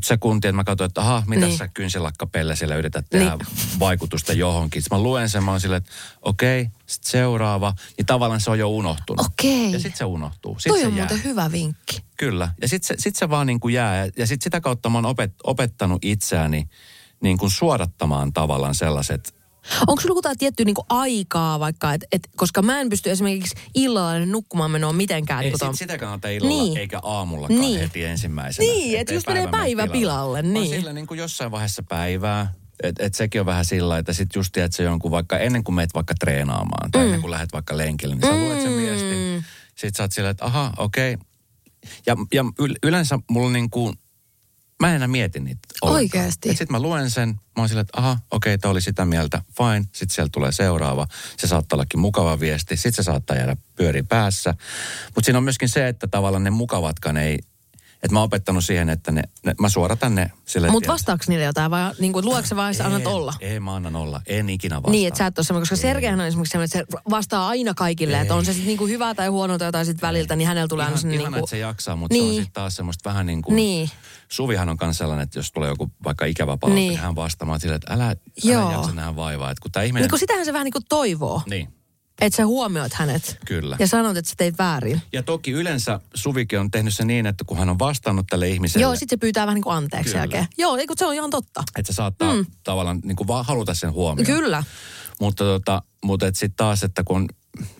sekuntia, 0.03 0.49
että 0.49 0.55
mä 0.55 0.63
katsoin, 0.63 0.85
että 0.87 1.01
aha, 1.01 1.23
mitä 1.27 1.45
Niin. 1.45 1.57
sä 1.57 1.67
kynsilakkapelle 1.67 2.55
siellä 2.55 2.75
yrität 2.75 3.05
tehdä 3.09 3.35
Niin. 3.35 3.79
vaikutusta 3.79 4.33
johonkin. 4.33 4.81
Sitten 4.81 4.97
mä 4.97 5.03
luen 5.03 5.29
sen, 5.29 5.43
mä 5.43 5.51
oon 5.51 5.61
silleen, 5.61 5.77
että 5.77 5.91
okei, 6.21 6.69
sitten 6.85 7.11
seuraava. 7.11 7.73
Niin 7.97 8.05
tavallaan 8.05 8.41
se 8.41 8.51
on 8.51 8.59
jo 8.59 8.69
unohtunut. 8.69 9.25
Okei. 9.25 9.71
Ja 9.71 9.79
sitten 9.79 9.97
se 9.97 10.05
unohtuu. 10.05 10.59
Sit 10.59 10.69
Toi 10.69 10.79
se 10.81 10.87
on 10.87 10.95
jää. 10.95 11.07
muuten 11.07 11.23
hyvä 11.23 11.51
vinkki. 11.51 12.03
Kyllä. 12.17 12.49
Ja 12.61 12.67
sitten 12.67 12.87
se, 12.97 13.01
sit 13.01 13.15
se 13.15 13.29
vaan 13.29 13.47
niin 13.47 13.59
kuin 13.59 13.73
jää. 13.73 14.05
Ja, 14.05 14.11
ja 14.17 14.27
sitten 14.27 14.43
sitä 14.43 14.61
kautta 14.61 14.89
mä 14.89 14.97
oon 14.97 15.05
opet, 15.05 15.33
opettanut 15.43 16.05
itseäni 16.05 16.69
niin 17.21 17.37
kuin 17.37 17.51
suodattamaan 17.51 18.33
tavallaan 18.33 18.75
sellaiset, 18.75 19.35
Onko 19.87 20.01
sulla 20.01 20.17
jotain 20.17 20.37
tiettyä 20.37 20.65
niinku 20.65 20.85
aikaa 20.89 21.59
vaikka, 21.59 21.93
et, 21.93 22.03
et, 22.11 22.29
koska 22.35 22.61
mä 22.61 22.79
en 22.79 22.89
pysty 22.89 23.11
esimerkiksi 23.11 23.55
illalla 23.75 24.19
nukkumaan 24.25 24.71
menoa 24.71 24.93
mitenkään. 24.93 25.39
ei 25.39 25.43
niinku 25.49 25.57
sit, 25.57 25.67
ton- 25.67 25.77
sitä 25.77 25.97
kannata 25.97 26.27
illalla 26.29 26.63
Niin. 26.63 26.77
eikä 26.77 26.99
aamullakaan 27.03 27.59
Niin. 27.59 27.79
heti 27.79 28.03
ensimmäisenä. 28.03 28.67
Niin, 28.67 28.95
et 28.95 29.01
ettei 29.01 29.15
just 29.15 29.27
menee 29.27 29.41
mene 29.41 29.51
päivä 29.51 29.87
pilalle, 29.87 30.41
Vaan 30.43 30.53
niin. 30.53 30.69
sillä 30.75 30.93
niin 30.93 31.07
kuin 31.07 31.17
jossain 31.17 31.51
vaiheessa 31.51 31.83
päivää, 31.89 32.53
että 32.83 33.03
et 33.05 33.15
sekin 33.15 33.41
on 33.41 33.45
vähän 33.45 33.65
sillä, 33.65 33.97
että 33.97 34.13
sit 34.13 34.29
just 34.35 34.51
tiedät 34.53 34.73
se 34.73 34.83
jonkun 34.83 35.11
vaikka 35.11 35.37
ennen 35.37 35.63
kuin 35.63 35.75
meet 35.75 35.89
vaikka 35.93 36.13
treenaamaan 36.19 36.91
tai 36.91 37.01
mm. 37.01 37.05
ennen 37.05 37.21
kuin 37.21 37.31
lähdet 37.31 37.53
vaikka 37.53 37.77
lenkille, 37.77 38.15
niin 38.15 38.25
sä 38.27 38.35
luet 38.37 38.61
sen 38.61 38.77
viestin. 38.77 39.45
Sitten 39.69 39.93
sä 39.95 40.03
oot 40.03 40.11
silleen, 40.11 40.31
että 40.31 40.45
aha, 40.45 40.73
okei. 40.77 41.17
Ja, 42.05 42.15
ja 42.33 42.43
yl- 42.61 42.75
yleensä 42.83 43.19
mulla 43.29 43.51
niin 43.51 43.69
kuin, 43.69 43.95
mä 44.83 44.89
en 44.89 44.95
enää 44.95 45.07
mieti 45.07 45.39
niitä 45.39 45.59
ollenkaan. 45.81 46.03
Oikeesti? 46.03 46.49
Et 46.49 46.57
sit 46.57 46.69
mä 46.69 46.79
luen 46.79 47.09
sen, 47.09 47.29
mä 47.29 47.37
oon 47.57 47.69
silleen, 47.69 47.81
että 47.81 47.99
aha, 47.99 48.17
okei, 48.31 48.57
toi 48.57 48.71
oli 48.71 48.81
sitä 48.81 49.05
mieltä, 49.05 49.41
fine. 49.57 49.85
Sitten 49.91 50.15
sieltä 50.15 50.29
tulee 50.31 50.51
seuraava. 50.51 51.07
Se 51.37 51.47
saattaa 51.47 51.75
ollakin 51.77 51.99
mukava 51.99 52.39
viesti, 52.39 52.75
sitten 52.75 52.93
se 52.93 53.03
saattaa 53.03 53.37
jäädä 53.37 53.57
pyöri 53.75 54.03
päässä. 54.03 54.55
Mutta 55.15 55.25
siinä 55.25 55.37
on 55.37 55.43
myöskin 55.43 55.69
se, 55.69 55.87
että 55.87 56.07
tavallaan 56.07 56.43
ne 56.43 56.49
mukavatkaan 56.49 57.17
ei, 57.17 57.39
että 58.03 58.13
mä 58.13 58.19
oon 58.19 58.25
opettanut 58.25 58.65
siihen, 58.65 58.89
että 58.89 59.11
ne, 59.11 59.21
ne 59.45 59.55
mä 59.61 59.69
suoratan 59.69 60.15
ne 60.15 60.31
sille. 60.45 60.69
Mutta 60.71 60.91
vastaako 60.91 61.23
niille 61.27 61.45
jotain 61.45 61.71
vai 61.71 61.91
niinku, 61.99 62.21
luokse 62.23 62.49
sä 62.49 62.55
vai 62.55 62.73
sä 62.73 62.85
annat 62.85 63.07
olla? 63.07 63.33
Ei, 63.39 63.59
mä 63.59 63.75
annan 63.75 63.95
olla. 63.95 64.21
En 64.27 64.49
ikinä 64.49 64.75
vastaa. 64.75 64.91
Niin, 64.91 65.07
että 65.07 65.17
sä 65.17 65.25
et 65.25 65.39
ole 65.39 65.45
semmoinen, 65.45 65.61
koska 65.61 65.75
Sergeihän 65.75 66.19
on 66.19 66.25
esimerkiksi 66.25 66.51
semmoinen, 66.51 66.79
että 66.81 66.97
se 66.97 67.03
vastaa 67.09 67.47
aina 67.47 67.73
kaikille, 67.73 68.19
että 68.19 68.35
on 68.35 68.45
se 68.45 68.53
sitten 68.53 68.67
niinku 68.67 68.87
hyvä 68.87 69.15
tai 69.15 69.27
huono 69.27 69.57
tai 69.57 69.67
jotain 69.67 69.85
sit 69.85 70.01
väliltä, 70.01 70.35
niin 70.35 70.47
hänellä 70.47 70.67
tulee 70.67 70.83
aina 70.85 70.91
Ihan, 70.91 71.01
semmoinen 71.01 71.21
ihan 71.21 71.31
niinku... 71.31 71.45
että 71.45 71.49
se 71.49 71.57
jaksaa, 71.57 71.95
mutta 71.95 72.13
niin. 72.13 72.21
se 72.23 72.29
Niin. 72.29 72.39
on 72.39 72.43
sitten 72.43 72.53
taas 72.53 72.75
semmoista 72.75 73.09
vähän 73.09 73.25
niin 73.25 73.41
kuin... 73.41 73.55
Niin. 73.55 73.89
Suvihan 74.29 74.69
on 74.69 74.77
myös 74.81 74.97
sellainen, 74.97 75.23
että 75.23 75.39
jos 75.39 75.51
tulee 75.51 75.69
joku 75.69 75.91
vaikka 76.03 76.25
ikävä 76.25 76.57
palaute, 76.57 76.79
Niin. 76.79 76.89
niin 76.89 76.99
hän 76.99 77.15
vastaamaan 77.15 77.59
silleen, 77.59 77.75
että 77.83 77.93
älä, 77.93 78.05
älä 78.05 78.15
Joo. 78.43 78.71
jaksa 78.71 78.91
nähdä 78.93 79.15
vaivaa. 79.15 79.51
Että 79.51 79.61
kun 79.61 79.71
tämä 79.71 79.83
ihminen... 79.83 80.03
Niin 80.03 80.09
kun 80.09 80.19
sitähän 80.19 80.45
se 80.45 80.53
vähän 80.53 80.65
niinku 80.65 80.79
toivoo, 80.89 81.41
Niin, 81.49 81.73
että 82.21 82.37
sä 82.37 82.45
huomioit 82.45 82.93
hänet. 82.93 83.37
kyllä. 83.45 83.75
Ja 83.79 83.87
sanot, 83.87 84.17
että 84.17 84.29
sä 84.29 84.35
teit 84.37 84.57
väärin. 84.57 85.01
Ja 85.13 85.23
toki 85.23 85.51
yleensä 85.51 85.99
Suvikin 86.13 86.59
on 86.59 86.71
tehnyt 86.71 86.93
se 86.93 87.05
niin, 87.05 87.25
että 87.25 87.43
kun 87.47 87.57
hän 87.57 87.69
on 87.69 87.79
vastannut 87.79 88.25
tälle 88.29 88.49
ihmiselle, 88.49 88.81
Joo, 88.83 88.95
sit 88.95 89.09
se 89.09 89.17
pyytää 89.17 89.45
vähän 89.45 89.55
niinku 89.55 89.69
anteeksi 89.69 90.09
Kyllä. 90.11 90.21
jälkeen. 90.21 90.47
Joo, 90.57 90.77
eikö 90.77 90.93
se 90.97 91.05
on 91.05 91.13
ihan 91.13 91.29
totta. 91.29 91.63
että 91.77 91.93
se 91.93 91.95
saattaa 91.95 92.33
mm. 92.35 92.45
tavallaan 92.63 92.99
niin 93.03 93.15
kuin 93.15 93.27
vaan 93.27 93.45
haluta 93.45 93.73
sen 93.73 93.91
huomioon. 93.93 94.25
Kyllä. 94.25 94.63
Mutta, 95.19 95.43
tota, 95.43 95.81
mutta 96.03 96.25
sitten 96.25 96.53
taas, 96.55 96.83
että 96.83 97.03
kun 97.03 97.29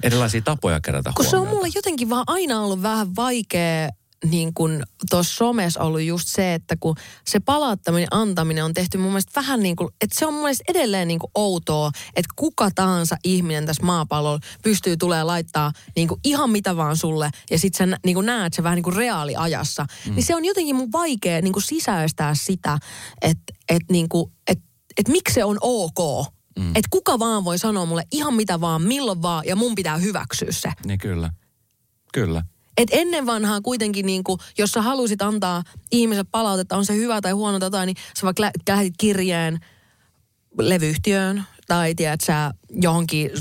erilaisia 0.03 0.41
tapoja 0.41 0.79
kerätä 0.81 1.11
Kun 1.15 1.25
se 1.25 1.29
on 1.35 1.39
huomiota. 1.39 1.55
mulle 1.55 1.71
jotenkin 1.75 2.09
vaan 2.09 2.23
aina 2.27 2.61
ollut 2.61 2.81
vähän 2.81 3.15
vaikea 3.15 3.89
niin 4.23 4.53
kuin 4.53 4.83
tuossa 5.09 5.35
somessa 5.35 5.83
ollut 5.83 6.01
just 6.01 6.27
se, 6.27 6.53
että 6.53 6.75
kun 6.79 6.95
se 7.27 7.39
palauttaminen, 7.39 8.07
antaminen 8.11 8.65
on 8.65 8.73
tehty 8.73 8.97
mun 8.97 9.09
mielestä 9.09 9.41
vähän 9.41 9.59
niin 9.59 9.75
kuin, 9.75 9.89
että 10.01 10.19
se 10.19 10.25
on 10.25 10.33
mun 10.33 10.43
mielestä 10.43 10.63
edelleen 10.67 11.07
niin 11.07 11.19
kuin 11.19 11.31
outoa, 11.35 11.91
että 12.15 12.33
kuka 12.35 12.69
tahansa 12.75 13.17
ihminen 13.23 13.65
tässä 13.65 13.85
maapallolla 13.85 14.39
pystyy 14.63 14.97
tulee 14.97 15.23
laittaa 15.23 15.71
niin 15.95 16.07
kuin 16.07 16.19
ihan 16.23 16.49
mitä 16.49 16.77
vaan 16.77 16.97
sulle 16.97 17.29
ja 17.51 17.59
sit 17.59 17.75
sä 17.75 17.87
niin 18.05 18.15
kuin 18.15 18.25
näet 18.25 18.53
se 18.53 18.63
vähän 18.63 18.75
niin 18.75 18.83
kuin 18.83 18.95
reaaliajassa. 18.95 19.85
Mm. 20.07 20.15
Niin 20.15 20.25
se 20.25 20.35
on 20.35 20.45
jotenkin 20.45 20.75
mun 20.75 20.91
vaikea 20.91 21.41
niin 21.41 21.53
kuin 21.53 21.63
sisäistää 21.63 22.35
sitä, 22.35 22.77
että, 23.21 23.53
että 23.69 23.93
niin 23.93 24.09
kuin, 24.09 24.31
että 24.47 24.63
et 24.97 25.07
miksi 25.07 25.33
se 25.33 25.43
on 25.43 25.57
ok. 25.61 26.27
Mm. 26.59 26.69
Että 26.69 26.87
kuka 26.89 27.19
vaan 27.19 27.45
voi 27.45 27.57
sanoa 27.57 27.85
mulle 27.85 28.03
ihan 28.11 28.33
mitä 28.33 28.61
vaan, 28.61 28.81
milloin 28.81 29.21
vaan, 29.21 29.43
ja 29.47 29.55
mun 29.55 29.75
pitää 29.75 29.97
hyväksyä 29.97 30.51
se. 30.51 30.71
Niin 30.85 30.99
kyllä. 30.99 31.29
Kyllä. 32.13 32.43
Et 32.77 32.89
ennen 32.91 33.25
vanhaa 33.25 33.61
kuitenkin, 33.61 34.05
niin 34.05 34.23
kuin, 34.23 34.39
jos 34.57 34.71
sä 34.71 34.81
halusit 34.81 35.21
antaa 35.21 35.63
ihmiselle 35.91 36.29
palautetta, 36.31 36.77
on 36.77 36.85
se 36.85 36.95
hyvä 36.95 37.21
tai 37.21 37.31
huono 37.31 37.69
tai 37.69 37.85
niin 37.85 37.97
sä 38.19 38.25
vaikka 38.25 38.41
lä- 38.43 38.51
lähetit 38.67 38.93
kirjeen 38.97 39.59
levyyhtiöön 40.59 41.43
tai 41.67 41.95
tiedät 41.95 42.21
sä 42.21 42.51
johonkin, 42.69 43.31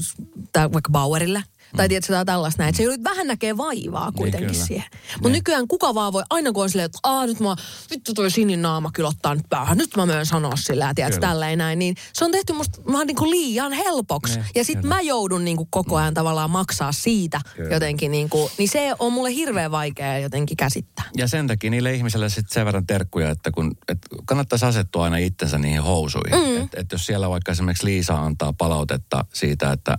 tai 0.52 0.72
vaikka 0.72 0.90
Bauerille. 0.92 1.44
Tai 1.76 1.88
tiedät 1.88 2.04
sä 2.04 2.24
tällaista 2.24 2.62
näin. 2.62 2.68
Että 2.68 2.76
se 2.76 2.82
joudut 2.82 3.04
vähän 3.04 3.26
näkee 3.26 3.56
vaivaa 3.56 4.12
kuitenkin 4.12 4.50
kyllä. 4.50 4.66
siihen. 4.66 4.84
Mutta 4.92 5.28
Niin. 5.28 5.32
nykyään 5.32 5.68
kuka 5.68 5.94
vaan 5.94 6.12
voi, 6.12 6.22
aina 6.30 6.52
kun 6.52 6.62
on 6.62 6.70
silleen, 6.70 6.86
että 6.86 6.98
aah 7.02 7.26
nyt 7.26 7.40
mä, 7.40 7.56
vittu 7.90 8.14
toi 8.14 8.30
sinin 8.30 8.62
naama 8.62 8.90
kyllä 8.94 9.08
ottaa 9.08 9.34
nyt 9.34 9.46
päähän. 9.48 9.78
Nyt 9.78 9.96
mä 9.96 10.06
möön 10.06 10.26
sanoa 10.26 10.56
sillä, 10.56 10.84
ja 10.84 10.94
tiedät 10.94 11.12
sä, 11.12 11.20
Kyllä. 11.20 11.28
tälleen 11.28 11.58
näin. 11.58 11.78
Niin 11.78 11.94
se 12.12 12.24
on 12.24 12.30
tehty 12.32 12.52
musta 12.52 12.82
vähän 12.92 13.06
niin 13.06 13.16
kuin 13.16 13.30
liian 13.30 13.72
helpoksi. 13.72 14.34
Niin, 14.34 14.46
ja 14.54 14.64
sit 14.64 14.80
kyllä. 14.80 14.94
mä 14.94 15.00
joudun 15.00 15.44
niin 15.44 15.56
kuin 15.56 15.68
koko 15.70 15.96
ajan 15.96 16.14
tavallaan 16.14 16.50
maksaa 16.50 16.92
siitä 16.92 17.40
Kyllä. 17.56 17.74
jotenkin. 17.74 18.10
Niin, 18.10 18.28
kuin, 18.28 18.50
niin 18.58 18.68
se 18.68 18.94
on 18.98 19.12
mulle 19.12 19.30
hirveän 19.30 19.70
vaikea 19.70 20.18
jotenkin 20.18 20.56
käsittää. 20.56 21.04
Ja 21.16 21.28
sen 21.28 21.46
takia 21.46 21.70
niille 21.70 21.94
ihmisille 21.94 22.28
sitten 22.28 22.54
sen 22.54 22.66
verran 22.66 22.86
terkkuja, 22.86 23.30
että 23.30 23.50
kun, 23.50 23.72
et 23.88 23.98
kannattaisi 24.24 24.66
asettua 24.66 25.04
aina 25.04 25.16
itsensä 25.16 25.58
niihin 25.58 25.82
housuihin. 25.82 26.38
Mm. 26.48 26.62
Että 26.64 26.80
et 26.80 26.92
jos 26.92 27.06
siellä 27.06 27.30
vaikka 27.30 27.52
esimerkiksi 27.52 27.86
Liisa 27.86 28.14
antaa 28.14 28.52
palautetta 28.52 29.24
siitä, 29.32 29.72
että 29.72 29.98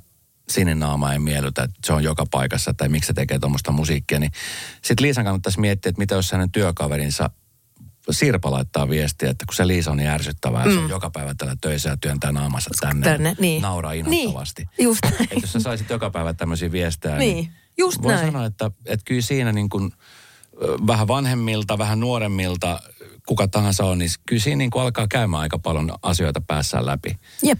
sininaama 0.49 1.13
ei 1.13 1.19
miellytä, 1.19 1.63
että 1.63 1.75
se 1.85 1.93
on 1.93 2.03
joka 2.03 2.25
paikassa, 2.31 2.73
tai 2.73 2.89
miksi 2.89 3.07
se 3.07 3.13
tekee 3.13 3.39
tuommoista 3.39 3.71
musiikkia, 3.71 4.19
niin 4.19 4.31
sitten 4.81 5.05
Liisan 5.05 5.23
kannattaisi 5.23 5.59
miettiä, 5.59 5.89
että 5.89 5.99
mitä 5.99 6.15
jos 6.15 6.31
hänen 6.31 6.51
työkaverinsa 6.51 7.29
Sirpa 8.11 8.51
laittaa 8.51 8.89
viestiä, 8.89 9.29
että 9.29 9.45
kun 9.45 9.55
se 9.55 9.67
Liisa 9.67 9.91
on 9.91 9.97
niin 9.97 10.09
ärsyttävää, 10.09 10.65
mm. 10.65 10.71
se 10.73 10.79
on 10.79 10.89
joka 10.89 11.09
päivä 11.09 11.33
täällä 11.33 11.55
töissä 11.61 11.89
ja 11.89 11.97
työntää 11.97 12.31
naamassa 12.31 12.69
tänne, 12.79 13.03
Tänne, 13.03 13.35
niin. 13.39 13.61
nauraa 13.61 13.93
inhottavasti. 13.93 14.65
Niin, 14.77 14.83
just 14.83 14.99
näin. 15.19 15.41
Jos 15.41 15.53
sä 15.53 15.59
saisit 15.59 15.89
joka 15.89 16.09
päivä 16.09 16.33
tämmöisiä 16.33 16.71
viestejä, 16.71 17.17
Niin, 17.17 17.51
just 17.77 18.01
voi 18.01 18.13
näin. 18.13 18.25
sanoa, 18.25 18.45
että, 18.45 18.71
että 18.85 19.03
kyllä 19.05 19.21
siinä 19.21 19.51
niin 19.51 19.69
kuin, 19.69 19.91
vähän 20.87 21.07
vanhemmilta, 21.07 21.77
vähän 21.77 21.99
nuoremmilta, 21.99 22.79
kuka 23.27 23.47
tahansa 23.47 23.85
on, 23.85 23.97
niin 23.97 24.09
kyllä 24.25 24.41
siinä 24.41 24.57
niin 24.57 24.69
kuin 24.71 24.81
alkaa 24.81 25.07
käymään 25.07 25.41
aika 25.41 25.59
paljon 25.59 25.91
asioita 26.01 26.41
päässään 26.47 26.85
läpi. 26.85 27.17
Jep. 27.43 27.59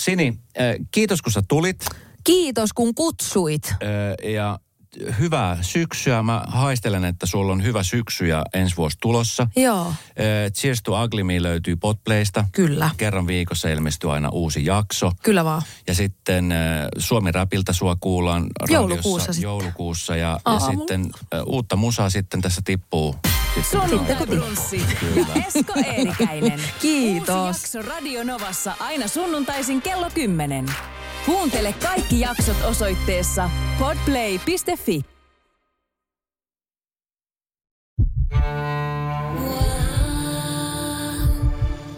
Sini, 0.00 0.38
ö, 0.60 0.78
kiitos 0.90 1.22
kun 1.22 1.32
sä 1.32 1.42
tulit 1.48 1.84
Kiitos 2.24 2.72
kun 2.72 2.94
kutsuit. 2.94 3.74
ö, 3.82 4.28
ja 4.28 4.58
hyvää 5.18 5.58
syksyä. 5.60 6.22
Mä 6.22 6.42
haistelen, 6.46 7.04
että 7.04 7.26
sulla 7.26 7.52
on 7.52 7.62
hyvä 7.62 7.82
syksy 7.82 8.26
ja 8.26 8.44
ensi 8.54 8.76
vuosi 8.76 8.96
tulossa. 9.00 9.46
Joo. 9.56 9.92
Ö, 10.20 10.50
Cheers 10.50 10.82
to 10.82 11.02
Ugly 11.04 11.22
Me 11.24 11.42
löytyy 11.42 11.76
Podplaysta. 11.76 12.44
Kyllä. 12.52 12.90
Kerran 12.96 13.26
viikossa 13.26 13.68
ilmestyy 13.68 14.12
aina 14.14 14.28
uusi 14.28 14.66
jakso. 14.66 15.12
Kyllä 15.22 15.44
vaan. 15.44 15.62
Ja 15.86 15.94
sitten 15.94 16.52
äh, 16.52 16.58
Suomi 16.98 17.32
Rapilta 17.32 17.72
sua 17.72 17.96
kuullaan 18.00 18.42
radiossa 18.60 18.74
Joulukuussa 18.74 19.32
sitten. 19.32 19.48
joulukuussa. 19.48 20.16
Ja, 20.16 20.28
ja 20.28 20.38
Aamulla. 20.44 20.70
sitten 20.70 21.10
äh, 21.34 21.40
uutta 21.46 21.76
musaa 21.76 22.10
sitten 22.10 22.40
tässä 22.40 22.60
tippuu. 22.64 23.16
Sitten 23.54 23.80
Sunnuntai 23.88 24.26
brunssi 24.26 24.82
ja 25.16 25.42
Esko 25.46 25.72
Eerikäinen. 25.86 26.60
Kiitos. 26.82 27.46
Uusi 27.46 27.78
jakso 27.78 27.82
Radio 27.82 28.24
Novassa 28.24 28.74
aina 28.80 29.08
sunnuntaisin 29.08 29.82
kello 29.82 30.10
10. 30.14 30.66
Kuuntele 31.26 31.74
kaikki 31.82 32.20
jaksot 32.20 32.56
osoitteessa 32.64 33.50
podplay.fi. 33.78 35.00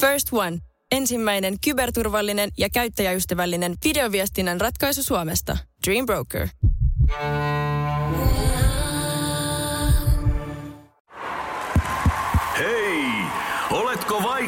First 0.00 0.28
One. 0.32 0.58
Ensimmäinen 0.92 1.56
kyberturvallinen 1.64 2.50
ja 2.58 2.68
käyttäjäystävällinen 2.70 3.74
videoviestinnän 3.84 4.60
ratkaisu 4.60 5.02
Suomesta. 5.02 5.58
Dream 5.86 6.06
Broker. 6.06 6.48
Hei! 7.20 8.55